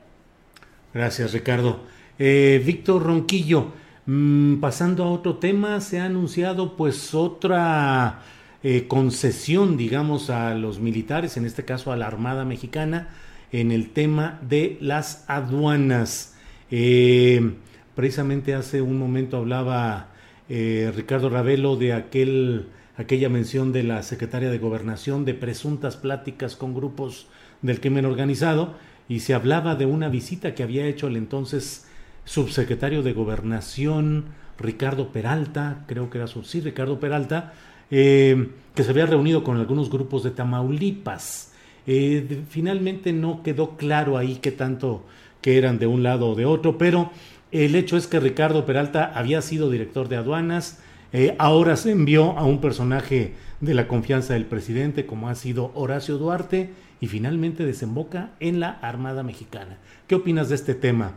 Gracias, 0.93 1.33
Ricardo. 1.33 1.79
Eh, 2.19 2.61
Víctor 2.67 3.05
Ronquillo, 3.05 3.69
mm, 4.05 4.57
pasando 4.57 5.05
a 5.05 5.13
otro 5.13 5.37
tema, 5.37 5.81
se 5.81 6.01
ha 6.01 6.07
anunciado 6.07 6.77
pues 6.77 7.15
otra 7.15 8.23
eh, 8.65 8.89
concesión, 8.89 9.77
digamos, 9.77 10.29
a 10.29 10.57
los 10.57 10.81
militares, 10.81 11.37
en 11.37 11.45
este 11.45 11.65
caso 11.65 11.93
a 11.93 11.97
la 11.97 12.09
Armada 12.09 12.45
Mexicana, 12.45 13.11
en 13.53 13.71
el 13.71 13.91
tema 13.91 14.41
de 14.43 14.77
las 14.81 15.25
aduanas. 15.29 16.35
Eh, 16.73 17.55
precisamente 17.95 18.57
hace 18.57 18.83
un 18.83 18.99
momento 18.99 19.37
hablaba 19.37 20.09
Ricardo 20.49 21.29
Ravelo 21.29 21.77
de 21.77 21.93
aquel 21.93 22.67
aquella 22.97 23.29
mención 23.29 23.73
de 23.73 23.83
la 23.83 24.03
secretaria 24.03 24.51
de 24.51 24.59
Gobernación 24.59 25.25
de 25.25 25.35
presuntas 25.35 25.97
pláticas 25.97 26.57
con 26.57 26.75
grupos 26.75 27.29
del 27.63 27.81
crimen 27.81 28.05
organizado 28.05 28.75
y 29.09 29.21
se 29.21 29.35
hablaba 29.35 29.75
de 29.75 29.87
una 29.87 30.09
visita 30.09 30.55
que 30.55 30.63
había 30.63 30.87
hecho 30.87 31.07
el 31.07 31.17
entonces 31.17 31.87
subsecretario 32.25 33.03
de 33.03 33.13
Gobernación 33.13 34.27
Ricardo 34.59 35.13
Peralta, 35.13 35.85
creo 35.87 36.11
que 36.11 36.19
era 36.19 36.27
su 36.27 36.43
sí, 36.43 36.61
Ricardo 36.61 36.99
Peralta, 36.99 37.53
eh, 37.91 38.51
que 38.75 38.83
se 38.83 38.91
había 38.91 39.07
reunido 39.07 39.45
con 39.45 39.59
algunos 39.59 39.91
grupos 39.91 40.23
de 40.25 40.31
Tamaulipas. 40.31 41.53
Eh, 41.87 42.43
finalmente 42.49 43.13
no 43.13 43.43
quedó 43.43 43.77
claro 43.77 44.19
ahí 44.19 44.39
qué 44.43 44.51
tanto 44.51 45.05
que 45.41 45.59
eran 45.59 45.79
de 45.79 45.87
un 45.87 46.03
lado 46.03 46.31
o 46.31 46.35
de 46.35 46.47
otro, 46.47 46.79
pero 46.79 47.11
el 47.53 47.75
hecho 47.77 47.97
es 47.97 48.07
que 48.07 48.19
Ricardo 48.19 48.67
Peralta 48.67 49.13
había 49.15 49.41
sido 49.43 49.71
director 49.71 50.09
de 50.09 50.17
aduanas, 50.17 50.81
eh, 51.13 51.37
ahora 51.39 51.77
se 51.77 51.93
envió 51.93 52.37
a 52.37 52.45
un 52.45 52.61
personaje 52.61 53.35
de 53.61 53.75
la 53.75 53.87
confianza 53.87 54.35
del 54.35 54.47
presidente 54.47 55.07
como 55.07 55.29
ha 55.29 55.35
sido 55.35 55.71
Horacio 55.75 56.19
Duarte, 56.19 56.71
y 57.01 57.07
finalmente 57.07 57.65
desemboca 57.65 58.31
en 58.41 58.61
la 58.61 58.71
Armada 58.71 59.23
Mexicana. 59.23 59.79
¿Qué 60.07 60.15
opinas 60.15 60.49
de 60.49 60.55
este 60.55 60.75
tema, 60.75 61.15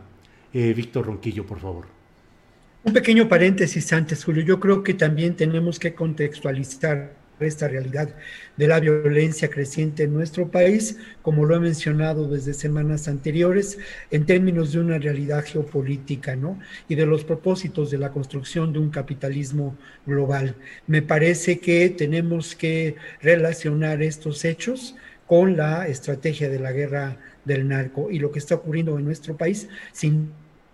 eh, 0.52 0.72
Víctor 0.74 1.06
Ronquillo, 1.06 1.46
por 1.46 1.60
favor? 1.60 1.86
Un 2.82 2.92
pequeño 2.92 3.28
paréntesis 3.28 3.92
antes, 3.92 4.24
Julio. 4.24 4.42
Yo 4.42 4.58
creo 4.58 4.82
que 4.82 4.94
también 4.94 5.36
tenemos 5.36 5.78
que 5.78 5.94
contextualizar 5.94 7.20
esta 7.46 7.68
realidad 7.68 8.14
de 8.56 8.68
la 8.68 8.80
violencia 8.80 9.48
creciente 9.48 10.04
en 10.04 10.12
nuestro 10.12 10.50
país, 10.50 10.98
como 11.22 11.44
lo 11.44 11.56
he 11.56 11.60
mencionado 11.60 12.28
desde 12.28 12.54
semanas 12.54 13.08
anteriores, 13.08 13.78
en 14.10 14.26
términos 14.26 14.72
de 14.72 14.80
una 14.80 14.98
realidad 14.98 15.44
geopolítica, 15.44 16.36
¿no? 16.36 16.58
Y 16.88 16.94
de 16.94 17.06
los 17.06 17.24
propósitos 17.24 17.90
de 17.90 17.98
la 17.98 18.10
construcción 18.10 18.72
de 18.72 18.78
un 18.78 18.90
capitalismo 18.90 19.76
global. 20.06 20.54
Me 20.86 21.02
parece 21.02 21.60
que 21.60 21.88
tenemos 21.90 22.54
que 22.54 22.96
relacionar 23.22 24.02
estos 24.02 24.44
hechos 24.44 24.96
con 25.30 25.56
la 25.56 25.86
estrategia 25.86 26.48
de 26.50 26.58
la 26.58 26.72
guerra 26.72 27.16
del 27.44 27.68
narco. 27.68 28.10
Y 28.10 28.18
lo 28.18 28.32
que 28.32 28.40
está 28.40 28.56
ocurriendo 28.56 28.98
en 28.98 29.04
nuestro 29.04 29.36
país, 29.36 29.68
sin 29.92 30.32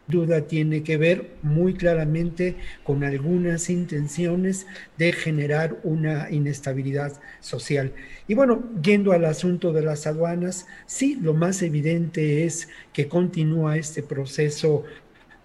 duda, 0.08 0.46
tiene 0.46 0.82
que 0.82 0.96
ver 0.96 1.32
muy 1.42 1.74
claramente 1.74 2.56
con 2.82 3.04
algunas 3.04 3.68
intenciones 3.68 4.66
de 4.96 5.12
generar 5.12 5.76
una 5.82 6.30
inestabilidad 6.30 7.20
social. 7.40 7.92
Y 8.28 8.32
bueno, 8.32 8.64
yendo 8.82 9.12
al 9.12 9.26
asunto 9.26 9.74
de 9.74 9.82
las 9.82 10.06
aduanas, 10.06 10.66
sí, 10.86 11.18
lo 11.20 11.34
más 11.34 11.60
evidente 11.60 12.46
es 12.46 12.70
que 12.94 13.08
continúa 13.08 13.76
este 13.76 14.02
proceso 14.02 14.84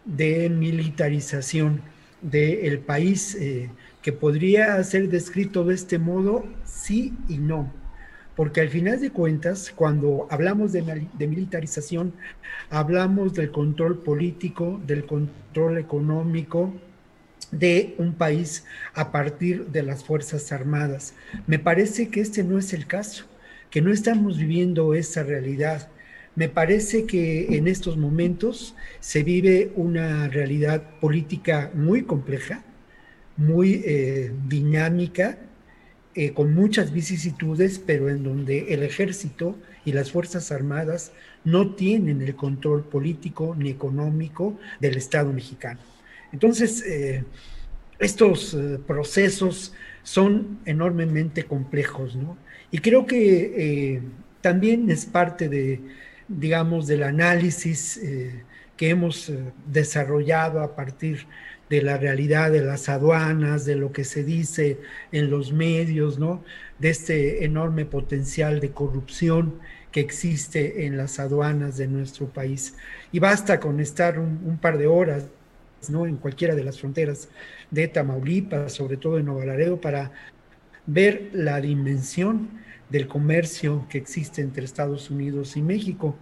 de 0.05 0.49
militarización 0.49 1.81
del 2.21 2.79
país, 2.79 3.35
eh, 3.35 3.69
que 4.01 4.13
podría 4.13 4.81
ser 4.85 5.09
descrito 5.09 5.65
de 5.65 5.75
este 5.75 5.99
modo, 5.99 6.45
sí 6.63 7.13
y 7.27 7.39
no 7.39 7.80
porque 8.35 8.61
al 8.61 8.69
final 8.69 8.99
de 8.99 9.11
cuentas, 9.11 9.71
cuando 9.75 10.27
hablamos 10.29 10.71
de, 10.71 10.81
militarización, 11.27 12.13
hablamos 12.69 13.33
del 13.33 13.51
control 13.51 13.99
político, 13.99 14.79
del 14.85 15.05
control 15.05 15.77
económico 15.77 16.73
de 17.51 17.95
un 17.97 18.13
país 18.13 18.65
a 18.93 19.11
partir 19.11 19.67
de 19.67 19.83
las 19.83 20.05
Fuerzas 20.05 20.51
Armadas. 20.53 21.13
Me 21.47 21.59
parece 21.59 22.07
que 22.07 22.21
este 22.21 22.43
no 22.43 22.57
es 22.57 22.73
el 22.73 22.87
caso, 22.87 23.25
que 23.69 23.81
no 23.81 23.91
estamos 23.91 24.37
viviendo 24.37 24.93
esa 24.93 25.23
realidad. 25.23 25.89
Me 26.35 26.47
parece 26.47 27.05
que 27.05 27.57
en 27.57 27.67
estos 27.67 27.97
momentos 27.97 28.75
se 29.01 29.23
vive 29.23 29.73
una 29.75 30.29
realidad 30.29 30.99
política 31.01 31.71
muy 31.73 32.03
compleja, 32.03 32.63
muy 33.35 33.83
eh, 33.85 34.31
dinámica, 34.47 35.37
eh, 36.13 36.33
con 36.33 36.53
muchas 36.53 36.91
vicisitudes, 36.91 37.79
pero 37.79 38.09
en 38.09 38.23
donde 38.23 38.73
el 38.73 38.83
ejército 38.83 39.57
y 39.85 39.93
las 39.93 40.11
Fuerzas 40.11 40.51
Armadas 40.51 41.13
no 41.45 41.73
tienen 41.75 42.21
el 42.21 42.35
control 42.35 42.83
político 42.83 43.55
ni 43.57 43.69
económico 43.69 44.59
del 44.81 44.97
Estado 44.97 45.31
mexicano. 45.31 45.79
Entonces, 46.33 46.83
eh, 46.85 47.23
estos 47.97 48.53
eh, 48.53 48.77
procesos 48.85 49.73
son 50.03 50.59
enormemente 50.65 51.43
complejos, 51.43 52.17
¿no? 52.17 52.37
Y 52.71 52.79
creo 52.79 53.05
que 53.05 54.01
también 54.41 54.89
es 54.89 55.05
parte 55.05 55.47
de, 55.47 55.79
digamos, 56.27 56.87
del 56.87 57.03
análisis 57.03 57.99
que 58.77 58.89
hemos 58.89 59.31
desarrollado 59.67 60.61
a 60.61 60.73
partir 60.73 61.17
de 61.17 61.25
la 61.81 61.97
realidad 61.97 62.51
de 62.51 62.61
las 62.61 62.89
aduanas, 62.89 63.65
de 63.65 63.75
lo 63.75 63.93
que 63.93 64.03
se 64.03 64.23
dice 64.23 64.79
en 65.11 65.29
los 65.29 65.53
medios, 65.53 66.19
¿no? 66.19 66.43
De 66.79 66.89
este 66.89 67.45
enorme 67.45 67.85
potencial 67.85 68.59
de 68.59 68.71
corrupción 68.71 69.53
que 69.91 70.01
existe 70.01 70.85
en 70.85 70.97
las 70.97 71.19
aduanas 71.19 71.77
de 71.77 71.87
nuestro 71.87 72.27
país. 72.27 72.75
Y 73.11 73.19
basta 73.19 73.59
con 73.59 73.79
estar 73.79 74.19
un, 74.19 74.57
par 74.61 74.77
de 74.77 74.87
horas, 74.87 75.27
¿no? 75.89 76.05
En 76.05 76.17
cualquiera 76.17 76.55
de 76.55 76.63
las 76.63 76.79
fronteras 76.79 77.29
de 77.69 77.87
Tamaulipas, 77.87 78.73
sobre 78.73 78.97
todo 78.97 79.17
en 79.17 79.25
Nuevo 79.25 79.45
Laredo, 79.45 79.79
para 79.79 80.11
ver 80.85 81.29
la 81.33 81.61
dimensión 81.61 82.49
del 82.89 83.07
comercio 83.07 83.85
que 83.89 83.97
existe 83.97 84.41
entre 84.41 84.65
Estados 84.65 85.09
Unidos 85.09 85.55
y 85.55 85.61
México. 85.61 86.17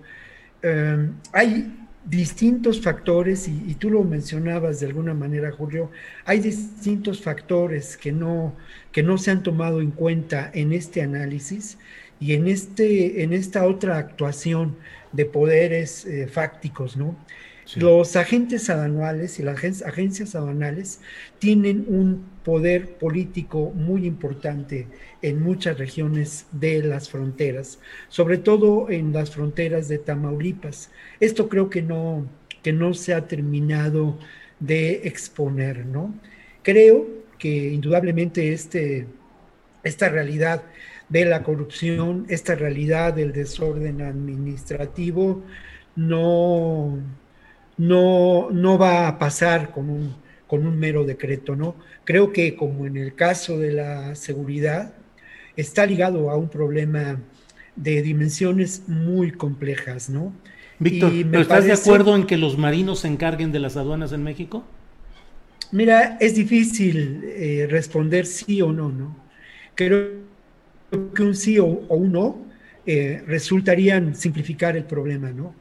Eh, 0.61 1.09
hay 1.33 1.88
distintos 2.05 2.81
factores, 2.81 3.47
y, 3.47 3.75
tú 3.75 3.89
lo 3.89 4.03
mencionabas 4.03 4.79
de 4.79 4.87
alguna 4.87 5.13
manera, 5.13 5.51
Julio, 5.51 5.91
hay 6.25 6.39
distintos 6.39 7.21
factores 7.21 7.97
que 7.97 8.11
no, 8.11 8.55
que 8.91 9.03
no 9.03 9.17
se 9.17 9.31
han 9.31 9.43
tomado 9.43 9.81
en 9.81 9.91
cuenta 9.91 10.49
en 10.53 10.73
este 10.73 11.01
análisis 11.01 11.77
y 12.19 12.33
en, 12.33 12.47
este, 12.47 13.23
en 13.23 13.33
esta 13.33 13.65
otra 13.65 13.97
actuación 13.97 14.77
de 15.11 15.25
poderes 15.25 16.05
eh, 16.05 16.27
fácticos, 16.27 16.97
¿no? 16.97 17.15
Los 17.75 18.15
agentes 18.15 18.69
aduanales 18.69 19.39
y 19.39 19.43
las 19.43 19.63
agencias 19.83 20.33
aduanales 20.33 21.01
tienen 21.37 21.85
un 21.87 22.25
poder 22.43 22.97
político 22.97 23.71
muy 23.75 24.05
importante 24.05 24.87
en 25.21 25.41
muchas 25.41 25.77
regiones 25.77 26.47
de 26.51 26.81
las 26.81 27.09
fronteras, 27.09 27.79
sobre 28.07 28.37
todo 28.37 28.89
en 28.89 29.13
las 29.13 29.31
fronteras 29.31 29.87
de 29.87 29.99
Tamaulipas. 29.99 30.89
Esto 31.19 31.47
creo 31.47 31.69
que 31.69 31.81
no, 31.81 32.25
que 32.63 32.73
no 32.73 32.93
se 32.93 33.13
ha 33.13 33.27
terminado 33.27 34.17
de 34.59 35.07
exponer, 35.07 35.85
¿no? 35.85 36.13
Creo 36.63 37.07
que 37.37 37.71
indudablemente 37.71 38.51
este, 38.51 39.05
esta 39.83 40.09
realidad 40.09 40.63
de 41.07 41.25
la 41.25 41.43
corrupción, 41.43 42.25
esta 42.29 42.55
realidad 42.55 43.13
del 43.13 43.31
desorden 43.31 44.01
administrativo 44.01 45.43
no, 45.95 46.97
no, 47.79 48.51
no 48.51 48.77
va 48.77 49.07
a 49.07 49.17
pasar 49.17 49.71
con 49.71 49.89
un, 49.89 50.15
con 50.45 50.67
un 50.67 50.77
mero 50.77 51.05
decreto, 51.05 51.55
¿no? 51.55 51.75
Creo 52.03 52.31
que 52.33 52.55
como 52.55 52.85
en 52.85 52.97
el 52.97 53.15
caso 53.15 53.57
de 53.57 53.71
la 53.71 54.15
seguridad, 54.15 54.93
está 55.55 55.85
ligado 55.85 56.29
a 56.29 56.35
un 56.35 56.49
problema 56.49 57.19
de 57.77 58.01
dimensiones 58.01 58.83
muy 58.87 59.31
complejas, 59.31 60.09
¿no? 60.09 60.33
Víctor, 60.77 61.13
¿estás 61.33 61.65
de 61.65 61.73
acuerdo 61.73 62.15
en 62.15 62.25
que 62.25 62.37
los 62.37 62.57
marinos 62.57 62.99
se 62.99 63.07
encarguen 63.07 63.51
de 63.51 63.59
las 63.59 63.77
aduanas 63.77 64.11
en 64.11 64.23
México? 64.23 64.65
Mira, 65.71 66.17
es 66.19 66.35
difícil 66.35 67.23
eh, 67.23 67.67
responder 67.69 68.25
sí 68.25 68.61
o 68.61 68.73
no, 68.73 68.89
¿no? 68.89 69.15
Creo 69.75 70.09
que 71.15 71.23
un 71.23 71.35
sí 71.35 71.59
o, 71.59 71.65
un 71.65 72.11
no 72.11 72.45
eh, 72.85 73.23
resultarían 73.25 74.15
simplificar 74.15 74.75
el 74.75 74.83
problema, 74.83 75.31
¿no? 75.31 75.53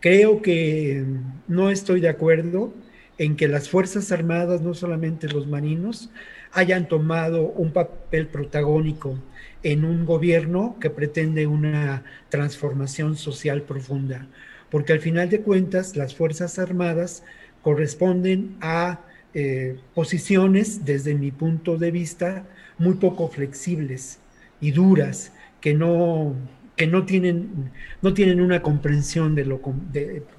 Creo 0.00 0.42
que 0.42 1.04
no 1.48 1.70
estoy 1.70 2.00
de 2.00 2.08
acuerdo 2.08 2.72
en 3.18 3.36
que 3.36 3.48
las 3.48 3.68
Fuerzas 3.68 4.12
Armadas, 4.12 4.60
no 4.60 4.74
solamente 4.74 5.28
los 5.28 5.48
marinos, 5.48 6.10
hayan 6.52 6.86
tomado 6.86 7.48
un 7.48 7.72
papel 7.72 8.28
protagónico 8.28 9.18
en 9.64 9.84
un 9.84 10.06
gobierno 10.06 10.76
que 10.80 10.90
pretende 10.90 11.48
una 11.48 12.04
transformación 12.28 13.16
social 13.16 13.62
profunda, 13.62 14.28
porque 14.70 14.92
al 14.92 15.00
final 15.00 15.30
de 15.30 15.40
cuentas 15.40 15.96
las 15.96 16.14
Fuerzas 16.14 16.60
Armadas 16.60 17.24
corresponden 17.62 18.56
a 18.60 19.00
eh, 19.34 19.78
posiciones, 19.94 20.84
desde 20.84 21.14
mi 21.14 21.32
punto 21.32 21.76
de 21.76 21.90
vista, 21.90 22.46
muy 22.78 22.94
poco 22.94 23.28
flexibles 23.28 24.20
y 24.60 24.70
duras, 24.70 25.32
que 25.60 25.74
no, 25.74 26.36
que 26.78 26.86
no, 26.86 27.04
tienen, 27.04 27.72
no 28.02 28.14
tienen 28.14 28.40
una 28.40 28.62
comprensión 28.62 29.34
de 29.34 29.44
lo 29.44 29.60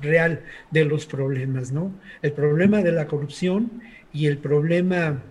real 0.02 0.42
de 0.72 0.86
los 0.86 1.06
problemas, 1.06 1.74
¿no? 1.74 1.94
El 2.22 2.32
problema 2.32 2.82
de 2.82 2.94
la 2.94 3.08
corrupción 3.08 3.84
y 4.14 4.28
el 4.28 4.38
problema 4.38 5.22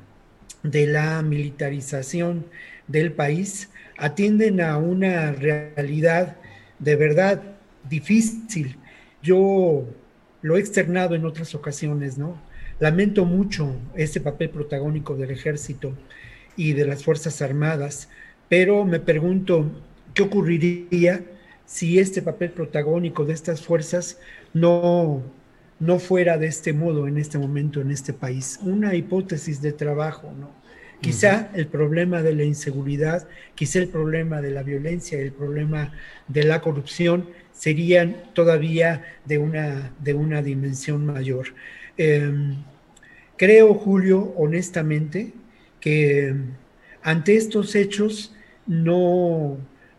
de 0.63 0.87
la 0.87 1.23
militarización 1.23 2.45
del 2.89 3.13
país 3.13 3.71
atienden 3.97 4.61
a 4.61 4.77
una 4.77 5.33
realidad 5.33 6.37
de 6.79 6.97
verdad 6.97 7.43
difícil. 7.89 8.77
Yo 9.23 9.87
lo 10.43 10.57
he 10.57 10.61
externado 10.61 11.15
en 11.15 11.25
otras 11.25 11.55
ocasiones, 11.55 12.19
¿no? 12.19 12.39
Lamento 12.81 13.25
mucho 13.25 13.75
ese 13.95 14.21
papel 14.21 14.51
protagónico 14.51 15.17
del 15.17 15.31
ejército 15.31 15.95
y 16.55 16.75
de 16.75 16.85
las 16.85 17.03
Fuerzas 17.03 17.41
Armadas, 17.41 18.11
pero 18.51 18.85
me 18.85 19.01
pregunto, 19.01 19.71
¿qué 20.19 20.25
ocurriría 20.25 21.23
si 21.65 22.01
este 22.01 22.23
papel 22.23 22.51
protagónico 22.51 23.25
de 23.25 23.35
estas 23.35 23.65
fuerzas 23.65 24.19
no, 24.53 25.23
no 25.79 26.01
fuera 26.01 26.37
de 26.39 26.49
este 26.49 26.73
modo 26.73 27.07
en 27.07 27.19
este 27.19 27.39
momento 27.39 27.81
en 27.81 27.93
este 27.93 28.13
país? 28.13 28.59
Una 28.63 28.97
hipótesis 28.97 29.63
de 29.63 29.73
trabajo, 29.73 30.33
¿no? 30.37 30.51
Quizá 31.01 31.51
el 31.55 31.69
problema 31.69 32.23
de 32.23 32.35
la 32.35 32.43
inseguridad, 32.43 33.29
quizá 33.55 33.79
el 33.79 33.87
problema 33.87 34.41
de 34.41 34.51
la 34.51 34.65
violencia, 34.65 35.21
el 35.21 35.31
problema 35.31 35.93
de 36.27 36.43
la 36.43 36.61
corrupción 36.61 37.29
serían 37.53 38.17
todavía 38.33 39.05
de 39.25 39.39
una, 39.39 39.93
de 40.01 40.15
una 40.15 40.43
dimensión 40.43 41.07
mayor. 41.07 41.55
Em, 41.97 42.57
creo, 43.37 43.73
Julio, 43.75 44.35
honestamente, 44.37 45.33
que 45.79 46.35
ante 47.05 47.37
estos 47.37 47.77
hechos 47.77 48.35
no, 48.67 49.59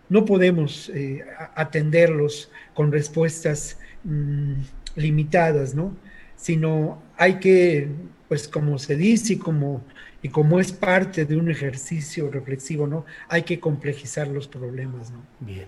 no 0.10 0.26
podemos 0.26 0.90
eh, 0.90 1.24
atenderlos 1.56 2.52
con 2.74 2.92
respuestas 2.92 3.78
mm, 4.04 4.54
limitadas, 4.96 5.76
¿no? 5.76 5.96
Sino 6.36 7.02
hay 7.18 7.36
que, 7.40 7.90
pues 8.28 8.48
como 8.48 8.80
se 8.80 8.96
dice 8.96 9.34
y 9.34 9.38
como 9.38 9.84
y 10.22 10.30
como 10.30 10.60
es 10.60 10.72
parte 10.72 11.26
de 11.26 11.38
un 11.38 11.50
ejercicio 11.50 12.30
reflexivo, 12.30 12.88
¿no? 12.88 13.06
Hay 13.30 13.44
que 13.44 13.60
complejizar 13.60 14.28
los 14.28 14.48
problemas, 14.48 15.12
¿no? 15.12 15.22
Bien, 15.40 15.68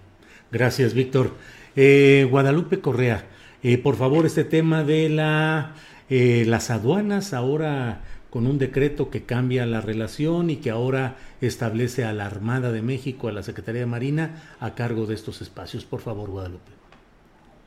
gracias, 0.52 0.94
Víctor. 0.94 1.32
Eh, 1.76 2.28
Guadalupe 2.30 2.82
Correa, 2.82 3.26
eh, 3.64 3.78
por 3.78 3.96
favor, 3.96 4.26
este 4.26 4.44
tema 4.44 4.84
de 4.84 5.10
la, 5.10 5.76
eh, 6.10 6.44
las 6.48 6.70
aduanas 6.70 7.34
ahora 7.34 8.02
con 8.30 8.48
un 8.48 8.58
decreto 8.58 9.10
que 9.10 9.24
cambia 9.24 9.66
la 9.66 9.82
relación 9.82 10.50
y 10.50 10.58
que 10.58 10.70
ahora 10.70 11.16
establece 11.48 12.06
a 12.06 12.14
la 12.14 12.26
Armada 12.26 12.72
de 12.72 12.82
México, 12.82 13.28
a 13.28 13.32
la 13.32 13.44
Secretaría 13.44 13.82
de 13.82 13.88
Marina, 13.88 14.56
a 14.60 14.76
cargo 14.76 15.06
de 15.06 15.16
estos 15.16 15.42
espacios. 15.42 15.86
Por 15.86 16.02
favor, 16.02 16.30
Guadalupe. 16.30 16.72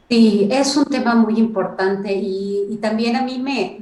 Sí, 0.08 0.48
es 0.50 0.76
un 0.76 0.84
tema 0.84 1.14
muy 1.14 1.38
importante 1.38 2.12
y, 2.12 2.78
también 2.80 3.16
a 3.16 3.22
mí 3.22 3.38
me 3.38 3.78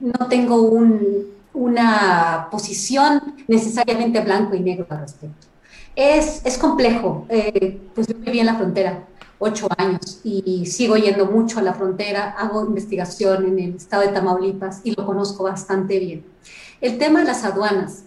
no 0.00 0.28
tengo 0.28 0.62
un, 0.62 1.26
una 1.54 2.48
posición 2.50 3.34
necesariamente 3.48 4.20
blanco 4.20 4.54
y 4.54 4.60
negro 4.60 4.86
al 4.90 5.00
respecto. 5.00 5.46
Es, 5.94 6.44
es 6.44 6.58
complejo, 6.58 7.26
eh, 7.28 7.80
pues 7.94 8.06
yo 8.06 8.14
viví 8.18 8.38
en 8.40 8.46
la 8.46 8.56
frontera 8.56 9.04
ocho 9.38 9.68
años 9.76 10.20
y 10.24 10.66
sigo 10.66 10.96
yendo 10.96 11.26
mucho 11.26 11.58
a 11.58 11.62
la 11.62 11.74
frontera, 11.74 12.34
hago 12.38 12.64
investigación 12.64 13.46
en 13.46 13.58
el 13.58 13.76
estado 13.76 14.02
de 14.02 14.08
Tamaulipas 14.08 14.80
y 14.84 14.94
lo 14.94 15.06
conozco 15.06 15.44
bastante 15.44 15.98
bien. 15.98 16.24
El 16.80 16.98
tema 16.98 17.20
de 17.20 17.26
las 17.26 17.44
aduanas, 17.44 18.04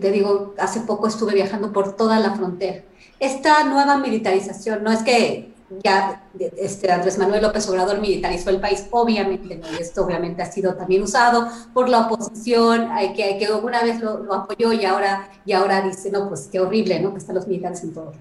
te 0.00 0.10
digo, 0.10 0.54
hace 0.58 0.80
poco 0.80 1.06
estuve 1.06 1.34
viajando 1.34 1.72
por 1.72 1.96
toda 1.96 2.18
la 2.18 2.34
frontera. 2.34 2.82
Esta 3.20 3.64
nueva 3.64 3.98
militarización, 3.98 4.82
no 4.82 4.90
es 4.90 5.02
que 5.02 5.54
ya 5.82 6.22
este, 6.58 6.90
Andrés 6.90 7.18
Manuel 7.18 7.42
López 7.42 7.68
Obrador 7.68 8.00
militarizó 8.00 8.50
el 8.50 8.60
país, 8.60 8.86
obviamente, 8.90 9.56
¿no? 9.56 9.66
esto 9.78 10.04
obviamente 10.04 10.42
ha 10.42 10.50
sido 10.50 10.74
también 10.74 11.02
usado 11.02 11.48
por 11.74 11.88
la 11.88 12.06
oposición, 12.06 12.88
que, 13.14 13.46
alguna 13.46 13.82
vez 13.82 14.00
lo, 14.00 14.32
apoyó 14.32 14.72
y 14.72 14.84
ahora, 14.84 15.28
y 15.44 15.52
ahora 15.52 15.82
dice, 15.82 16.10
no, 16.10 16.28
pues 16.28 16.48
qué 16.50 16.60
horrible, 16.60 17.00
¿no? 17.00 17.12
Que 17.12 17.18
están 17.18 17.34
los 17.34 17.46
militares 17.46 17.82
en 17.82 17.92
todo 17.92 18.12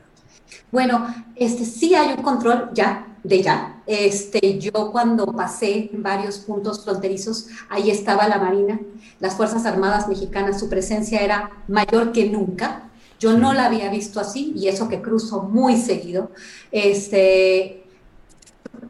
Bueno, 0.72 1.08
este, 1.36 1.66
sí 1.66 1.94
hay 1.94 2.16
un 2.18 2.24
control 2.24 2.72
ya, 2.74 3.15
de 3.28 3.42
ya. 3.42 3.82
Este, 3.88 4.60
yo 4.60 4.92
cuando 4.92 5.26
pasé 5.28 5.90
varios 5.94 6.40
puntos 6.40 6.84
fronterizos, 6.84 7.48
ahí 7.70 7.90
estaba 7.90 8.28
la 8.28 8.38
Marina, 8.38 8.80
las 9.20 9.36
Fuerzas 9.36 9.66
Armadas 9.66 10.08
Mexicanas, 10.08 10.60
su 10.60 10.70
presencia 10.70 11.22
era 11.22 11.52
mayor 11.68 12.12
que 12.12 12.30
nunca. 12.30 12.90
Yo 13.20 13.38
no 13.38 13.54
la 13.54 13.66
había 13.66 13.90
visto 13.90 14.20
así 14.20 14.54
y 14.56 14.68
eso 14.68 14.90
que 14.90 15.02
cruzo 15.02 15.44
muy 15.44 15.78
seguido. 15.78 16.32
Este, 16.72 17.84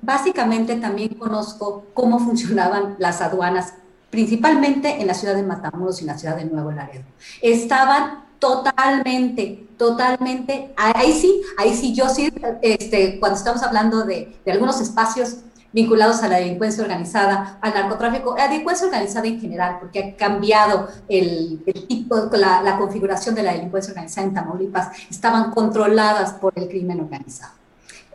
básicamente 0.02 0.76
también 0.76 1.14
conozco 1.16 1.86
cómo 1.94 2.20
funcionaban 2.20 2.96
las 3.00 3.22
aduanas, 3.22 3.74
principalmente 4.10 5.02
en 5.02 5.08
la 5.08 5.14
ciudad 5.14 5.36
de 5.36 5.44
Matamoros 5.44 6.00
y 6.00 6.02
en 6.02 6.08
la 6.08 6.18
ciudad 6.18 6.36
de 6.36 6.46
Nuevo 6.46 6.72
Laredo. 6.72 7.06
Estaban 7.42 8.25
totalmente, 8.40 9.68
totalmente, 9.78 10.74
ahí 10.78 11.12
sí, 11.14 11.42
ahí 11.58 11.76
sí, 11.76 11.94
yo 11.94 12.10
sí, 12.10 12.32
este, 12.62 13.20
cuando 13.20 13.38
estamos 13.38 13.64
hablando 13.64 14.04
de, 14.04 14.36
de 14.46 14.52
algunos 14.52 14.80
espacios 14.82 15.38
vinculados 15.76 16.24
a 16.24 16.30
la 16.30 16.38
delincuencia 16.38 16.82
organizada, 16.82 17.60
al 17.60 17.74
narcotráfico, 17.74 18.34
a 18.34 18.38
la 18.38 18.48
delincuencia 18.48 18.88
organizada 18.88 19.28
en 19.28 19.42
general, 19.42 19.76
porque 19.82 20.00
ha 20.00 20.16
cambiado 20.16 20.88
el, 21.10 21.62
tipo, 21.90 22.16
la, 22.32 22.78
configuración 22.78 23.36
de 23.36 23.44
la 23.44 23.52
delincuencia 23.52 23.92
organizada 23.92 24.26
en 24.26 24.34
Tamaulipas, 24.34 24.88
estaban 25.10 25.52
controladas 25.52 26.32
por 26.32 26.54
el 26.56 26.70
crimen 26.70 27.02
organizado. 27.02 27.52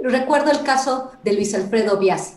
Recuerdo 0.00 0.50
el 0.50 0.62
caso 0.62 1.12
de 1.22 1.34
Luis 1.34 1.54
Alfredo 1.54 1.98
Biasi, 1.98 2.36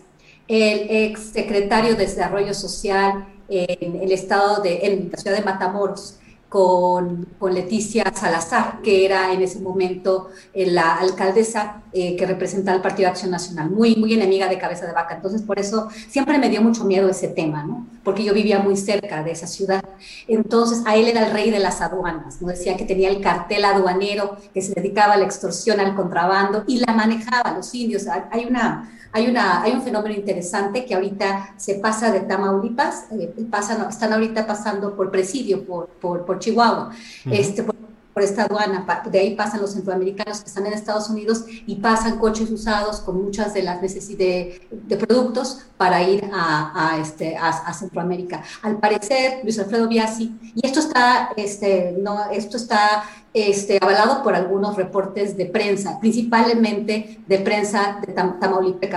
el 0.49 0.87
ex 0.89 1.21
secretario 1.31 1.91
de 1.91 1.99
Desarrollo 1.99 2.53
Social 2.53 3.25
en 3.47 4.01
el 4.01 4.11
estado 4.11 4.61
de, 4.61 4.85
en 4.85 5.09
la 5.09 5.17
ciudad 5.17 5.37
de 5.37 5.43
Matamoros, 5.43 6.17
con, 6.53 7.25
con, 7.39 7.55
Leticia 7.55 8.13
Salazar, 8.13 8.83
que 8.83 9.05
era 9.05 9.33
en 9.33 9.41
ese 9.41 9.59
momento 9.59 10.29
eh, 10.53 10.69
la 10.69 10.99
alcaldesa 10.99 11.81
eh, 11.91 12.15
que 12.15 12.27
representa 12.27 12.71
al 12.71 12.79
Partido 12.79 13.09
Acción 13.09 13.31
Nacional, 13.31 13.71
muy, 13.71 13.95
muy 13.95 14.13
enemiga 14.13 14.47
de 14.47 14.59
Cabeza 14.59 14.85
de 14.85 14.93
Vaca. 14.93 15.15
Entonces, 15.15 15.41
por 15.41 15.57
eso 15.57 15.89
siempre 16.07 16.37
me 16.37 16.49
dio 16.49 16.61
mucho 16.61 16.85
miedo 16.85 17.09
ese 17.09 17.27
tema, 17.29 17.63
¿no? 17.63 17.87
Porque 18.03 18.23
yo 18.23 18.35
vivía 18.35 18.59
muy 18.59 18.77
cerca 18.77 19.23
de 19.23 19.31
esa 19.31 19.47
ciudad. 19.47 19.83
Entonces, 20.27 20.83
a 20.85 20.95
él 20.95 21.07
era 21.07 21.25
el 21.25 21.33
rey 21.33 21.49
de 21.49 21.57
las 21.57 21.81
aduanas, 21.81 22.39
¿no? 22.39 22.49
Decía 22.49 22.77
que 22.77 22.85
tenía 22.85 23.09
el 23.09 23.19
cartel 23.19 23.65
aduanero, 23.65 24.37
que 24.53 24.61
se 24.61 24.75
dedicaba 24.75 25.15
a 25.15 25.17
la 25.17 25.25
extorsión, 25.25 25.79
al 25.79 25.95
contrabando, 25.95 26.65
y 26.67 26.85
la 26.85 26.93
manejaba 26.93 27.57
los 27.57 27.73
indios. 27.73 28.05
Hay 28.29 28.45
una 28.45 28.92
hay, 29.13 29.27
una, 29.27 29.61
hay 29.61 29.73
un 29.73 29.83
fenómeno 29.83 30.15
interesante 30.15 30.85
que 30.85 30.95
ahorita 30.95 31.53
se 31.57 31.75
pasa 31.75 32.11
de 32.11 32.21
Tamaulipas, 32.21 33.05
eh, 33.11 33.31
pasan, 33.49 33.87
están 33.87 34.11
ahorita 34.11 34.47
pasando 34.47 34.95
por 34.95 35.11
presidio, 35.11 35.63
por, 35.63 35.87
por, 35.87 36.25
por 36.25 36.39
Chihuahua. 36.39 36.91
este, 37.29 37.61
por 37.63 37.75
esta 38.21 38.43
aduana, 38.43 38.85
de 39.09 39.19
ahí 39.19 39.35
pasan 39.35 39.61
los 39.61 39.73
centroamericanos 39.73 40.41
que 40.41 40.47
están 40.47 40.67
en 40.67 40.73
Estados 40.73 41.09
Unidos 41.09 41.45
y 41.47 41.75
pasan 41.77 42.19
coches 42.19 42.51
usados 42.51 42.99
con 42.99 43.23
muchas 43.23 43.53
de 43.53 43.63
las 43.63 43.81
necesidades 43.81 44.61
de, 44.69 44.97
productos 44.97 45.65
para 45.77 46.03
ir 46.03 46.29
a, 46.31 46.97
este, 47.01 47.35
a, 47.35 47.73
Centroamérica. 47.73 48.43
Al 48.61 48.77
parecer, 48.77 49.39
Luis 49.43 49.57
Alfredo 49.57 49.87
Biasi, 49.87 50.37
y 50.53 50.65
esto 50.65 50.79
está, 50.79 51.31
este, 51.35 51.95
no, 51.99 52.29
esto 52.29 52.57
está 52.57 53.03
este, 53.33 53.79
avalado 53.81 54.21
por 54.21 54.35
algunos 54.35 54.75
reportes 54.75 55.35
de 55.35 55.47
prensa, 55.47 55.99
principalmente 55.99 57.19
de 57.25 57.39
prensa 57.39 57.99
de 58.05 58.13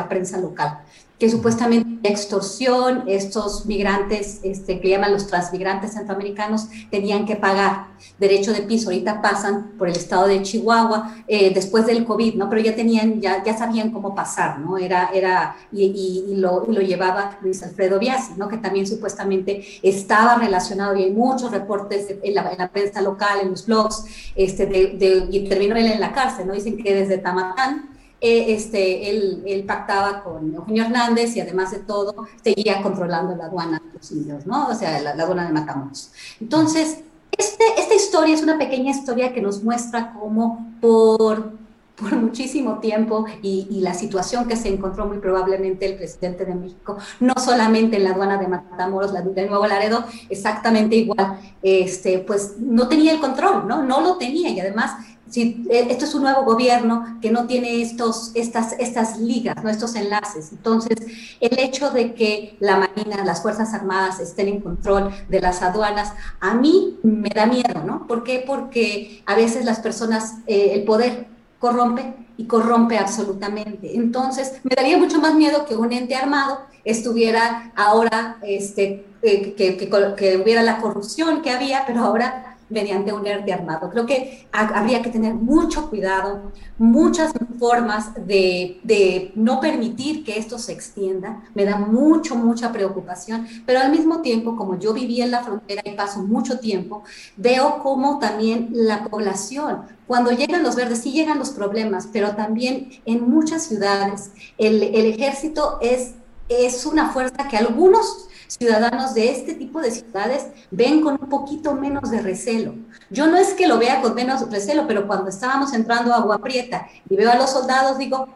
prensa 0.08 0.38
local 0.38 0.80
que 1.18 1.30
supuestamente 1.30 1.86
extorsión, 2.08 3.04
estos 3.06 3.66
migrantes 3.66 4.40
este, 4.42 4.80
que 4.80 4.90
llaman 4.90 5.12
los 5.12 5.26
transmigrantes 5.26 5.94
centroamericanos 5.94 6.68
tenían 6.90 7.24
que 7.24 7.36
pagar 7.36 7.86
derecho 8.18 8.52
de 8.52 8.62
piso. 8.62 8.90
Ahorita 8.90 9.22
pasan 9.22 9.72
por 9.78 9.88
el 9.88 9.96
estado 9.96 10.28
de 10.28 10.42
Chihuahua 10.42 11.14
eh, 11.26 11.52
después 11.54 11.86
del 11.86 12.04
COVID, 12.04 12.34
¿no? 12.34 12.50
Pero 12.50 12.62
ya 12.62 12.74
tenían, 12.74 13.20
ya, 13.20 13.42
ya 13.42 13.56
sabían 13.56 13.90
cómo 13.90 14.14
pasar, 14.14 14.58
¿no? 14.58 14.76
Era, 14.78 15.10
era, 15.12 15.56
y, 15.72 16.34
lo, 16.36 16.66
lo, 16.66 16.80
llevaba 16.80 17.38
Luis 17.40 17.62
Alfredo 17.62 17.98
Biasi, 17.98 18.34
¿no? 18.36 18.48
Que 18.48 18.58
también 18.58 18.86
supuestamente 18.86 19.64
estaba 19.82 20.36
relacionado 20.36 20.96
y 20.96 21.04
hay 21.04 21.12
muchos 21.12 21.50
reportes 21.50 22.14
en 22.22 22.34
la, 22.34 22.50
en 22.52 22.58
la 22.58 22.68
prensa 22.68 23.00
local, 23.00 23.38
en 23.42 23.50
los 23.50 23.66
blogs, 23.66 24.04
este, 24.34 24.66
de, 24.66 25.26
y 25.30 25.48
terminó 25.48 25.76
él 25.76 25.86
en 25.86 26.00
la 26.00 26.12
cárcel, 26.12 26.46
¿no? 26.46 26.52
Dicen 26.52 26.76
que 26.76 26.94
desde 26.94 27.18
Tamatán 27.18 27.95
eh, 28.20 28.54
este, 28.54 29.10
él, 29.10 29.64
pactaba 29.66 30.22
con 30.22 30.54
Eugenio 30.54 30.84
Hernández 30.84 31.36
y 31.36 31.40
además 31.40 31.70
de 31.72 31.80
todo 31.80 32.26
seguía 32.42 32.82
controlando 32.82 33.36
la 33.36 33.46
aduana 33.46 33.82
de 33.84 33.98
los 33.98 34.10
indios, 34.10 34.46
¿no? 34.46 34.68
O 34.68 34.74
sea, 34.74 35.00
la, 35.00 35.10
aduana 35.10 35.46
de 35.46 35.52
Matamoros. 35.52 36.12
Entonces, 36.40 37.00
este, 37.36 37.64
esta 37.76 37.94
historia 37.94 38.34
es 38.34 38.42
una 38.42 38.58
pequeña 38.58 38.90
historia 38.90 39.34
que 39.34 39.42
nos 39.42 39.62
muestra 39.62 40.14
cómo 40.18 40.72
por, 40.80 41.52
por 41.94 42.16
muchísimo 42.16 42.78
tiempo 42.78 43.26
y, 43.42 43.80
la 43.80 43.92
situación 43.92 44.48
que 44.48 44.56
se 44.56 44.68
encontró 44.68 45.06
muy 45.06 45.18
probablemente 45.18 45.84
el 45.84 45.96
presidente 45.96 46.46
de 46.46 46.54
México, 46.54 46.96
no 47.20 47.34
solamente 47.36 47.96
en 47.96 48.04
la 48.04 48.10
aduana 48.10 48.38
de 48.38 48.48
Matamoros, 48.48 49.12
la 49.12 49.20
de 49.20 49.46
Nuevo 49.46 49.66
Laredo, 49.66 50.04
exactamente 50.30 50.96
igual, 50.96 51.38
este, 51.62 52.20
pues 52.20 52.54
no 52.58 52.88
tenía 52.88 53.12
el 53.12 53.20
control, 53.20 53.68
¿no? 53.68 53.82
No 53.82 54.00
lo 54.00 54.16
tenía 54.16 54.48
y 54.48 54.58
además 54.58 54.92
si 55.28 55.66
eh, 55.70 55.88
esto 55.90 56.04
es 56.04 56.14
un 56.14 56.22
nuevo 56.22 56.44
gobierno 56.44 57.18
que 57.20 57.30
no 57.30 57.46
tiene 57.46 57.82
estos, 57.82 58.30
estas, 58.34 58.74
estas 58.78 59.18
ligas, 59.18 59.62
¿no? 59.62 59.70
estos 59.70 59.94
enlaces. 59.96 60.52
Entonces, 60.52 60.96
el 61.40 61.58
hecho 61.58 61.90
de 61.90 62.14
que 62.14 62.56
la 62.60 62.76
Marina, 62.76 63.24
las 63.24 63.42
Fuerzas 63.42 63.74
Armadas 63.74 64.20
estén 64.20 64.48
en 64.48 64.60
control 64.60 65.12
de 65.28 65.40
las 65.40 65.62
aduanas, 65.62 66.12
a 66.40 66.54
mí 66.54 66.98
me 67.02 67.30
da 67.30 67.46
miedo, 67.46 67.82
¿no? 67.84 68.06
¿Por 68.06 68.24
qué? 68.24 68.44
Porque 68.46 69.22
a 69.26 69.34
veces 69.34 69.64
las 69.64 69.80
personas, 69.80 70.34
eh, 70.46 70.72
el 70.74 70.84
poder 70.84 71.26
corrompe 71.58 72.14
y 72.36 72.46
corrompe 72.46 72.98
absolutamente. 72.98 73.96
Entonces, 73.96 74.52
me 74.62 74.74
daría 74.76 74.98
mucho 74.98 75.20
más 75.20 75.34
miedo 75.34 75.66
que 75.66 75.74
un 75.76 75.92
ente 75.92 76.14
armado 76.14 76.60
estuviera 76.84 77.72
ahora, 77.74 78.36
este, 78.42 79.06
eh, 79.22 79.54
que, 79.54 79.76
que, 79.76 79.88
que 80.16 80.36
hubiera 80.36 80.62
la 80.62 80.78
corrupción 80.78 81.42
que 81.42 81.50
había, 81.50 81.84
pero 81.84 82.04
ahora 82.04 82.55
mediante 82.68 83.12
un 83.12 83.26
ERTE 83.26 83.52
armado. 83.52 83.90
Creo 83.90 84.06
que 84.06 84.48
habría 84.52 85.02
que 85.02 85.10
tener 85.10 85.34
mucho 85.34 85.88
cuidado, 85.88 86.52
muchas 86.78 87.32
formas 87.58 88.14
de, 88.26 88.80
de, 88.82 89.32
no 89.34 89.60
permitir 89.60 90.24
que 90.24 90.38
esto 90.38 90.58
se 90.58 90.72
extienda. 90.72 91.42
Me 91.54 91.64
da 91.64 91.76
mucho, 91.76 92.34
mucha 92.36 92.72
preocupación, 92.72 93.46
pero 93.64 93.80
al 93.80 93.90
mismo 93.90 94.22
tiempo, 94.22 94.56
como 94.56 94.78
yo 94.78 94.92
viví 94.92 95.20
en 95.20 95.30
la 95.30 95.42
frontera 95.42 95.82
y 95.84 95.92
paso 95.92 96.22
mucho 96.22 96.58
tiempo, 96.58 97.04
veo 97.36 97.80
cómo 97.82 98.18
también 98.18 98.70
la 98.72 99.04
población, 99.04 99.82
cuando 100.06 100.30
llegan 100.30 100.62
los 100.62 100.76
verdes, 100.76 101.00
sí 101.00 101.12
llegan 101.12 101.38
los 101.38 101.50
problemas, 101.50 102.08
pero 102.12 102.36
también 102.36 102.90
en 103.06 103.28
muchas 103.28 103.64
ciudades 103.64 104.30
el, 104.56 104.82
el 104.82 105.06
ejército 105.06 105.78
es, 105.80 106.14
es 106.48 106.86
una 106.86 107.10
fuerza 107.10 107.48
que 107.48 107.56
algunos 107.56 108.28
ciudadanos 108.48 109.14
de 109.14 109.30
este 109.30 109.54
tipo 109.54 109.80
de 109.80 109.90
ciudades 109.90 110.46
ven 110.70 111.00
con 111.00 111.18
un 111.20 111.28
poquito 111.28 111.74
menos 111.74 112.10
de 112.10 112.22
recelo. 112.22 112.74
Yo 113.10 113.26
no 113.26 113.36
es 113.36 113.54
que 113.54 113.66
lo 113.66 113.78
vea 113.78 114.02
con 114.02 114.14
menos 114.14 114.48
recelo, 114.50 114.86
pero 114.86 115.06
cuando 115.06 115.28
estábamos 115.28 115.72
entrando 115.72 116.12
a 116.12 116.16
Agua 116.16 116.38
Prieta 116.38 116.86
y 117.08 117.16
veo 117.16 117.30
a 117.30 117.36
los 117.36 117.50
soldados, 117.50 117.98
digo, 117.98 118.28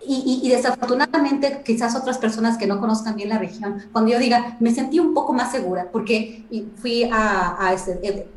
y, 0.00 0.48
desafortunadamente 0.48 1.62
quizás 1.64 1.96
otras 1.96 2.18
personas 2.18 2.56
que 2.56 2.66
no 2.66 2.80
conozcan 2.80 3.16
bien 3.16 3.28
la 3.28 3.38
región, 3.38 3.82
cuando 3.92 4.12
yo 4.12 4.18
diga, 4.18 4.56
me 4.60 4.72
sentí 4.72 5.00
un 5.00 5.12
poco 5.12 5.32
más 5.32 5.50
segura, 5.50 5.88
porque 5.92 6.44
fui 6.76 7.08
a, 7.12 7.72
ese, 7.74 7.98
eh, 8.02 8.28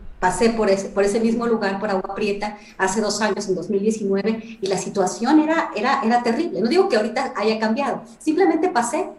por 0.58 0.70
ese, 0.70 0.90
por 0.90 1.04
ese 1.04 1.20
mismo 1.20 1.46
lugar, 1.48 1.80
por 1.80 1.90
Agua 1.90 2.16
Prieta, 2.16 2.58
hace 2.78 3.00
dos 3.00 3.22
años, 3.22 3.48
en 3.48 3.56
2019, 3.56 4.60
y 4.62 4.68
la 4.68 4.78
situación 4.78 5.40
era, 5.40 5.72
era, 5.76 6.02
era 6.04 6.24
terrible. 6.24 6.62
No 6.62 6.68
digo 6.68 6.90
que 6.90 6.98
ahorita 6.98 7.34
haya 7.36 7.60
cambiado, 7.60 8.02
simplemente 8.20 8.70
pasé 8.70 9.10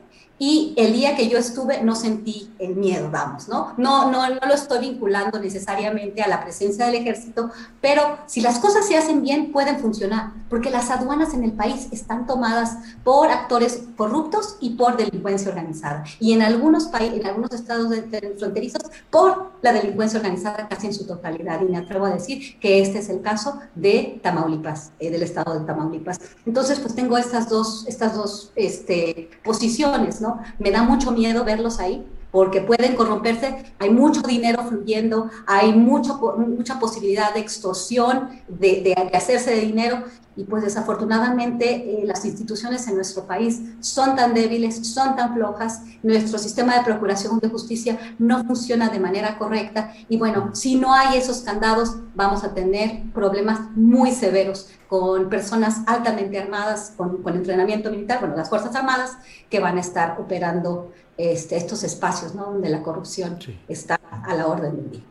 y 0.43 0.75
el 0.77 0.93
día 0.93 1.15
que 1.15 1.29
yo 1.29 1.39
estuve 1.39 1.85
no 1.85 1.95
sentí 1.95 2.51
el 2.59 2.75
miedo, 2.75 3.09
vamos, 3.13 3.47
¿no? 3.47 3.75
No, 3.77 4.11
no, 4.11 4.29
no 4.29 4.41
lo 4.45 4.55
estoy 4.55 4.81
vinculando 4.81 5.39
necesariamente 5.39 6.21
a 6.21 6.27
la 6.27 6.43
presencia 6.43 6.87
del 6.87 6.97
ejército, 6.97 7.53
pero 7.81 8.19
si 8.27 8.41
las 8.41 8.59
cosas 8.59 8.85
se 8.89 8.97
hacen 8.97 9.23
bien, 9.23 9.53
pueden 9.53 9.79
funcionar, 9.79 10.33
porque 10.51 10.69
las 10.69 10.91
aduanas 10.91 11.33
en 11.33 11.45
el 11.45 11.53
país 11.53 11.87
están 11.93 12.27
tomadas 12.27 12.77
por 13.05 13.31
actores 13.31 13.85
corruptos 13.97 14.57
y 14.59 14.71
por 14.71 14.97
delincuencia 14.97 15.49
organizada, 15.49 16.03
y 16.19 16.33
en 16.33 16.43
algunos 16.43 16.91
en 16.93 17.25
algunos 17.25 17.53
estados 17.53 17.95
fronterizos, 18.37 18.83
por 19.11 19.52
la 19.63 19.73
delincuencia 19.73 20.19
organizada 20.19 20.69
casi 20.69 20.89
en 20.89 20.95
su 20.95 21.07
totalidad, 21.07 21.61
y 21.63 21.65
me 21.65 21.79
atrevo 21.79 22.05
a 22.05 22.11
decir 22.11 22.59
que 22.59 22.83
este 22.83 22.99
es 22.99 23.09
el 23.09 23.23
caso 23.23 23.61
de 23.75 24.21
Tamaulipas, 24.23 24.93
eh, 24.99 25.11
del 25.11 25.23
estado 25.23 25.59
de 25.59 25.65
Tamaulipas. 25.65 26.21
Entonces, 26.45 26.81
pues 26.81 26.95
tengo 26.95 27.17
estas 27.17 27.49
dos, 27.49 27.87
estas 27.87 28.15
dos 28.15 28.53
este, 28.57 29.31
posiciones, 29.45 30.21
¿no? 30.21 30.41
Me 30.59 30.71
da 30.71 30.83
mucho 30.83 31.13
miedo 31.13 31.45
verlos 31.45 31.79
ahí 31.79 32.05
porque 32.33 32.63
pueden 32.63 32.97
corromperse, 32.97 33.63
hay 33.79 33.91
mucho 33.91 34.23
dinero 34.23 34.65
fluyendo, 34.65 35.31
hay 35.47 35.75
mucho, 35.75 36.19
mucha 36.39 36.81
posibilidad 36.81 37.35
de 37.35 37.41
extorsión, 37.41 38.31
de, 38.49 38.81
de, 38.81 39.17
hacerse 39.17 39.55
de 39.55 39.61
dinero, 39.61 40.03
y 40.37 40.45
pues 40.45 40.63
desafortunadamente 40.63 41.75
eh, 41.75 42.07
las 42.07 42.25
instituciones 42.25 42.87
en 42.89 42.97
nuestro 42.97 43.27
país 43.27 43.61
son 43.81 44.17
tan 44.17 44.35
débiles, 44.35 44.87
son 44.87 45.17
tan 45.17 45.35
flojas, 45.35 45.83
nuestro 46.03 46.39
sistema 46.39 46.79
de 46.79 46.85
procuración 46.85 47.39
de 47.39 47.49
justicia 47.49 47.99
no 48.19 48.45
funciona 48.45 48.89
de 48.89 49.01
manera 49.01 49.39
correcta, 49.39 49.93
y 50.09 50.17
bueno, 50.17 50.51
si 50.55 50.77
no 50.77 50.95
hay 50.95 51.17
esos 51.19 51.41
candados, 51.41 51.97
vamos 52.15 52.45
a 52.45 52.55
tener 52.55 53.03
problemas 53.13 53.61
muy 53.75 54.13
severos 54.13 54.69
con 54.89 55.29
personas 55.31 55.81
altamente 55.87 56.39
armadas, 56.39 56.93
con, 56.97 57.23
con 57.23 57.35
entrenamiento 57.35 57.91
militar, 57.91 58.21
bueno, 58.21 58.37
las 58.37 58.49
Fuerzas 58.49 58.75
Armadas, 58.75 59.17
que 59.49 59.59
van 59.59 59.79
a 59.79 59.81
estar 59.81 60.21
operando 60.21 60.93
este, 61.17 61.57
estos 61.57 61.85
espacios 61.85 62.35
¿no? 62.35 62.47
donde 62.47 62.69
la 62.69 62.83
corrupción 62.83 63.39
está 63.69 64.01
a 64.11 64.35
la 64.35 64.47
orden 64.47 64.77
del 64.77 64.91
día. 64.91 65.03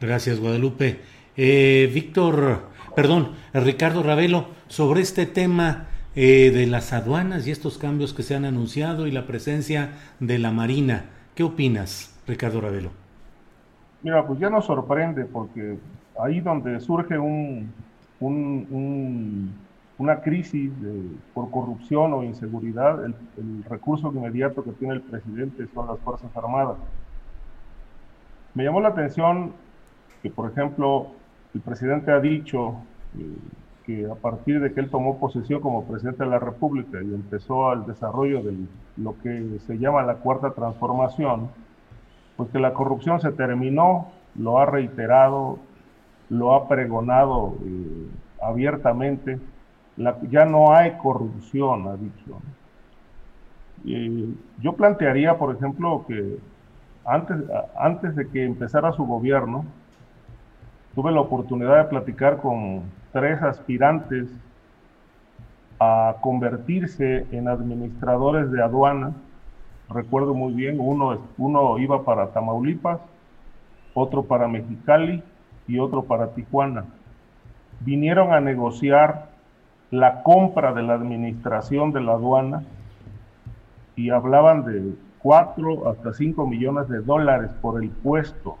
Gracias, 0.00 0.38
Guadalupe. 0.38 1.00
Eh, 1.36 1.90
Víctor, 1.92 2.62
perdón, 2.98 3.28
Ricardo 3.54 4.02
Ravelo, 4.02 4.46
sobre 4.66 5.02
este 5.02 5.24
tema 5.24 5.86
eh, 6.16 6.50
de 6.50 6.66
las 6.66 6.92
aduanas 6.92 7.46
y 7.46 7.52
estos 7.52 7.78
cambios 7.78 8.12
que 8.12 8.24
se 8.24 8.34
han 8.34 8.44
anunciado 8.44 9.06
y 9.06 9.12
la 9.12 9.24
presencia 9.24 9.90
de 10.18 10.40
la 10.40 10.50
Marina, 10.50 11.04
¿qué 11.36 11.44
opinas, 11.44 12.20
Ricardo 12.26 12.60
Ravelo? 12.60 12.90
Mira, 14.02 14.26
pues 14.26 14.40
ya 14.40 14.50
nos 14.50 14.64
sorprende 14.64 15.26
porque 15.26 15.78
ahí 16.20 16.40
donde 16.40 16.80
surge 16.80 17.16
un, 17.16 17.72
un 18.18 19.54
una 19.98 20.20
crisis 20.20 20.72
por 21.34 21.52
corrupción 21.52 22.12
o 22.14 22.24
inseguridad, 22.24 23.04
el, 23.04 23.14
recurso 23.70 24.12
inmediato 24.12 24.64
que 24.64 24.72
tiene 24.72 24.94
el 24.94 25.02
presidente 25.02 25.68
son 25.72 25.86
las 25.86 26.00
Fuerzas 26.00 26.36
Armadas. 26.36 26.78
Me 28.54 28.64
llamó 28.64 28.80
la 28.80 28.88
atención 28.88 29.52
que, 30.20 30.30
por 30.30 30.50
ejemplo, 30.50 31.12
el 31.54 31.60
presidente 31.60 32.12
ha 32.12 32.20
dicho 32.20 32.70
eh, 32.70 32.87
que 33.84 34.06
a 34.10 34.14
partir 34.14 34.60
de 34.60 34.72
que 34.72 34.80
él 34.80 34.90
tomó 34.90 35.18
posesión 35.18 35.60
como 35.60 35.84
presidente 35.84 36.24
de 36.24 36.30
la 36.30 36.38
República 36.38 37.02
y 37.02 37.14
empezó 37.14 37.70
al 37.70 37.86
desarrollo 37.86 38.42
de 38.42 38.54
lo 38.96 39.18
que 39.18 39.58
se 39.66 39.78
llama 39.78 40.02
la 40.02 40.16
cuarta 40.16 40.50
transformación, 40.50 41.48
pues 42.36 42.50
que 42.50 42.58
la 42.58 42.74
corrupción 42.74 43.20
se 43.20 43.32
terminó, 43.32 44.08
lo 44.36 44.58
ha 44.58 44.66
reiterado, 44.66 45.58
lo 46.28 46.54
ha 46.54 46.68
pregonado 46.68 47.56
eh, 47.64 48.08
abiertamente 48.42 49.38
ya 50.30 50.44
no 50.44 50.72
hay 50.72 50.92
corrupción, 50.92 51.88
ha 51.88 51.96
dicho. 51.96 52.40
yo 54.60 54.72
plantearía, 54.74 55.36
por 55.38 55.54
ejemplo, 55.54 56.04
que 56.06 56.38
antes, 57.04 57.36
antes 57.76 58.14
de 58.14 58.28
que 58.28 58.44
empezara 58.44 58.92
su 58.92 59.04
gobierno, 59.06 59.64
tuve 60.94 61.10
la 61.10 61.20
oportunidad 61.20 61.78
de 61.78 61.84
platicar 61.84 62.38
con 62.40 62.82
tres 63.12 63.42
aspirantes 63.42 64.28
a 65.80 66.16
convertirse 66.20 67.26
en 67.30 67.48
administradores 67.48 68.50
de 68.50 68.62
aduana. 68.62 69.12
Recuerdo 69.88 70.34
muy 70.34 70.52
bien, 70.52 70.76
uno, 70.80 71.18
uno 71.38 71.78
iba 71.78 72.04
para 72.04 72.28
Tamaulipas, 72.28 73.00
otro 73.94 74.24
para 74.24 74.48
Mexicali 74.48 75.22
y 75.66 75.78
otro 75.78 76.04
para 76.04 76.34
Tijuana. 76.34 76.84
vinieron 77.80 78.32
a 78.32 78.40
negociar 78.40 79.28
la 79.90 80.22
compra 80.22 80.72
de 80.74 80.82
la 80.82 80.94
administración 80.94 81.92
de 81.92 82.00
la 82.00 82.12
aduana 82.12 82.64
y 83.96 84.10
hablaban 84.10 84.64
de 84.64 84.94
4 85.20 85.88
hasta 85.88 86.12
5 86.12 86.46
millones 86.46 86.88
de 86.88 87.00
dólares 87.00 87.50
por 87.60 87.82
el 87.82 87.90
puesto. 87.90 88.56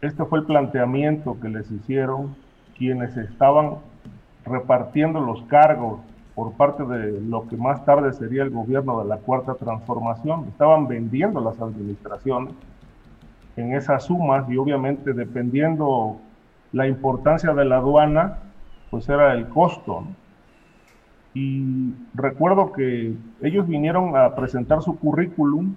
Este 0.00 0.24
fue 0.24 0.38
el 0.38 0.44
planteamiento 0.44 1.38
que 1.40 1.48
les 1.48 1.68
hicieron 1.72 2.36
quienes 2.76 3.16
estaban 3.16 3.78
repartiendo 4.44 5.20
los 5.20 5.42
cargos 5.42 6.00
por 6.36 6.52
parte 6.52 6.84
de 6.84 7.20
lo 7.20 7.48
que 7.48 7.56
más 7.56 7.84
tarde 7.84 8.12
sería 8.12 8.44
el 8.44 8.50
gobierno 8.50 9.02
de 9.02 9.08
la 9.08 9.16
Cuarta 9.16 9.54
Transformación. 9.54 10.44
Estaban 10.44 10.86
vendiendo 10.86 11.40
las 11.40 11.60
administraciones 11.60 12.54
en 13.56 13.74
esas 13.74 14.04
sumas 14.04 14.48
y 14.48 14.56
obviamente 14.56 15.12
dependiendo 15.12 16.18
la 16.70 16.86
importancia 16.86 17.52
de 17.52 17.64
la 17.64 17.78
aduana, 17.78 18.38
pues 18.90 19.08
era 19.08 19.32
el 19.32 19.48
costo. 19.48 20.04
Y 21.34 21.92
recuerdo 22.14 22.70
que 22.70 23.14
ellos 23.42 23.66
vinieron 23.66 24.16
a 24.16 24.36
presentar 24.36 24.80
su 24.80 24.96
currículum 24.96 25.74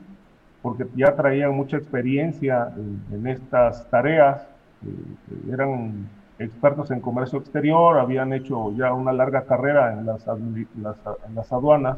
porque 0.62 0.86
ya 0.96 1.16
traían 1.16 1.56
mucha 1.56 1.78
experiencia 1.78 2.72
en, 3.12 3.28
estas 3.28 3.90
tareas, 3.90 4.42
eh, 4.86 5.52
eran 5.52 6.08
expertos 6.40 6.92
en 6.92 7.02
comercio 7.02 7.40
exterior, 7.40 8.00
habían 8.00 8.34
hecho 8.34 8.76
ya 8.76 8.94
una 8.94 9.14
larga 9.14 9.44
carrera 9.44 9.94
en 9.94 10.06
las, 10.06 10.26
en 10.28 11.36
las 11.36 11.52
aduanas, 11.52 11.98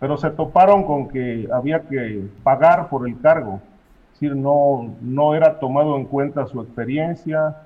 pero 0.00 0.16
se 0.16 0.30
toparon 0.30 0.84
con 0.84 1.08
que 1.08 1.48
había 1.52 1.80
que 1.80 2.28
pagar 2.42 2.88
por 2.88 3.08
el 3.08 3.18
cargo, 3.20 3.60
es 4.12 4.20
decir, 4.20 4.36
no, 4.36 4.94
no 5.00 5.34
era 5.34 5.58
tomado 5.58 5.96
en 5.96 6.04
cuenta 6.04 6.46
su 6.46 6.60
experiencia 6.60 7.56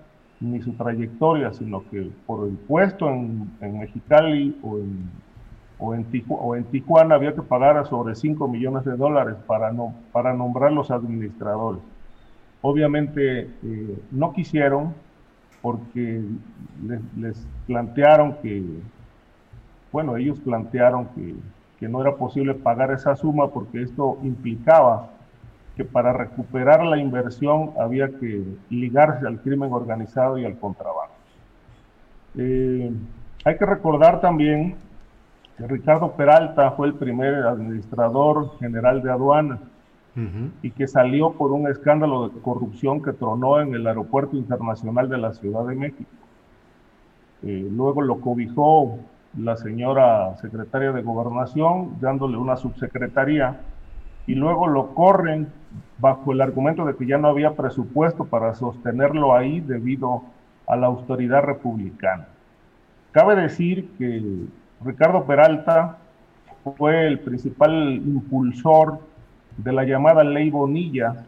ni 0.40 0.60
su 0.62 0.72
trayectoria, 0.72 1.52
sino 1.52 1.82
que 1.90 2.10
por 2.26 2.46
el 2.46 2.54
puesto 2.56 3.08
en, 3.08 3.50
en 3.60 3.80
Mexicali 3.80 4.56
o 4.62 4.78
en 4.78 5.10
o 5.78 5.94
en, 5.94 6.64
Tijuana 6.64 7.14
había 7.14 7.34
que 7.34 7.42
pagar 7.42 7.86
sobre 7.86 8.14
5 8.14 8.48
millones 8.48 8.84
de 8.84 8.96
dólares 8.96 9.36
para, 9.46 9.72
no, 9.72 9.94
para 10.12 10.34
nombrar 10.34 10.72
los 10.72 10.90
administradores. 10.90 11.80
Obviamente 12.62 13.42
eh, 13.42 13.98
no 14.10 14.32
quisieron 14.32 14.94
porque 15.62 16.22
les, 17.16 17.46
plantearon 17.66 18.34
que, 18.42 18.64
bueno, 19.92 20.16
ellos 20.16 20.40
plantearon 20.40 21.06
que, 21.14 21.34
que 21.78 21.88
no 21.88 22.00
era 22.00 22.16
posible 22.16 22.54
pagar 22.54 22.90
esa 22.90 23.14
suma 23.14 23.48
porque 23.48 23.82
esto 23.82 24.18
implicaba 24.22 25.10
que 25.76 25.84
para 25.84 26.12
recuperar 26.12 26.84
la 26.84 26.98
inversión 26.98 27.70
había 27.80 28.08
que 28.08 28.42
ligarse 28.68 29.24
al 29.26 29.40
crimen 29.40 29.72
organizado 29.72 30.36
y 30.36 30.44
al 30.44 30.58
contrabando. 30.58 31.14
Eh, 32.36 32.90
hay 33.44 33.56
que 33.56 33.64
recordar 33.64 34.20
también 34.20 34.74
Ricardo 35.58 36.12
Peralta 36.12 36.70
fue 36.72 36.86
el 36.86 36.94
primer 36.94 37.34
administrador 37.46 38.58
general 38.58 39.02
de 39.02 39.10
aduanas 39.10 39.60
y 40.62 40.72
que 40.72 40.88
salió 40.88 41.30
por 41.32 41.52
un 41.52 41.68
escándalo 41.68 42.28
de 42.28 42.40
corrupción 42.40 43.02
que 43.02 43.12
tronó 43.12 43.60
en 43.60 43.72
el 43.74 43.86
Aeropuerto 43.86 44.36
Internacional 44.36 45.08
de 45.08 45.18
la 45.18 45.32
Ciudad 45.32 45.64
de 45.64 45.76
México. 45.76 46.10
Eh, 47.44 47.68
luego 47.70 48.02
lo 48.02 48.20
cobijó 48.20 48.98
la 49.36 49.56
señora 49.56 50.36
secretaria 50.38 50.90
de 50.90 51.02
Gobernación, 51.02 52.00
dándole 52.00 52.36
una 52.36 52.56
subsecretaría, 52.56 53.60
y 54.26 54.34
luego 54.34 54.66
lo 54.66 54.92
corren 54.94 55.52
bajo 55.98 56.32
el 56.32 56.40
argumento 56.40 56.84
de 56.84 56.96
que 56.96 57.06
ya 57.06 57.18
no 57.18 57.28
había 57.28 57.54
presupuesto 57.54 58.24
para 58.24 58.54
sostenerlo 58.54 59.36
ahí 59.36 59.60
debido 59.60 60.22
a 60.66 60.74
la 60.74 60.88
autoridad 60.88 61.42
republicana. 61.42 62.26
Cabe 63.12 63.36
decir 63.36 63.88
que 63.96 64.46
Ricardo 64.84 65.24
Peralta 65.24 65.98
fue 66.76 67.06
el 67.06 67.18
principal 67.20 67.94
impulsor 67.94 69.00
de 69.56 69.72
la 69.72 69.84
llamada 69.84 70.22
ley 70.22 70.50
Bonilla 70.50 71.24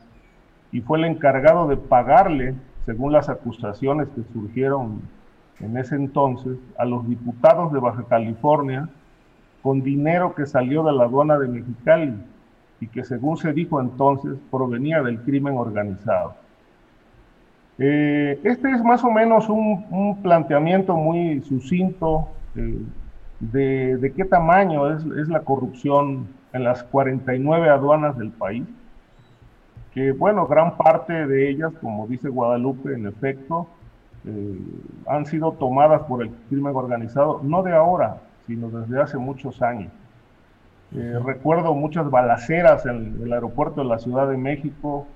y 0.72 0.80
fue 0.80 0.98
el 0.98 1.04
encargado 1.04 1.66
de 1.66 1.76
pagarle, 1.76 2.54
según 2.86 3.12
las 3.12 3.28
acusaciones 3.28 4.08
que 4.08 4.22
surgieron 4.32 5.02
en 5.58 5.76
ese 5.76 5.96
entonces, 5.96 6.58
a 6.78 6.84
los 6.84 7.06
diputados 7.08 7.72
de 7.72 7.80
Baja 7.80 8.04
California 8.08 8.88
con 9.62 9.82
dinero 9.82 10.34
que 10.34 10.46
salió 10.46 10.82
de 10.84 10.92
la 10.92 11.04
aduana 11.04 11.38
de 11.38 11.48
Mexicali 11.48 12.14
y 12.80 12.86
que 12.86 13.04
según 13.04 13.36
se 13.36 13.52
dijo 13.52 13.80
entonces 13.80 14.38
provenía 14.50 15.02
del 15.02 15.20
crimen 15.20 15.56
organizado. 15.56 16.34
Eh, 17.78 18.38
este 18.44 18.70
es 18.70 18.82
más 18.82 19.02
o 19.04 19.10
menos 19.10 19.48
un, 19.48 20.18
planteamiento 20.22 20.96
muy 20.96 21.40
sucinto 21.42 22.28
eh, 22.54 22.78
de, 23.40 24.12
qué 24.14 24.24
tamaño 24.24 24.94
es, 24.94 25.28
la 25.28 25.40
corrupción 25.40 26.28
en 26.52 26.64
las 26.64 26.82
49 26.84 27.70
aduanas 27.70 28.16
del 28.18 28.30
país, 28.30 28.64
que 29.94 30.12
bueno, 30.12 30.46
gran 30.46 30.76
parte 30.76 31.26
de 31.26 31.50
ellas, 31.50 31.72
como 31.80 32.06
dice 32.06 32.28
Guadalupe, 32.28 32.94
en 32.94 33.06
efecto, 33.06 33.66
eh, 34.26 34.58
han 35.06 35.26
sido 35.26 35.52
tomadas 35.52 36.02
por 36.02 36.22
el 36.22 36.30
crimen 36.48 36.76
organizado, 36.76 37.40
no 37.42 37.62
de 37.62 37.72
ahora, 37.72 38.18
sino 38.46 38.68
desde 38.68 39.00
hace 39.00 39.16
muchos 39.16 39.62
años. 39.62 39.90
Eh, 40.94 41.18
recuerdo 41.24 41.74
muchas 41.74 42.10
balaceras 42.10 42.84
en 42.84 43.20
el 43.22 43.32
aeropuerto 43.32 43.80
de 43.82 43.88
la 43.88 43.98
Ciudad 43.98 44.28
de 44.28 44.36
México 44.36 45.06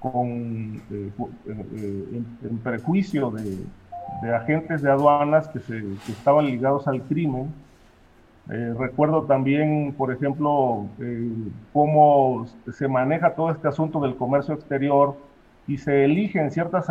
con, 0.00 0.82
eh, 0.90 1.12
en, 1.46 2.58
prejuicio 2.58 3.30
de, 3.30 4.34
agentes 4.34 4.82
de 4.82 4.90
aduanas 4.90 5.48
que, 5.48 5.60
se, 5.60 5.80
que 6.04 6.12
estaban 6.12 6.46
ligados 6.46 6.86
al 6.88 7.02
crimen 7.02 7.52
eh, 8.52 8.74
recuerdo 8.76 9.22
también, 9.24 9.94
por 9.96 10.12
ejemplo, 10.12 10.86
eh, 11.00 11.30
cómo 11.72 12.46
se 12.72 12.88
maneja 12.88 13.34
todo 13.34 13.50
este 13.52 13.68
asunto 13.68 14.00
del 14.00 14.16
comercio 14.16 14.54
exterior 14.54 15.14
y 15.68 15.78
se 15.78 16.04
eligen 16.04 16.50
ciertas 16.50 16.88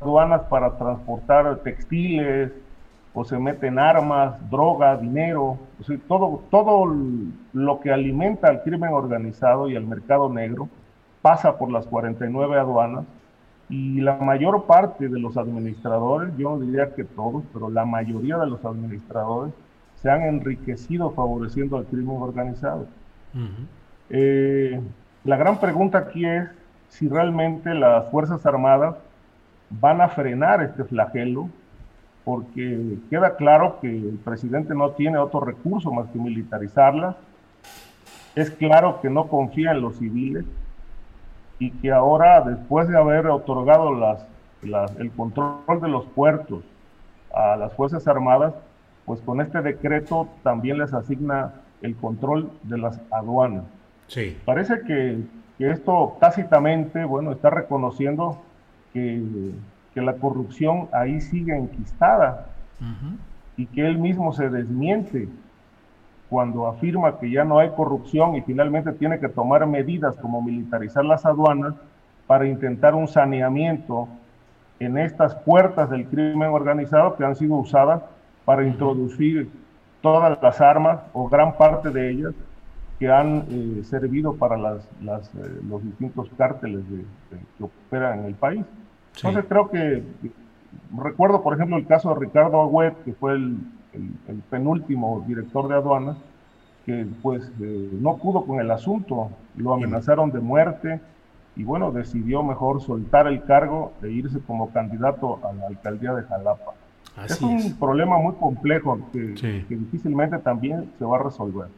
aduanas 0.00 0.42
para 0.50 0.76
transportar 0.76 1.60
textiles 1.60 2.52
o 3.14 3.24
se 3.24 3.38
meten 3.38 3.78
armas, 3.78 4.38
droga, 4.50 4.98
dinero, 4.98 5.58
todo, 6.06 6.42
todo 6.50 6.94
lo 7.54 7.80
que 7.80 7.90
alimenta 7.90 8.48
al 8.48 8.62
crimen 8.62 8.92
organizado 8.92 9.70
y 9.70 9.76
al 9.76 9.86
mercado 9.86 10.28
negro 10.28 10.68
pasa 11.22 11.56
por 11.56 11.70
las 11.70 11.86
49 11.86 12.58
aduanas 12.58 13.06
y 13.70 14.00
la 14.02 14.16
mayor 14.16 14.64
parte 14.66 15.08
de 15.08 15.18
los 15.18 15.38
administradores, 15.38 16.36
yo 16.36 16.58
diría 16.58 16.94
que 16.94 17.04
todos, 17.04 17.44
pero 17.52 17.70
la 17.70 17.86
mayoría 17.86 18.36
de 18.36 18.46
los 18.46 18.62
administradores 18.64 19.54
se 20.02 20.10
han 20.10 20.22
enriquecido 20.22 21.10
favoreciendo 21.10 21.76
al 21.76 21.86
crimen 21.86 22.16
organizado. 22.20 22.86
Eh, 24.10 24.80
la 25.24 25.36
gran 25.36 25.58
pregunta 25.60 25.98
aquí 25.98 26.24
es 26.24 26.48
si 26.88 27.08
realmente 27.08 27.74
las 27.74 28.10
Fuerzas 28.10 28.44
Armadas 28.46 28.96
van 29.70 30.00
a 30.00 30.08
frenar 30.08 30.62
este 30.62 30.84
flagelo, 30.84 31.48
porque 32.24 32.98
queda 33.10 33.36
claro 33.36 33.78
que 33.80 33.88
el 33.88 34.18
presidente 34.24 34.74
no 34.74 34.90
tiene 34.90 35.18
otro 35.18 35.40
recurso 35.40 35.90
más 35.90 36.08
que 36.10 36.18
militarizarla. 36.18 37.16
Es 38.34 38.50
claro 38.50 39.00
que 39.00 39.10
no 39.10 39.28
confía 39.28 39.72
en 39.72 39.80
los 39.80 39.96
civiles 39.96 40.44
y 41.58 41.70
que 41.70 41.90
ahora, 41.90 42.40
después 42.42 42.88
de 42.88 42.96
haber 42.96 43.26
otorgado 43.26 43.90
el 44.62 45.10
control 45.12 45.80
de 45.80 45.88
los 45.88 46.04
puertos 46.06 46.62
a 47.34 47.56
las 47.56 47.72
Fuerzas 47.74 48.06
Armadas, 48.06 48.54
pues 49.08 49.20
con 49.22 49.40
este 49.40 49.62
decreto 49.62 50.28
también 50.44 50.78
les 50.78 50.92
asigna 50.92 51.54
el 51.80 51.96
control 51.96 52.50
de 52.62 52.76
las 52.78 53.00
aduanas. 53.10 53.64
Sí. 54.06 54.36
Parece 54.44 54.82
que, 54.86 55.22
esto 55.58 56.16
tácitamente, 56.20 57.04
bueno, 57.04 57.32
está 57.32 57.50
reconociendo 57.50 58.40
que, 58.92 59.20
la 59.94 60.12
corrupción 60.12 60.88
ahí 60.92 61.20
sigue 61.20 61.56
enquistada 61.56 62.46
y 63.56 63.66
que 63.66 63.84
él 63.84 63.98
mismo 63.98 64.32
se 64.32 64.48
desmiente 64.48 65.28
cuando 66.30 66.68
afirma 66.68 67.18
que 67.18 67.28
ya 67.28 67.42
no 67.42 67.58
hay 67.58 67.70
corrupción 67.70 68.36
y 68.36 68.42
finalmente 68.42 68.92
tiene 68.92 69.18
que 69.18 69.28
tomar 69.28 69.66
medidas 69.66 70.14
como 70.18 70.40
militarizar 70.40 71.04
las 71.04 71.26
aduanas 71.26 71.74
para 72.28 72.46
intentar 72.46 72.94
un 72.94 73.08
saneamiento 73.08 74.06
en 74.78 74.98
estas 74.98 75.34
puertas 75.34 75.90
del 75.90 76.06
crimen 76.06 76.50
organizado 76.50 77.16
que 77.16 77.24
han 77.24 77.34
sido 77.34 77.56
usadas 77.56 78.02
para 78.48 78.66
introducir 78.66 79.50
todas 80.00 80.42
las 80.42 80.58
armas 80.62 81.00
o 81.12 81.28
gran 81.28 81.58
parte 81.58 81.90
de 81.90 82.12
ellas 82.12 82.32
que 82.98 83.12
han 83.12 83.44
eh, 83.50 83.84
servido 83.84 84.36
para 84.36 84.56
las, 84.56 84.88
eh, 85.02 85.60
los 85.68 85.84
distintos 85.84 86.30
cárteles 86.38 86.82
que 87.28 87.62
operan 87.62 88.20
en 88.20 88.24
el 88.24 88.34
país. 88.34 88.64
Entonces 89.16 89.44
creo 89.46 89.68
que, 89.68 90.02
recuerdo 90.96 91.42
por 91.42 91.56
ejemplo 91.56 91.76
el 91.76 91.86
caso 91.86 92.08
de 92.08 92.20
Ricardo 92.20 92.62
Agüet, 92.62 92.94
que 93.04 93.12
fue 93.12 93.34
el, 93.34 93.58
penúltimo 94.48 95.22
director 95.28 95.68
de 95.68 95.74
aduanas, 95.74 96.16
que 96.86 97.06
pues 97.20 97.52
eh, 97.60 97.90
no 98.00 98.16
pudo 98.16 98.46
con 98.46 98.60
el 98.60 98.70
asunto, 98.70 99.28
lo 99.56 99.74
amenazaron 99.74 100.30
de 100.30 100.40
muerte 100.40 101.02
y 101.54 101.64
bueno, 101.64 101.92
decidió 101.92 102.42
mejor 102.42 102.80
soltar 102.80 103.26
el 103.26 103.44
cargo 103.44 103.92
e 104.02 104.08
irse 104.08 104.40
como 104.40 104.70
candidato 104.70 105.38
a 105.46 105.52
la 105.52 105.66
alcaldía 105.66 106.14
de 106.14 106.22
Jalapa. 106.22 106.77
Es 107.24 107.40
un 107.40 107.78
problema 107.78 108.18
muy 108.18 108.34
complejo 108.34 109.00
que, 109.12 109.64
difícilmente 109.68 110.38
también 110.38 110.90
se 110.98 111.04
va 111.04 111.18
a 111.18 111.22
resolver. 111.22 111.68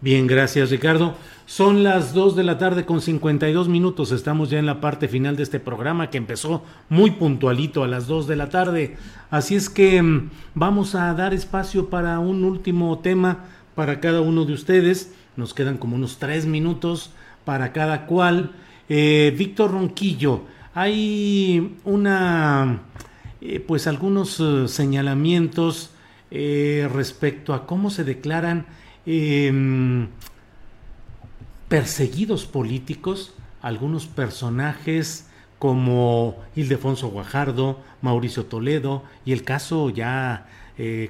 Bien, 0.00 0.26
gracias 0.26 0.70
Ricardo. 0.70 1.14
Son 1.46 1.84
las 1.84 2.12
2 2.12 2.34
de 2.34 2.42
la 2.42 2.58
tarde 2.58 2.84
con 2.84 3.00
52 3.00 3.68
minutos. 3.68 4.10
Estamos 4.10 4.50
ya 4.50 4.58
en 4.58 4.66
la 4.66 4.80
parte 4.80 5.06
final 5.06 5.36
de 5.36 5.44
este 5.44 5.60
programa 5.60 6.10
que 6.10 6.18
empezó 6.18 6.64
muy 6.88 7.12
puntualito 7.12 7.84
a 7.84 7.88
las 7.88 8.08
2 8.08 8.26
de 8.26 8.36
la 8.36 8.48
tarde. 8.48 8.96
Así 9.30 9.54
es 9.54 9.70
que 9.70 10.02
mm, 10.02 10.30
vamos 10.54 10.96
a 10.96 11.14
dar 11.14 11.32
espacio 11.34 11.88
para 11.88 12.18
un 12.18 12.42
último 12.42 12.98
tema 12.98 13.44
para 13.76 14.00
cada 14.00 14.20
uno 14.20 14.44
de 14.44 14.54
ustedes. 14.54 15.14
Nos 15.36 15.54
quedan 15.54 15.78
como 15.78 15.94
unos 15.94 16.18
3 16.18 16.46
minutos 16.46 17.12
para 17.44 17.72
cada 17.72 18.06
cual. 18.06 18.50
Eh, 18.88 19.32
Víctor 19.38 19.70
Ronquillo, 19.70 20.42
hay 20.74 21.76
una, 21.84 22.80
eh, 23.42 23.60
pues 23.60 23.86
algunos 23.86 24.40
eh, 24.40 24.68
señalamientos 24.68 25.90
respecto 26.30 27.52
a 27.52 27.66
cómo 27.66 27.90
se 27.90 28.04
declaran 28.04 28.64
em, 29.04 30.08
perseguidos 31.68 32.46
políticos 32.46 33.34
algunos 33.60 34.06
personajes 34.06 35.26
como 35.58 36.42
Ildefonso 36.56 37.08
Guajardo, 37.08 37.82
Mauricio 38.00 38.46
Toledo 38.46 39.02
y 39.26 39.32
el 39.32 39.44
caso 39.44 39.90
ya 39.90 40.46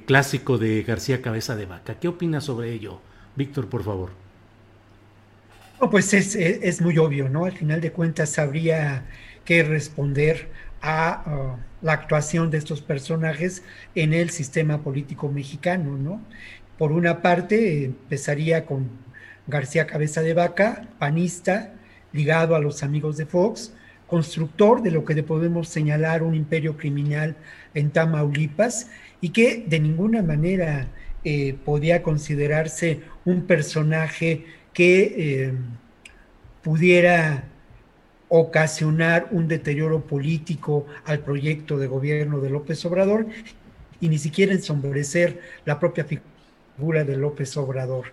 clásico 0.05 0.57
de 0.57 0.83
García 0.83 1.21
Cabeza 1.21 1.55
de 1.55 1.67
Vaca. 1.67 1.97
¿Qué 2.01 2.09
opinas 2.09 2.43
sobre 2.43 2.73
ello? 2.73 2.99
Víctor, 3.37 3.69
por 3.69 3.83
favor 3.83 4.23
pues 5.89 6.13
es, 6.13 6.81
muy 6.81 6.97
obvio, 6.97 7.29
¿no? 7.29 7.45
Al 7.45 7.53
final 7.53 7.81
de 7.81 7.91
cuentas 7.91 8.39
habría 8.39 9.05
que 9.45 9.63
responder 9.63 10.49
a 10.83 11.23
uh, 11.25 11.85
la 11.85 11.93
actuación 11.93 12.51
de 12.51 12.57
estos 12.59 12.81
personajes 12.81 13.63
en 13.95 14.13
el 14.13 14.29
sistema 14.29 14.83
político 14.83 15.29
mexicano, 15.29 15.97
¿no? 15.97 16.21
Por 16.77 16.91
una 16.91 17.21
parte, 17.21 17.85
empezaría 17.85 18.65
con 18.65 18.89
García 19.47 19.87
Cabeza 19.87 20.21
de 20.21 20.33
Vaca, 20.33 20.87
panista, 20.99 21.73
ligado 22.11 22.55
a 22.55 22.59
los 22.59 22.83
amigos 22.83 23.17
de 23.17 23.25
Fox, 23.25 23.73
constructor 24.07 24.81
de 24.81 24.91
lo 24.91 25.05
que 25.05 25.23
podemos 25.23 25.69
señalar 25.69 26.21
un 26.21 26.35
imperio 26.35 26.77
criminal 26.77 27.35
en 27.73 27.89
Tamaulipas 27.89 28.89
y 29.21 29.29
que 29.29 29.63
de 29.65 29.79
ninguna 29.79 30.21
manera 30.21 30.87
eh, 31.23 31.55
podía 31.65 32.03
considerarse 32.03 33.01
un 33.23 33.43
personaje 33.43 34.45
que 34.73 35.15
eh, 35.17 35.53
pudiera 36.61 37.45
ocasionar 38.35 39.27
un 39.29 39.47
deterioro 39.47 40.07
político 40.07 40.87
al 41.05 41.19
proyecto 41.19 41.77
de 41.77 41.85
gobierno 41.85 42.39
de 42.39 42.49
López 42.49 42.83
Obrador 42.83 43.27
y 44.01 44.09
ni 44.09 44.17
siquiera 44.17 44.53
ensombrecer 44.53 45.39
la 45.65 45.79
propia 45.79 46.03
figura 46.03 47.03
de 47.03 47.15
López 47.15 47.55
Obrador. 47.57 48.05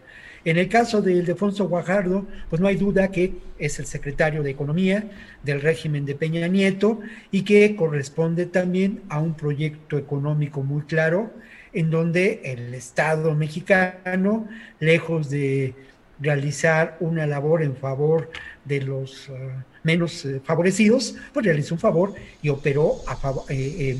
En 0.44 0.58
el 0.58 0.68
caso 0.68 1.00
de 1.00 1.14
Ildefonso 1.14 1.68
Guajardo, 1.68 2.26
pues 2.50 2.60
no 2.60 2.68
hay 2.68 2.76
duda 2.76 3.10
que 3.10 3.32
es 3.58 3.78
el 3.78 3.86
secretario 3.86 4.42
de 4.42 4.50
Economía 4.50 5.10
del 5.42 5.62
régimen 5.62 6.04
de 6.04 6.14
Peña 6.14 6.46
Nieto 6.48 7.00
y 7.30 7.40
que 7.40 7.74
corresponde 7.74 8.44
también 8.44 9.00
a 9.08 9.20
un 9.20 9.32
proyecto 9.32 9.96
económico 9.96 10.62
muy 10.62 10.82
claro 10.82 11.32
en 11.72 11.90
donde 11.90 12.42
el 12.44 12.74
Estado 12.74 13.34
mexicano, 13.34 14.48
lejos 14.80 15.30
de 15.30 15.74
realizar 16.20 16.96
una 17.00 17.26
labor 17.26 17.62
en 17.62 17.76
favor 17.76 18.30
de 18.64 18.82
los 18.82 19.28
uh, 19.28 19.34
menos 19.82 20.24
eh, 20.24 20.40
favorecidos, 20.44 21.14
pues 21.32 21.46
realizó 21.46 21.74
un 21.74 21.80
favor 21.80 22.14
y 22.42 22.48
operó 22.48 23.02
a, 23.06 23.16
favor, 23.16 23.44
eh, 23.48 23.96
eh, 23.96 23.98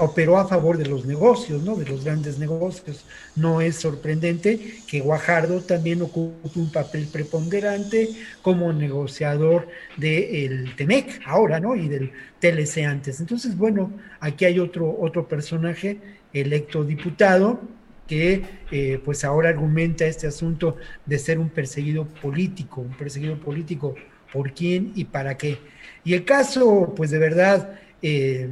operó 0.00 0.38
a 0.38 0.46
favor 0.46 0.78
de 0.78 0.86
los 0.86 1.04
negocios, 1.06 1.62
¿no? 1.62 1.74
de 1.76 1.86
los 1.86 2.04
grandes 2.04 2.38
negocios. 2.38 3.04
No 3.34 3.60
es 3.60 3.76
sorprendente 3.76 4.78
que 4.86 5.00
Guajardo 5.00 5.60
también 5.62 6.02
ocupe 6.02 6.58
un 6.58 6.70
papel 6.70 7.06
preponderante 7.06 8.10
como 8.42 8.72
negociador 8.72 9.68
del 9.96 10.74
TEMEC 10.76 11.22
ahora, 11.26 11.60
¿no? 11.60 11.74
Y 11.74 11.88
del 11.88 12.12
TLC 12.40 12.84
antes. 12.84 13.20
Entonces, 13.20 13.56
bueno, 13.56 13.90
aquí 14.20 14.44
hay 14.44 14.58
otro, 14.58 14.96
otro 15.00 15.26
personaje 15.26 15.98
electo 16.32 16.84
diputado 16.84 17.60
que 18.06 18.42
eh, 18.70 19.00
pues 19.04 19.24
ahora 19.24 19.48
argumenta 19.48 20.04
este 20.06 20.26
asunto 20.26 20.76
de 21.06 21.18
ser 21.18 21.38
un 21.38 21.48
perseguido 21.48 22.06
político, 22.06 22.80
un 22.80 22.96
perseguido 22.96 23.38
político, 23.38 23.94
¿por 24.32 24.52
quién 24.52 24.92
y 24.94 25.04
para 25.04 25.36
qué? 25.36 25.58
Y 26.04 26.14
el 26.14 26.24
caso, 26.24 26.92
pues 26.96 27.10
de 27.10 27.18
verdad, 27.18 27.80
eh, 28.02 28.50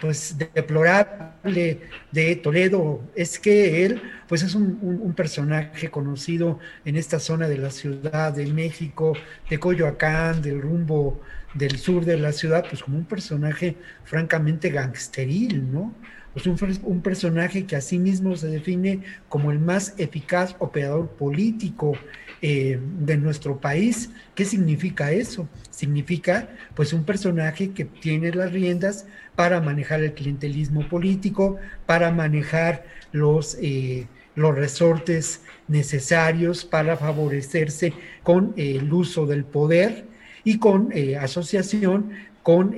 pues 0.00 0.36
deplorable 0.38 1.80
de 2.12 2.36
Toledo 2.36 3.02
es 3.14 3.38
que 3.38 3.84
él, 3.84 4.00
pues 4.26 4.42
es 4.42 4.54
un, 4.54 4.78
un, 4.80 5.12
personaje 5.12 5.90
conocido 5.90 6.58
en 6.86 6.96
esta 6.96 7.18
zona 7.18 7.46
de 7.46 7.58
la 7.58 7.70
Ciudad 7.70 8.32
de 8.32 8.46
México, 8.46 9.12
de 9.50 9.58
Coyoacán, 9.58 10.40
del 10.40 10.62
rumbo 10.62 11.20
del 11.56 11.78
sur 11.78 12.04
de 12.04 12.18
la 12.18 12.32
ciudad, 12.32 12.64
pues 12.68 12.82
como 12.82 12.98
un 12.98 13.04
personaje 13.04 13.76
francamente 14.04 14.70
gangsteril, 14.70 15.72
¿no? 15.72 15.94
Pues 16.36 16.80
un, 16.84 17.00
personaje 17.00 17.64
que 17.64 17.80
mismo 17.98 18.36
se 18.36 18.48
define 18.48 19.00
como 19.30 19.52
el 19.52 19.58
más 19.58 19.94
eficaz 19.96 20.54
operador 20.58 21.08
político 21.08 21.94
eh, 22.42 22.78
de 23.00 23.16
nuestro 23.16 23.58
país. 23.58 24.10
¿Qué 24.34 24.44
significa 24.44 25.12
eso? 25.12 25.48
Significa 25.70 26.50
pues 26.74 26.92
un 26.92 27.04
personaje 27.04 27.70
que 27.70 27.86
tiene 27.86 28.32
las 28.32 28.52
riendas 28.52 29.06
para 29.34 29.62
manejar 29.62 30.02
el 30.02 30.12
clientelismo 30.12 30.86
político, 30.90 31.56
para 31.86 32.10
manejar 32.10 32.84
los, 33.12 33.56
eh, 33.62 34.06
los 34.34 34.54
resortes 34.54 35.40
necesarios 35.68 36.66
para 36.66 36.98
favorecerse 36.98 37.94
con 38.22 38.52
el 38.58 38.92
uso 38.92 39.24
del 39.24 39.46
poder 39.46 40.04
y 40.44 40.58
con 40.58 40.90
eh, 40.92 41.16
asociación 41.16 42.10
con 42.42 42.74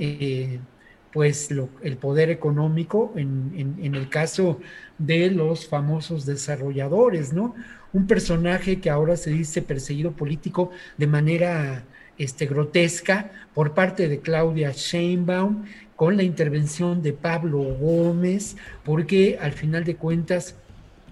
pues 1.12 1.48
el 1.82 1.96
poder 1.96 2.30
económico 2.30 3.12
en, 3.16 3.94
el 3.94 4.08
caso 4.08 4.60
de 4.98 5.30
los 5.30 5.66
famosos 5.66 6.26
desarrolladores, 6.26 7.32
¿no? 7.32 7.54
Un 7.92 8.06
personaje 8.06 8.80
que 8.80 8.90
ahora 8.90 9.16
se 9.16 9.30
dice 9.30 9.62
perseguido 9.62 10.12
político 10.12 10.70
de 10.98 11.06
manera 11.06 11.84
este, 12.18 12.46
grotesca 12.46 13.30
por 13.54 13.74
parte 13.74 14.08
de 14.08 14.20
Claudia 14.20 14.72
Sheinbaum 14.72 15.64
con 15.96 16.16
la 16.16 16.22
intervención 16.22 17.02
de 17.02 17.12
Pablo 17.12 17.58
Gómez, 17.58 18.56
porque 18.84 19.38
al 19.40 19.52
final 19.52 19.84
de 19.84 19.96
cuentas 19.96 20.54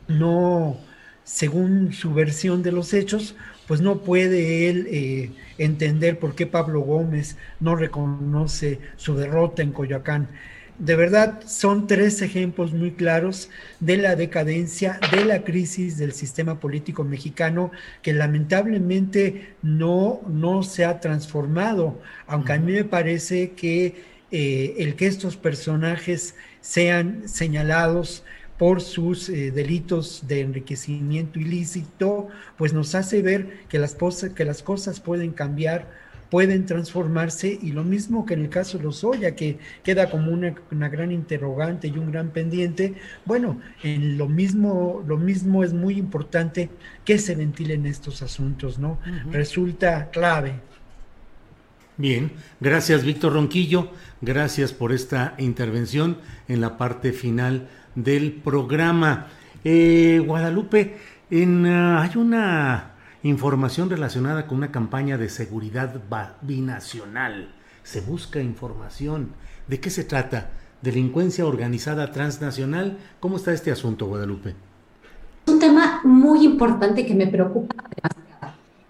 no, 0.09 0.77
según 1.25 1.93
su 1.93 2.13
versión 2.13 2.63
de 2.63 2.73
los 2.73 2.93
hechos, 2.93 3.35
pues 3.67 3.81
no 3.81 3.99
puede 3.99 4.69
él 4.69 4.87
eh, 4.91 5.31
entender 5.59 6.19
por 6.19 6.35
qué 6.35 6.47
Pablo 6.47 6.81
Gómez 6.81 7.37
no 7.61 7.75
reconoce 7.77 8.81
su 8.97 9.17
derrota 9.17 9.63
en 9.63 9.73
Coyoacán. 9.73 10.29
De 10.79 10.95
verdad, 10.95 11.41
son 11.47 11.87
tres 11.87 12.21
ejemplos 12.21 12.75
muy 12.75 12.93
claros 12.93 13.49
de 13.81 13.97
la 13.97 14.15
decadencia, 14.15 15.01
de 15.11 15.25
la 15.25 15.43
crisis 15.43 15.97
del 15.97 16.13
sistema 16.13 16.61
político 16.61 17.03
mexicano 17.03 17.71
que 18.03 18.13
lamentablemente 18.13 19.55
no, 19.63 20.21
no 20.29 20.63
se 20.63 20.85
ha 20.85 21.01
transformado, 21.01 21.99
aunque 22.27 22.53
a 22.53 22.59
mí 22.59 22.73
me 22.73 22.85
parece 22.85 23.53
que 23.53 24.05
eh, 24.31 24.75
el 24.79 24.97
que 24.97 25.07
estos 25.07 25.39
personajes 25.39 26.35
sean 26.61 27.27
señalados 27.27 28.23
por 28.59 28.81
sus 28.81 29.29
eh, 29.29 29.51
delitos 29.51 30.25
de 30.27 30.41
enriquecimiento 30.41 31.39
ilícito, 31.39 32.29
pues 32.57 32.73
nos 32.73 32.95
hace 32.95 33.23
ver 33.23 33.65
que 33.69 33.79
las, 33.79 33.97
que 34.35 34.45
las 34.45 34.63
cosas 34.63 35.01
pueden 35.01 35.33
cambiar, 35.33 35.91
pueden 36.31 36.67
transformarse 36.67 37.59
y 37.61 37.73
lo 37.73 37.85
mismo 37.85 38.25
que 38.25 38.35
en 38.35 38.41
el 38.41 38.49
caso 38.49 38.79
de 38.79 38.85
Lozoya, 38.85 39.37
que 39.37 39.59
queda 39.85 40.11
como 40.11 40.33
una, 40.33 40.89
gran 40.89 41.13
interrogante 41.13 41.89
y 41.89 41.99
un 41.99 42.11
gran 42.11 42.31
pendiente, 42.31 42.95
bueno, 43.27 43.61
en 43.83 44.17
lo 44.19 44.27
mismo, 44.27 45.05
lo 45.07 45.19
mismo 45.19 45.63
es 45.63 45.73
muy 45.73 45.99
importante 45.99 46.71
que 47.05 47.19
se 47.19 47.35
ventilen 47.35 47.87
estos 47.87 48.23
asuntos, 48.23 48.79
¿no? 48.79 48.99
Resulta 49.31 50.11
clave. 50.11 50.55
Bien, 51.99 52.33
gracias 52.61 53.05
Víctor 53.05 53.33
Ronquillo, 53.33 53.91
gracias 54.21 54.75
por 54.75 54.93
esta 54.93 55.35
intervención 55.39 56.19
en 56.47 56.61
la 56.61 56.77
parte 56.77 57.13
final 57.13 57.69
del 57.97 58.33
programa. 58.33 59.27
Eh, 59.65 60.23
Guadalupe, 60.25 60.97
en, 61.31 61.67
ah, 61.67 62.03
hay 62.03 62.17
una 62.17 62.93
información 63.25 63.91
relacionada 63.91 64.47
con 64.47 64.59
una 64.59 64.71
campaña 64.71 65.19
de 65.19 65.29
seguridad 65.29 66.01
binacional. 66.43 67.53
Se 67.83 68.01
busca 68.01 68.41
información. 68.41 69.31
¿De 69.67 69.81
qué 69.81 69.91
se 69.91 70.05
trata? 70.05 70.51
¿Delincuencia 70.83 71.45
organizada 71.47 72.13
transnacional? 72.13 72.99
¿Cómo 73.19 73.37
está 73.37 73.53
este 73.53 73.73
asunto, 73.73 74.07
Guadalupe? 74.07 74.55
Es 75.47 75.53
un 75.53 75.59
tema 75.59 76.01
muy 76.05 76.45
importante 76.45 77.05
que 77.05 77.15
me 77.15 77.27
preocupa 77.27 77.75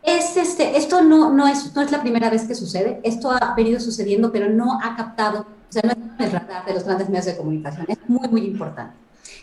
es 0.07 0.37
este, 0.37 0.77
esto 0.77 1.03
no, 1.03 1.33
no, 1.33 1.49
es, 1.49 1.75
no 1.75 1.83
es 1.83 1.91
la 1.91 2.01
primera 2.01 2.31
vez 2.31 2.45
que 2.45 2.55
sucede, 2.55 3.01
esto 3.03 3.33
ha 3.33 3.55
venido 3.57 3.81
sucediendo, 3.81 4.31
pero 4.31 4.49
no 4.49 4.79
ha 4.81 4.97
captado, 4.97 5.47
o 5.69 5.73
sea, 5.73 5.83
no 5.83 5.93
está 5.93 6.05
en 6.19 6.25
el 6.25 6.33
radar 6.33 6.65
de 6.65 6.75
los 6.75 6.85
grandes 6.85 7.09
medios 7.09 7.27
de 7.27 7.37
comunicación, 7.37 7.87
es 7.89 7.99
muy, 8.09 8.29
muy 8.29 8.43
importante. 8.43 8.95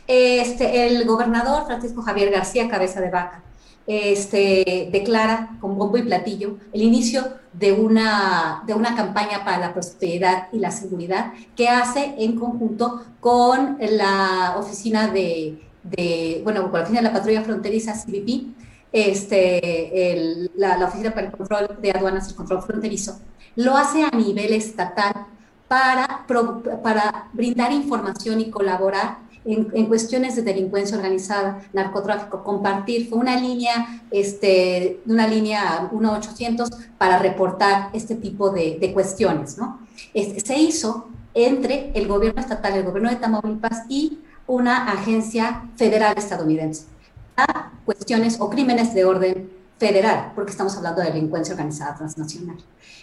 Este, 0.07 0.88
el 0.88 1.05
gobernador 1.05 1.65
Francisco 1.65 2.01
Javier 2.01 2.32
García 2.32 2.69
Cabeza 2.69 2.99
de 2.99 3.09
Vaca 3.09 3.41
este, 3.88 4.89
declara 4.91 5.57
con 5.59 5.78
bombo 5.78 5.97
y 5.97 6.03
platillo 6.03 6.57
el 6.71 6.82
inicio 6.82 7.24
de 7.51 7.74
una, 7.74 8.63
de 8.65 8.74
una 8.74 8.95
campaña 8.95 9.43
para 9.43 9.59
la 9.59 9.74
prosperidad 9.74 10.47
y 10.51 10.59
la 10.59 10.71
seguridad 10.71 11.34
que 11.55 11.67
hace 11.67 12.15
en 12.17 12.39
conjunto 12.39 13.03
con 13.19 13.78
la 13.80 14.55
oficina 14.57 15.07
de, 15.07 15.61
de 15.84 16.41
bueno, 16.43 16.63
con 16.63 16.74
la 16.74 16.80
oficina 16.80 17.01
de 17.01 17.07
la 17.07 17.13
patrulla 17.13 17.43
fronteriza 17.43 17.93
CBP, 17.93 18.53
este, 18.91 20.49
la, 20.55 20.78
la, 20.78 20.86
Oficina 20.86 21.11
para 21.11 21.28
el 21.28 21.32
Control 21.32 21.78
de 21.82 21.91
Aduanas 21.91 22.30
y 22.32 22.36
Control 22.36 22.61
Fronterizo, 22.61 23.19
lo 23.55 23.76
hace 23.76 24.03
a 24.03 24.11
nivel 24.11 24.53
estatal 24.53 25.26
para, 25.74 26.28
para 26.84 27.30
brindar 27.34 27.71
información 27.71 28.39
y 28.39 28.51
colaborar 28.51 29.17
en, 29.43 29.88
cuestiones 29.88 30.36
de 30.36 30.43
delincuencia 30.43 30.95
organizada, 30.95 31.63
narcotráfico, 31.74 32.43
compartir, 32.43 33.09
fue 33.09 33.17
una 33.17 33.36
línea, 33.39 34.03
este, 34.11 35.01
una 35.07 35.26
línea 35.26 35.89
1-800 35.91 36.69
para 36.99 37.17
reportar 37.17 37.89
este 37.93 38.13
tipo 38.13 38.51
de, 38.51 38.78
de 38.80 38.93
cuestiones, 38.93 39.57
¿no? 39.57 39.80
Este, 40.13 40.41
se 40.41 40.59
hizo 40.59 41.07
entre 41.34 41.91
el 41.95 42.07
gobierno 42.07 42.39
estatal, 42.39 42.74
el 42.74 42.84
gobierno 42.84 43.09
de 43.09 43.15
Tamaulipas 43.15 43.86
y 43.89 44.19
una 44.45 44.91
agencia 44.91 45.63
federal 45.76 46.13
estadounidense 46.15 46.84
a 47.36 47.71
cuestiones 47.84 48.39
o 48.39 48.47
crímenes 48.51 48.93
de 48.93 49.05
orden 49.05 49.49
federal, 49.78 50.32
porque 50.36 50.51
estamos 50.51 50.76
hablando 50.78 51.01
de 51.01 51.11
delincuencia 51.11 51.53
organizada 51.53 51.95
transnacional. 51.95 52.57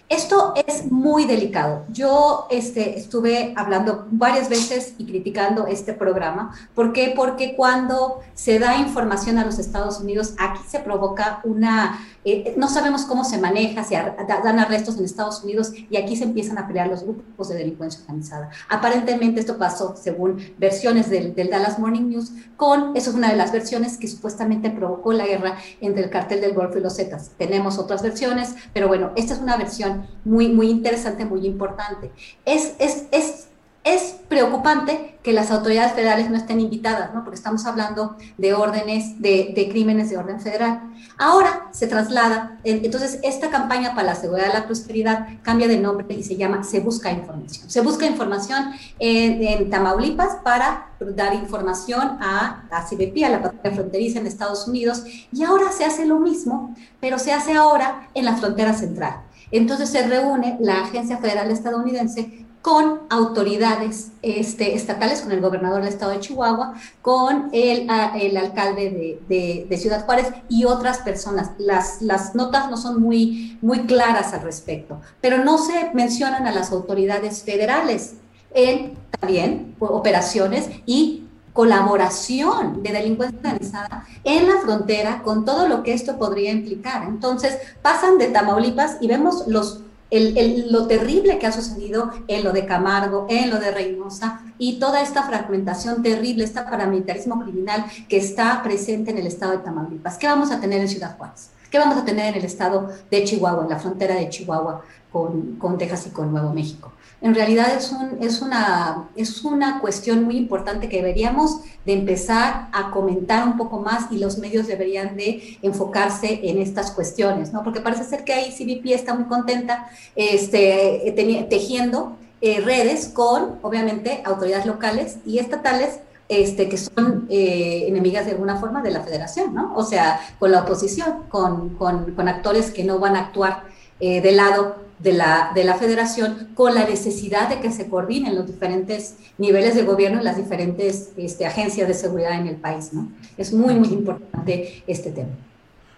Esto 0.09 0.55
es 0.67 0.91
muy 0.91 1.25
delicado. 1.25 1.85
Yo 1.89 2.49
este, 2.51 2.99
estuve 2.99 3.55
hablando 3.57 4.09
varias 4.11 4.49
veces 4.49 4.95
y 4.99 5.07
criticando 5.07 5.69
este 5.69 5.93
programa. 5.93 6.53
¿Por 6.75 6.93
qué? 6.93 7.13
Porque 7.15 7.55
cuando 7.55 8.19
se 8.35 8.59
da 8.59 8.77
información 8.79 9.39
a 9.39 9.45
los 9.45 9.61
Estados 9.61 10.01
Unidos, 10.01 10.35
aquí 10.39 10.63
se 10.69 10.81
provoca 10.81 11.41
una... 11.45 12.01
Eh, 12.25 12.55
no 12.57 12.69
sabemos 12.69 13.03
cómo 13.03 13.25
se 13.25 13.39
maneja, 13.39 13.83
se 13.83 13.95
dan 13.95 14.59
arrestos 14.59 14.99
en 14.99 15.05
Estados 15.05 15.43
Unidos 15.43 15.73
y 15.89 15.97
aquí 15.97 16.17
se 16.17 16.25
empiezan 16.25 16.59
a 16.59 16.67
pelear 16.67 16.89
los 16.89 17.03
grupos 17.03 17.49
de 17.49 17.57
delincuencia 17.57 18.01
organizada. 18.03 18.51
Aparentemente 18.69 19.41
esto 19.41 19.57
pasó, 19.57 19.97
según 19.97 20.39
versiones 20.59 21.09
del, 21.09 21.35
del 21.35 21.49
Dallas 21.49 21.79
Morning 21.79 22.09
News, 22.09 22.33
con, 22.57 22.97
eso 22.97 23.11
es 23.11 23.17
una 23.17 23.31
de 23.31 23.37
las 23.37 23.53
versiones 23.53 23.97
que 23.97 24.07
supuestamente 24.07 24.71
provocó 24.71 25.13
la 25.13 25.27
guerra 25.27 25.57
entre 25.81 26.05
el 26.05 26.11
cartel 26.11 26.41
del 26.41 26.53
Golfo 26.53 26.79
y 26.79 26.83
los 26.83 26.97
Zetas. 26.97 27.31
Tenemos 27.39 27.79
otras 27.79 28.03
versiones, 28.03 28.55
pero 28.75 28.87
bueno, 28.87 29.13
esta 29.17 29.35
es 29.35 29.41
una 29.41 29.57
versión 29.57 30.07
muy, 30.25 30.49
muy 30.49 30.69
interesante, 30.69 31.25
muy 31.25 31.47
importante. 31.47 32.11
Es, 32.45 32.75
es, 32.79 33.05
es, 33.13 33.49
es 33.83 34.17
preocupante 34.29 35.10
que 35.23 35.33
las 35.33 35.51
autoridades 35.51 35.93
federales 35.93 36.31
no 36.31 36.37
estén 36.37 36.61
invitadas, 36.61 37.13
¿no? 37.15 37.23
porque 37.25 37.37
estamos 37.37 37.67
hablando 37.67 38.17
de 38.39 38.55
órdenes, 38.55 39.21
de, 39.21 39.53
de, 39.55 39.69
crímenes 39.69 40.09
de 40.09 40.17
orden 40.17 40.41
federal. 40.41 40.81
Ahora 41.19 41.69
se 41.73 41.87
traslada, 41.87 42.59
entonces 42.65 43.19
esta 43.23 43.51
campaña 43.51 43.95
para 43.95 44.09
la 44.09 44.15
seguridad 44.15 44.49
y 44.51 44.55
la 44.55 44.67
prosperidad 44.67 45.29
cambia 45.43 45.69
de 45.69 45.79
nombre 45.79 46.07
y 46.15 46.23
se 46.23 46.37
llama 46.37 46.65
Se 46.65 46.81
Busca 46.81 47.13
Información. 47.13 47.69
Se 47.69 47.83
busca 47.83 48.07
información 48.07 48.73
en, 48.99 49.43
en 49.43 49.71
Tamaulipas 49.71 50.37
para 50.43 50.89
dar 51.01 51.35
información 51.35 52.17
a 52.21 52.65
la 52.71 52.85
CBP, 52.85 53.25
a 53.25 53.29
la 53.29 53.43
patrulla 53.43 53.75
fronteriza 53.75 54.21
en 54.21 54.27
Estados 54.27 54.67
Unidos, 54.67 55.05
y 55.33 55.45
ahora 55.45 55.71
se 55.73 55.85
hace 55.85 56.07
lo 56.07 56.19
mismo, 56.19 56.75
pero 57.01 57.19
se 57.19 57.33
hace 57.33 57.53
ahora 57.53 58.09
en 58.15 58.25
la 58.25 58.37
frontera 58.37 58.73
central. 58.73 59.23
Entonces 59.51 59.91
se 59.91 60.07
reúne 60.07 60.57
la 60.61 60.83
Agencia 60.83 61.19
Federal 61.19 61.51
Estadounidense 61.51 62.47
con 62.63 63.01
autoridades 63.09 64.13
este, 64.21 64.75
estatales, 64.75 65.23
con 65.23 65.33
el 65.33 65.41
gobernador 65.41 65.81
del 65.81 65.89
estado 65.89 66.13
de 66.13 66.21
Chihuahua, 66.21 66.75
con 67.01 67.49
el, 67.53 67.89
el 68.21 68.37
alcalde 68.37 69.19
de, 69.29 69.77
Ciudad 69.79 70.05
Juárez 70.05 70.27
y 70.49 70.67
otras 70.67 70.99
personas. 70.99 71.53
Las, 71.59 72.03
las 72.03 72.35
notas 72.35 72.71
no 72.71 72.77
son 72.77 73.01
muy, 73.01 73.59
muy 73.63 73.87
claras 73.87 74.35
al 74.35 74.43
respecto, 74.43 75.01
pero 75.23 75.43
no 75.43 75.57
se 75.57 75.91
mencionan 75.95 76.47
a 76.47 76.53
las 76.53 76.71
autoridades 76.71 77.43
federales 77.43 78.15
en 78.53 78.95
también 79.19 79.75
operaciones 79.79 80.69
y 80.85 81.25
colaboración 81.53 82.83
de 82.83 82.93
delincuencia 82.93 83.39
organizada 83.39 84.07
en 84.25 84.47
la 84.47 84.61
frontera 84.61 85.23
con 85.23 85.45
todo 85.45 85.67
lo 85.67 85.83
que 85.83 85.93
esto 85.93 86.19
podría 86.19 86.51
implicar. 86.53 87.05
Entonces, 87.05 87.59
pasan 87.83 88.19
de 88.19 88.29
Tamaulipas 88.29 88.99
y 89.01 89.09
vemos 89.09 89.47
los, 89.47 89.81
el, 90.11 90.73
lo 90.73 90.87
terrible 90.87 91.39
que 91.39 91.47
ha 91.47 91.53
sucedido 91.53 92.11
en 92.29 92.45
lo 92.45 92.53
de 92.53 92.67
Camargo, 92.67 93.27
en 93.29 93.51
lo 93.51 93.59
de 93.59 93.71
Reynosa 93.71 94.43
y 94.59 94.79
toda 94.79 95.03
esta 95.03 95.23
fragmentación 95.23 96.03
terrible, 96.03 96.45
este 96.45 96.63
paramilitarismo 96.63 97.43
criminal 97.43 97.85
que 98.09 98.17
está 98.17 98.63
presente 98.63 99.11
en 99.11 99.19
el 99.19 99.27
estado 99.27 99.53
de 99.53 99.59
Tamaulipas. 99.59 100.19
¿Qué 100.19 100.27
vamos 100.27 100.51
a 100.51 100.61
tener 100.61 100.81
en 100.81 100.89
Ciudad 100.89 101.17
Juárez? 101.17 101.51
¿Qué 101.71 101.79
vamos 101.79 101.97
a 101.97 102.05
tener 102.05 102.33
en 102.33 102.41
el 102.41 102.45
estado 102.45 102.91
de 103.11 103.25
Chihuahua, 103.25 103.63
en 103.63 103.71
la 103.71 103.79
frontera 103.79 104.17
de 104.17 104.29
Chihuahua 104.29 104.83
con, 105.13 105.57
con 105.57 105.79
Texas 105.79 106.09
y 106.09 106.11
con 106.11 106.33
Nuevo 106.33 106.53
México? 106.53 106.93
En 107.23 107.35
realidad 107.35 107.75
es, 107.77 107.93
un, 107.93 108.19
es, 108.23 108.41
una, 108.41 109.09
es 109.15 109.45
una 109.45 109.81
cuestión 109.81 110.25
muy 110.25 110.37
importante 110.37 110.89
que 110.89 110.97
deberíamos 110.97 111.61
de 111.85 111.93
empezar 111.93 112.69
a 112.73 112.91
comentar 112.91 113.47
un 113.47 113.57
poco 113.57 113.79
más 113.79 114.11
y 114.11 114.19
los 114.19 114.39
medios 114.39 114.67
deberían 114.67 115.17
de 115.17 115.59
enfocarse 115.61 116.41
en 116.45 116.59
estas 116.59 116.93
cuestiones, 116.93 117.53
¿no? 117.53 117.63
Porque 117.63 117.81
parece 117.81 118.05
ser 118.05 118.25
que 118.25 118.33
ahí 118.33 118.51
CBP 118.51 118.95
está 118.95 119.15
muy 119.15 119.25
contenta 119.25 119.91
este, 120.17 121.15
tejiendo 121.51 122.17
eh, 122.41 122.61
redes 122.61 123.09
con, 123.09 123.59
obviamente, 123.63 124.23
autoridades 124.25 124.65
locales 124.65 125.19
y 125.27 125.39
estatales 125.39 126.01
este, 126.31 126.69
que 126.69 126.79
son 126.79 127.27
eh, 127.29 127.87
enemigas 127.89 128.25
de 128.25 128.33
alguna 128.33 128.57
forma 128.57 128.81
de 128.83 128.93
la 128.93 129.03
federación, 129.03 129.53
¿no? 129.53 129.75
O 129.75 129.83
sea, 129.83 130.21
con 130.39 130.53
la 130.53 130.63
oposición, 130.63 131.25
con, 131.29 131.71
con, 131.71 132.15
con 132.15 132.29
actores 132.29 132.71
que 132.71 132.85
no 132.85 132.99
van 132.99 133.17
a 133.17 133.21
actuar 133.21 133.65
eh, 133.99 134.23
del 134.23 134.37
lado 134.37 134.90
de 135.03 135.13
la, 135.13 135.53
de 135.55 135.65
la 135.65 135.75
federación 135.75 136.49
con 136.55 136.75
la 136.75 136.87
necesidad 136.87 137.49
de 137.49 137.61
que 137.61 137.73
se 137.73 137.89
coordinen 137.89 138.35
los 138.35 138.47
diferentes 138.47 139.17
niveles 139.39 139.75
de 139.75 139.83
gobierno 139.83 140.21
y 140.21 140.25
las 140.25 140.37
diferentes 140.37 141.11
este, 141.17 141.47
agencias 141.47 141.89
de 141.89 141.95
seguridad 141.95 142.39
en 142.41 142.47
el 142.47 142.57
país. 142.57 142.93
¿no? 142.93 143.11
Es 143.37 143.53
muy, 143.53 143.75
muy 143.75 143.89
importante 143.89 144.83
este 144.87 145.11
tema. 145.11 145.31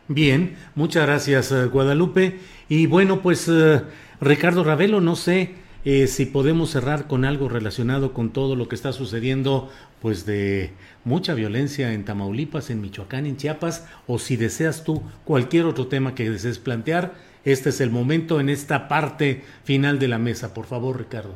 Bien, 0.09 0.57
muchas 0.75 1.07
gracias 1.07 1.53
eh, 1.53 1.67
Guadalupe. 1.67 2.39
Y 2.69 2.87
bueno, 2.87 3.23
pues 3.23 3.49
eh, 3.49 3.83
Ricardo 4.21 4.65
Ravelo, 4.65 5.01
no 5.01 5.17
sé 5.17 5.55
eh, 5.85 6.07
si 6.07 6.27
podemos 6.27 6.71
cerrar 6.71 7.09
con 7.09 7.25
algo 7.25 7.49
relacionado 7.49 8.13
con 8.13 8.31
todo 8.31 8.55
lo 8.55 8.69
que 8.69 8.77
está 8.77 8.93
sucediendo, 8.93 9.71
pues 10.01 10.27
de 10.27 10.71
mucha 11.05 11.35
violencia 11.35 11.93
en 11.93 12.05
Tamaulipas, 12.05 12.71
en 12.71 12.81
Michoacán, 12.81 13.27
en 13.27 13.37
Chiapas, 13.37 13.87
o 14.07 14.19
si 14.19 14.37
deseas 14.37 14.85
tú 14.85 15.03
cualquier 15.25 15.65
otro 15.65 15.89
tema 15.89 16.15
que 16.15 16.31
desees 16.31 16.59
plantear 16.59 17.15
este 17.45 17.71
es 17.71 17.81
el 17.81 17.91
momento 17.91 18.41
en 18.41 18.49
esta 18.49 18.89
parte 18.89 19.43
final 19.65 19.99
de 19.99 20.09
la 20.09 20.19
mesa. 20.19 20.55
Por 20.55 20.67
favor, 20.67 20.99
Ricardo. 20.99 21.35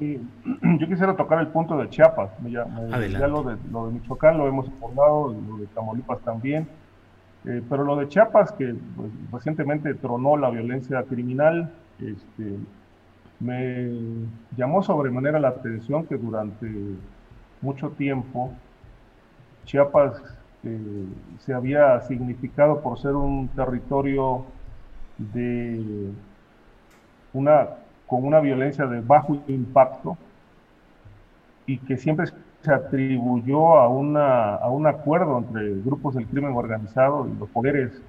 yo 0.00 0.88
quisiera 0.88 1.14
tocar 1.14 1.40
el 1.40 1.48
punto 1.48 1.76
de 1.76 1.88
Chiapas. 1.90 2.30
Ya, 2.48 2.64
lo, 2.64 3.42
de, 3.42 3.56
lo 3.70 3.86
de 3.86 3.92
Michoacán 3.92 4.38
lo 4.38 4.48
hemos 4.48 4.68
acordado, 4.68 5.34
lo 5.48 5.56
de 5.58 5.66
Tamaulipas 5.68 6.20
también. 6.20 6.66
Eh, 7.44 7.62
pero 7.68 7.84
lo 7.84 7.96
de 7.96 8.08
Chiapas, 8.08 8.52
que 8.52 8.74
pues, 8.96 9.10
recientemente 9.32 9.94
tronó 9.94 10.36
la 10.36 10.50
violencia 10.50 11.02
criminal, 11.04 11.72
este, 11.98 12.56
me 13.40 13.90
llamó 14.56 14.82
sobremanera 14.82 15.38
la 15.38 15.48
atención 15.48 16.06
que 16.06 16.16
durante 16.16 16.66
mucho 17.62 17.90
tiempo 17.90 18.52
Chiapas 19.64 20.22
se 21.38 21.54
había 21.54 22.00
significado 22.02 22.80
por 22.80 22.98
ser 22.98 23.14
un 23.14 23.48
territorio 23.48 24.44
de 25.16 26.10
una, 27.32 27.68
con 28.06 28.24
una 28.24 28.40
violencia 28.40 28.86
de 28.86 29.00
bajo 29.00 29.38
impacto 29.48 30.18
y 31.66 31.78
que 31.78 31.96
siempre 31.96 32.26
se 32.62 32.72
atribuyó 32.72 33.78
a, 33.78 33.88
una, 33.88 34.56
a 34.56 34.68
un 34.68 34.86
acuerdo 34.86 35.38
entre 35.38 35.80
grupos 35.80 36.14
del 36.14 36.26
crimen 36.26 36.52
organizado 36.52 37.26
y 37.26 37.38
los 37.38 37.48
poderes 37.48 38.02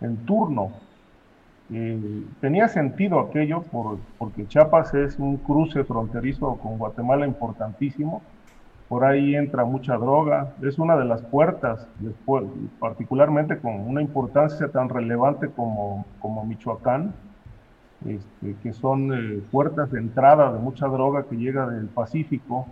en 0.00 0.16
turno. 0.24 0.70
Eh, 1.70 2.22
tenía 2.40 2.68
sentido 2.68 3.20
aquello 3.20 3.60
por, 3.62 3.98
porque 4.16 4.46
Chiapas 4.46 4.94
es 4.94 5.18
un 5.18 5.36
cruce 5.36 5.84
fronterizo 5.84 6.56
con 6.56 6.78
Guatemala 6.78 7.26
importantísimo 7.26 8.22
por 8.88 9.04
ahí 9.04 9.36
entra 9.36 9.64
mucha 9.64 9.96
droga, 9.98 10.54
es 10.62 10.78
una 10.78 10.96
de 10.96 11.04
las 11.04 11.20
puertas, 11.22 11.86
después, 11.98 12.44
particularmente 12.80 13.58
con 13.58 13.74
una 13.74 14.00
importancia 14.00 14.68
tan 14.68 14.88
relevante 14.88 15.50
como, 15.50 16.06
Michoacán, 16.46 17.12
este, 18.06 18.56
que 18.62 18.72
son 18.72 19.12
eh, 19.12 19.42
puertas 19.50 19.90
de 19.90 19.98
entrada 19.98 20.52
de 20.52 20.58
mucha 20.58 20.86
droga 20.86 21.24
que 21.24 21.36
llega 21.36 21.68
del 21.68 21.88
Pacífico, 21.88 22.66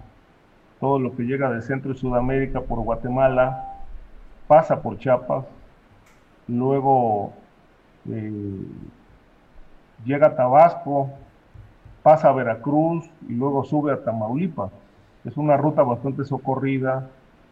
todo 0.81 0.99
lo 0.99 1.15
que 1.15 1.25
llega 1.25 1.51
de 1.51 1.61
Centro 1.61 1.93
y 1.93 1.97
Sudamérica 1.97 2.63
por 2.63 2.81
Guatemala, 2.81 3.75
pasa 4.47 4.81
por 4.81 4.99
Chiapas, 4.99 5.45
luego 6.49 7.33
eh, 8.09 8.63
llega 10.05 10.29
a 10.29 10.37
Tabasco, 10.37 11.11
pasa 12.03 12.29
a 12.29 12.33
Veracruz 12.33 13.11
y 13.29 13.35
luego 13.35 13.65
sube 13.65 13.93
a 13.93 14.03
Tamaulipas. 14.03 14.71
Es 15.27 15.37
una 15.37 15.57
ruta 15.57 15.83
bastante 15.83 16.25
socorrida 16.25 17.09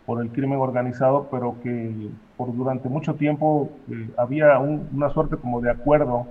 por 0.07 0.23
el 0.23 0.31
crimen 0.31 0.61
organizado, 0.61 1.27
pero 1.31 1.57
que 1.63 2.09
por 2.37 2.55
durante 2.55 2.89
mucho 2.89 3.15
tiempo 3.15 3.69
eh, 3.91 4.11
había 4.17 4.59
una 4.61 5.11
suerte 5.11 5.37
como 5.37 5.61
de 5.61 5.73
acuerdo 5.73 6.27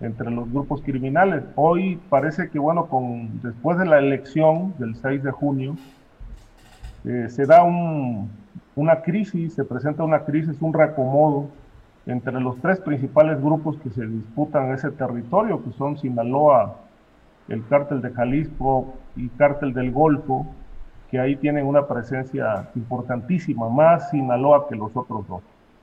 entre 0.00 0.30
los 0.30 0.50
grupos 0.52 0.82
criminales. 0.82 1.42
Hoy 1.56 1.98
parece 2.08 2.50
que, 2.50 2.60
bueno, 2.60 2.86
con, 2.86 3.40
después 3.42 3.78
de 3.78 3.86
la 3.86 3.98
elección 3.98 4.74
del 4.78 4.94
6 4.94 5.24
de 5.24 5.30
junio, 5.32 5.76
eh, 7.04 7.26
se 7.30 7.46
da 7.46 7.64
una 7.64 9.02
crisis, 9.02 9.54
se 9.54 9.64
presenta 9.64 10.04
una 10.04 10.20
crisis, 10.20 10.56
un 10.60 10.72
reacomodo 10.72 11.48
entre 12.06 12.40
los 12.40 12.60
tres 12.60 12.78
principales 12.78 13.42
grupos 13.42 13.76
que 13.78 13.90
se 13.90 14.06
disputan 14.06 14.72
ese 14.72 14.90
territorio, 14.92 15.64
que 15.64 15.72
son 15.72 15.98
Sinaloa, 15.98 16.76
el 17.48 17.66
cártel 17.66 18.02
de 18.02 18.12
Jalisco 18.12 18.94
y 19.16 19.28
cártel 19.30 19.72
del 19.72 19.90
Golfo, 19.90 20.46
que 21.16 21.22
ahí 21.22 21.36
tienen 21.36 21.66
una 21.66 21.86
presencia 21.86 22.68
importantísima, 22.74 23.70
más 23.70 24.10
Sinaloa 24.10 24.68
que 24.68 24.76
los 24.76 24.94
otros 24.94 25.26
dos. 25.26 25.40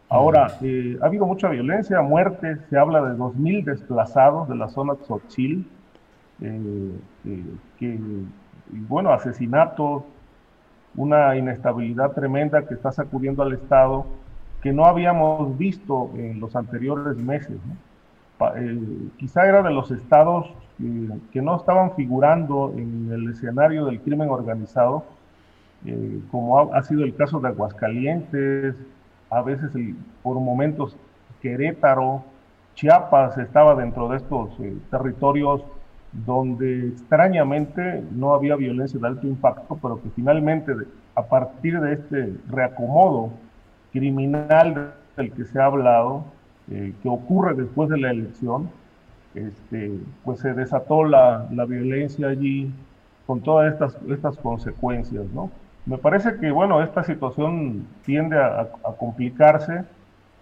Ahora, 0.07 0.59
eh, 0.61 0.95
ha 1.01 1.07
habido 1.07 1.25
mucha 1.25 1.49
violencia, 1.49 2.03
muerte, 2.03 2.57
se 2.69 2.77
habla 2.77 3.01
de 3.01 3.17
2.000 3.17 3.63
desplazados 3.63 4.47
de 4.47 4.55
la 4.55 4.69
zona 4.69 4.93
Tzotzil, 4.93 5.67
eh, 6.39 6.91
eh, 7.25 7.43
que, 7.79 7.99
bueno, 8.87 9.11
asesinatos, 9.11 10.03
una 10.95 11.35
inestabilidad 11.35 12.11
tremenda 12.11 12.67
que 12.67 12.75
está 12.75 12.91
sacudiendo 12.91 13.41
al 13.41 13.53
Estado 13.53 14.05
que 14.61 14.71
no 14.71 14.85
habíamos 14.85 15.57
visto 15.57 16.11
en 16.13 16.39
los 16.39 16.55
anteriores 16.55 17.17
meses. 17.17 17.57
quizá 19.17 19.47
era 19.47 19.63
de 19.63 19.71
los 19.71 19.89
estados 19.89 20.53
que 21.31 21.41
no 21.41 21.55
estaban 21.55 21.95
figurando 21.95 22.73
en 22.77 23.09
el 23.11 23.29
escenario 23.31 23.85
del 23.85 23.99
crimen 24.01 24.29
organizado, 24.29 25.05
como 26.31 26.59
ha, 26.59 26.77
ha, 26.77 26.83
sido 26.83 27.03
el 27.03 27.15
caso 27.15 27.39
de 27.39 27.49
Aguascalientes, 27.49 28.75
a 29.29 29.41
veces 29.41 29.71
por 30.21 30.39
momentos 30.39 30.95
Querétaro, 31.41 32.23
Chiapas 32.75 33.37
estaba 33.37 33.75
dentro 33.75 34.07
de 34.09 34.17
estos 34.17 34.49
eh, 34.59 34.75
territorios 34.89 35.61
donde 36.11 36.87
extrañamente 36.87 38.03
no 38.11 38.33
había 38.33 38.55
violencia 38.55 38.99
de 38.99 39.07
alto 39.07 39.27
impacto, 39.27 39.77
pero 39.81 40.01
que 40.01 40.09
finalmente 40.15 40.73
a 41.15 41.23
partir 41.23 41.79
de 41.79 41.93
este 41.93 42.33
reacomodo 42.49 43.31
criminal 43.91 44.93
del 45.17 45.31
que 45.33 45.45
se 45.45 45.59
ha 45.59 45.65
hablado, 45.65 46.23
eh, 46.71 46.93
que 47.01 47.09
ocurre 47.09 47.55
después 47.55 47.89
de 47.89 47.97
la 47.97 48.11
elección, 48.11 48.69
este, 49.35 49.99
pues 50.23 50.39
se 50.39 50.53
desató 50.53 51.03
la, 51.03 51.47
la 51.51 51.65
violencia 51.65 52.27
allí 52.27 52.71
con 53.25 53.41
todas 53.41 53.73
estas, 53.73 53.97
estas 54.09 54.37
consecuencias, 54.37 55.25
¿no? 55.33 55.49
Me 55.85 55.97
parece 55.97 56.37
que, 56.37 56.49
bueno, 56.51 56.81
esta 56.81 57.03
situación 57.03 57.87
tiende 58.05 58.39
a, 58.39 58.69
complicarse 58.97 59.83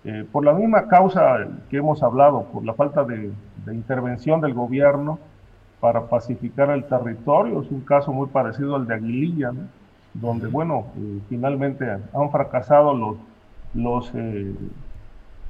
eh, 0.04 0.26
por 0.32 0.46
la 0.46 0.54
misma 0.54 0.88
causa 0.88 1.48
que 1.70 1.78
hemos 1.78 2.04
hablado, 2.04 2.44
por 2.46 2.64
la 2.64 2.74
falta 2.76 3.04
de, 3.04 3.32
intervención 3.72 4.40
del 4.42 4.54
gobierno 4.54 5.18
para 5.80 6.02
pacificar 6.08 6.70
el 6.70 6.84
territorio. 6.86 7.62
Es 7.62 7.72
un 7.72 7.82
caso 7.82 8.14
muy 8.14 8.28
parecido 8.28 8.76
al 8.76 8.86
de 8.86 8.94
Aguililla, 8.94 9.52
donde, 10.14 10.48
bueno, 10.48 10.86
eh, 10.98 11.20
finalmente 11.28 11.90
han 11.90 12.32
fracasado 12.32 12.94
los, 12.94 13.18
los 13.74 14.12
eh, 14.14 14.54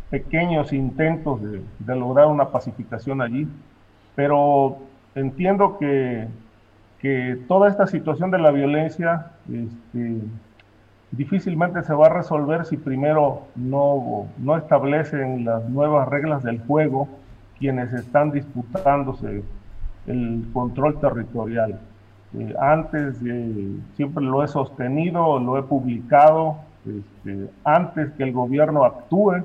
pequeños 0.10 0.72
intentos 0.72 1.42
de, 1.42 1.62
de 1.80 1.96
lograr 1.98 2.28
una 2.28 2.50
pacificación 2.50 3.22
allí. 3.22 3.46
Pero 4.16 4.78
entiendo 5.16 5.78
que 5.78 6.28
que 7.02 7.40
toda 7.48 7.68
esta 7.68 7.88
situación 7.88 8.30
de 8.30 8.38
la 8.38 8.52
violencia 8.52 9.32
este, 9.52 10.22
difícilmente 11.12 11.82
se 11.84 11.94
va 11.94 12.06
a 12.06 12.10
resolver 12.10 12.66
si 12.66 12.78
primero 12.78 13.48
no, 13.56 14.28
no 14.38 14.56
establecen 14.56 15.44
las 15.44 15.68
nuevas 15.68 16.08
reglas 16.08 16.44
del 16.44 16.60
juego 16.60 17.10
quienes 17.58 17.92
están 17.94 18.32
disputándose 18.32 19.44
el 20.08 20.46
control 20.54 21.00
territorial. 21.00 21.80
Eh, 22.34 22.56
antes, 22.60 23.18
siempre 23.96 24.24
lo 24.24 24.44
he 24.44 24.48
sostenido, 24.48 25.40
lo 25.40 25.58
he 25.58 25.64
publicado, 25.64 26.58
este, 26.86 27.50
antes 27.64 28.12
que 28.12 28.24
el 28.24 28.32
gobierno 28.32 28.84
actúe, 28.84 29.44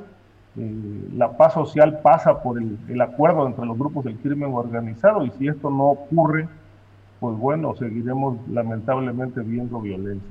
eh, 0.59 1.09
la 1.15 1.37
paz 1.37 1.55
social 1.55 2.01
pasa 2.01 2.43
por 2.43 2.59
el, 2.59 2.79
el 2.89 3.01
acuerdo 3.01 3.47
entre 3.47 3.67
los 3.67 3.79
grupos 3.79 4.05
del 4.05 4.17
crimen 4.17 4.55
organizado 4.55 5.25
y 5.25 5.31
si 5.33 5.49
esto 5.49 5.71
no 5.71 5.85
ocurre, 5.85 6.49
pues 7.21 7.37
bueno, 7.39 7.75
seguiremos 7.79 8.39
lamentablemente 8.51 9.41
viendo 9.41 9.81
violencia. 9.81 10.29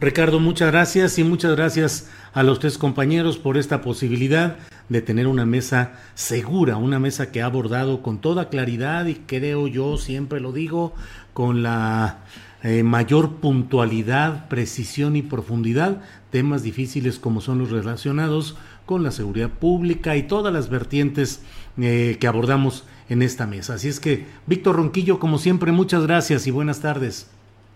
Ricardo, 0.00 0.40
muchas 0.40 0.70
gracias 0.70 1.18
y 1.18 1.24
muchas 1.24 1.54
gracias 1.54 2.10
a 2.32 2.42
los 2.42 2.58
tres 2.58 2.78
compañeros 2.78 3.36
por 3.36 3.58
esta 3.58 3.82
posibilidad 3.82 4.56
de 4.88 5.02
tener 5.02 5.26
una 5.26 5.44
mesa 5.44 5.92
segura, 6.14 6.78
una 6.78 6.98
mesa 6.98 7.30
que 7.30 7.42
ha 7.42 7.46
abordado 7.46 8.02
con 8.02 8.18
toda 8.18 8.48
claridad 8.48 9.04
y 9.06 9.16
creo 9.16 9.66
yo, 9.66 9.98
siempre 9.98 10.40
lo 10.40 10.52
digo, 10.52 10.94
con 11.34 11.62
la 11.62 12.20
eh, 12.62 12.82
mayor 12.82 13.36
puntualidad, 13.36 14.48
precisión 14.48 15.16
y 15.16 15.22
profundidad, 15.22 16.00
temas 16.30 16.62
difíciles 16.62 17.18
como 17.18 17.42
son 17.42 17.58
los 17.58 17.70
relacionados 17.70 18.56
con 18.86 19.02
la 19.02 19.10
seguridad 19.10 19.50
pública 19.50 20.16
y 20.16 20.22
todas 20.22 20.52
las 20.52 20.70
vertientes 20.70 21.42
eh, 21.78 22.16
que 22.18 22.26
abordamos 22.26 22.84
en 23.10 23.20
esta 23.20 23.46
mesa. 23.46 23.74
Así 23.74 23.88
es 23.88 24.00
que, 24.00 24.24
Víctor 24.46 24.76
Ronquillo, 24.76 25.18
como 25.18 25.36
siempre, 25.36 25.72
muchas 25.72 26.04
gracias 26.06 26.46
y 26.46 26.50
buenas 26.50 26.80
tardes. 26.80 27.26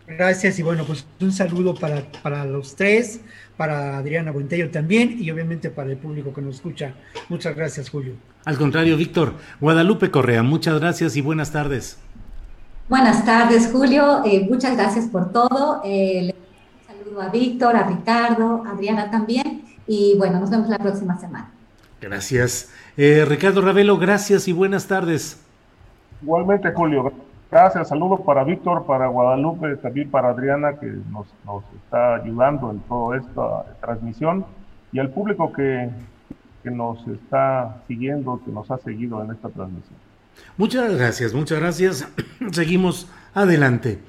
Gracias 0.06 0.58
y 0.58 0.62
bueno, 0.62 0.84
pues 0.84 1.06
un 1.20 1.32
saludo 1.32 1.74
para, 1.74 2.02
para 2.22 2.44
los 2.44 2.76
tres, 2.76 3.20
para 3.56 3.98
Adriana 3.98 4.32
Buentello 4.32 4.70
también 4.70 5.16
y 5.18 5.30
obviamente 5.30 5.70
para 5.70 5.90
el 5.90 5.96
público 5.96 6.32
que 6.32 6.42
nos 6.42 6.56
escucha. 6.56 6.94
Muchas 7.28 7.56
gracias, 7.56 7.90
Julio. 7.90 8.14
Al 8.44 8.56
contrario, 8.58 8.96
Víctor. 8.96 9.34
Guadalupe 9.60 10.10
Correa, 10.10 10.42
muchas 10.42 10.78
gracias 10.78 11.16
y 11.16 11.20
buenas 11.20 11.50
tardes. 11.52 11.98
Buenas 12.88 13.24
tardes, 13.24 13.70
Julio. 13.72 14.22
Eh, 14.26 14.46
muchas 14.48 14.76
gracias 14.76 15.06
por 15.06 15.32
todo. 15.32 15.80
Eh, 15.84 16.34
un 16.34 16.96
saludo 17.04 17.22
a 17.22 17.30
Víctor, 17.30 17.74
a 17.74 17.84
Ricardo, 17.84 18.62
a 18.66 18.72
Adriana 18.72 19.10
también. 19.10 19.64
Y 19.86 20.14
bueno, 20.18 20.38
nos 20.38 20.50
vemos 20.50 20.68
la 20.68 20.78
próxima 20.78 21.18
semana. 21.18 21.53
Gracias. 22.04 22.70
Eh, 22.98 23.24
Ricardo 23.26 23.62
Ravelo, 23.62 23.96
gracias 23.96 24.46
y 24.46 24.52
buenas 24.52 24.86
tardes. 24.86 25.42
Igualmente, 26.22 26.70
Julio. 26.72 27.12
Gracias. 27.50 27.88
Saludos 27.88 28.20
para 28.26 28.44
Víctor, 28.44 28.84
para 28.84 29.06
Guadalupe, 29.06 29.76
también 29.76 30.10
para 30.10 30.28
Adriana, 30.28 30.74
que 30.78 30.86
nos, 31.10 31.26
está 31.82 32.16
ayudando 32.16 32.70
en 32.70 32.80
toda 32.80 33.16
esta 33.16 33.64
transmisión, 33.80 34.44
y 34.92 34.98
al 34.98 35.10
público 35.10 35.52
que, 35.52 35.88
que 36.62 36.70
nos 36.70 37.06
está 37.08 37.76
siguiendo, 37.88 38.40
que 38.44 38.50
nos 38.50 38.70
ha 38.70 38.78
seguido 38.78 39.22
en 39.24 39.30
esta 39.30 39.48
transmisión. 39.48 39.96
Muchas 40.56 40.94
gracias, 40.96 41.32
muchas 41.32 41.58
gracias. 41.58 42.08
Seguimos 42.52 43.08
adelante. 43.34 44.00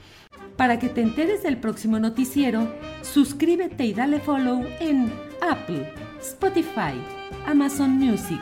Para 0.58 0.80
que 0.80 0.90
te 0.90 1.02
enteres 1.02 1.44
del 1.44 1.58
próximo 1.58 2.00
noticiero, 2.00 2.68
suscríbete 3.02 3.86
y 3.86 3.94
dale 3.94 4.20
follow 4.20 4.66
en 4.80 5.14
Apple, 5.42 5.92
Spotify, 6.20 7.00
Amazon 7.48 8.00
Music, 8.00 8.42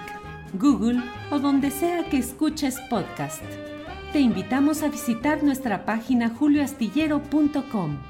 Google 0.58 1.02
o 1.30 1.40
donde 1.40 1.70
sea 1.72 2.04
que 2.10 2.20
escuches 2.20 2.80
podcast. 2.90 3.44
Te 4.14 4.20
invitamos 4.20 4.82
a 4.84 4.90
visitar 4.90 5.44
nuestra 5.44 5.86
página 5.86 6.30
julioastillero.com. 6.30 8.04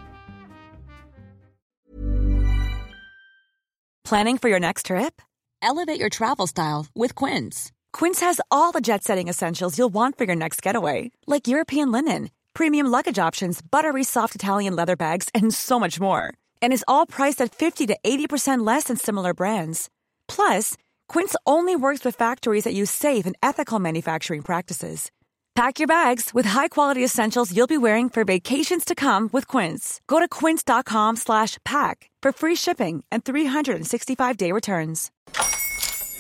Planning 4.04 4.38
for 4.38 4.50
your 4.50 4.60
next 4.60 4.88
trip? 4.88 5.22
Elevate 5.62 6.00
your 6.00 6.10
travel 6.10 6.46
style 6.46 6.86
with 6.94 7.16
Quince. 7.16 7.72
Quince 7.94 8.20
has 8.20 8.40
all 8.52 8.72
the 8.72 8.82
jet 8.82 9.04
setting 9.04 9.30
essentials 9.30 9.78
you'll 9.78 9.94
want 9.94 10.18
for 10.18 10.26
your 10.26 10.36
next 10.36 10.62
getaway, 10.62 11.10
like 11.26 11.48
European 11.48 11.92
linen, 11.92 12.30
premium 12.54 12.88
luggage 12.88 13.18
options, 13.18 13.62
buttery 13.62 14.04
soft 14.04 14.36
Italian 14.36 14.76
leather 14.76 14.96
bags, 14.96 15.30
and 15.34 15.54
so 15.54 15.80
much 15.80 16.00
more. 16.00 16.34
And 16.62 16.74
is 16.74 16.86
all 16.88 17.06
priced 17.06 17.42
at 17.42 17.56
50 17.56 17.88
to 17.88 17.98
80% 18.04 18.66
less 18.68 18.84
than 18.86 18.98
similar 18.98 19.34
brands. 19.34 19.90
Plus, 20.28 20.76
Quince 21.14 21.36
only 21.46 21.76
works 21.76 22.04
with 22.04 22.18
factories 22.18 22.64
that 22.64 22.74
use 22.74 22.90
safe 22.90 23.28
and 23.28 23.36
ethical 23.44 23.78
manufacturing 23.78 24.42
practices. 24.42 25.12
Pack 25.54 25.78
your 25.78 25.88
bags 25.88 26.32
with 26.34 26.48
high-quality 26.48 27.04
essentials 27.04 27.56
you'll 27.56 27.68
be 27.68 27.78
wearing 27.78 28.10
for 28.10 28.26
vacations 28.26 28.84
to 28.84 28.96
come 28.96 29.30
with 29.32 29.48
Quince. 29.48 30.02
Go 30.08 30.20
to 30.20 30.28
quince.com/pack 30.28 32.10
for 32.24 32.32
free 32.32 32.56
shipping 32.56 33.04
and 33.12 33.24
365-day 33.24 34.52
returns. 34.52 35.12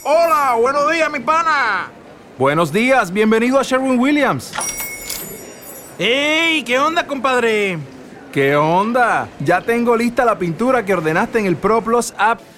Hola, 0.05 0.61
buenos 0.61 0.87
días, 0.91 1.09
mi 1.11 1.21
pana. 1.21 1.89
Buenos 2.37 2.71
días, 2.71 3.11
bienvenido 3.11 3.57
a 3.57 3.63
Sherwin 3.63 3.99
Williams. 3.99 4.53
Hey, 5.97 6.63
¿qué 6.63 6.77
onda, 6.77 7.07
compadre? 7.07 7.79
¿Qué 8.31 8.55
onda? 8.55 9.27
Ya 9.39 9.61
tengo 9.61 9.97
lista 9.97 10.23
la 10.23 10.37
pintura 10.37 10.85
que 10.85 10.93
ordenaste 10.93 11.39
en 11.39 11.47
el 11.47 11.55
ProPlus 11.55 12.13
app. 12.15 12.52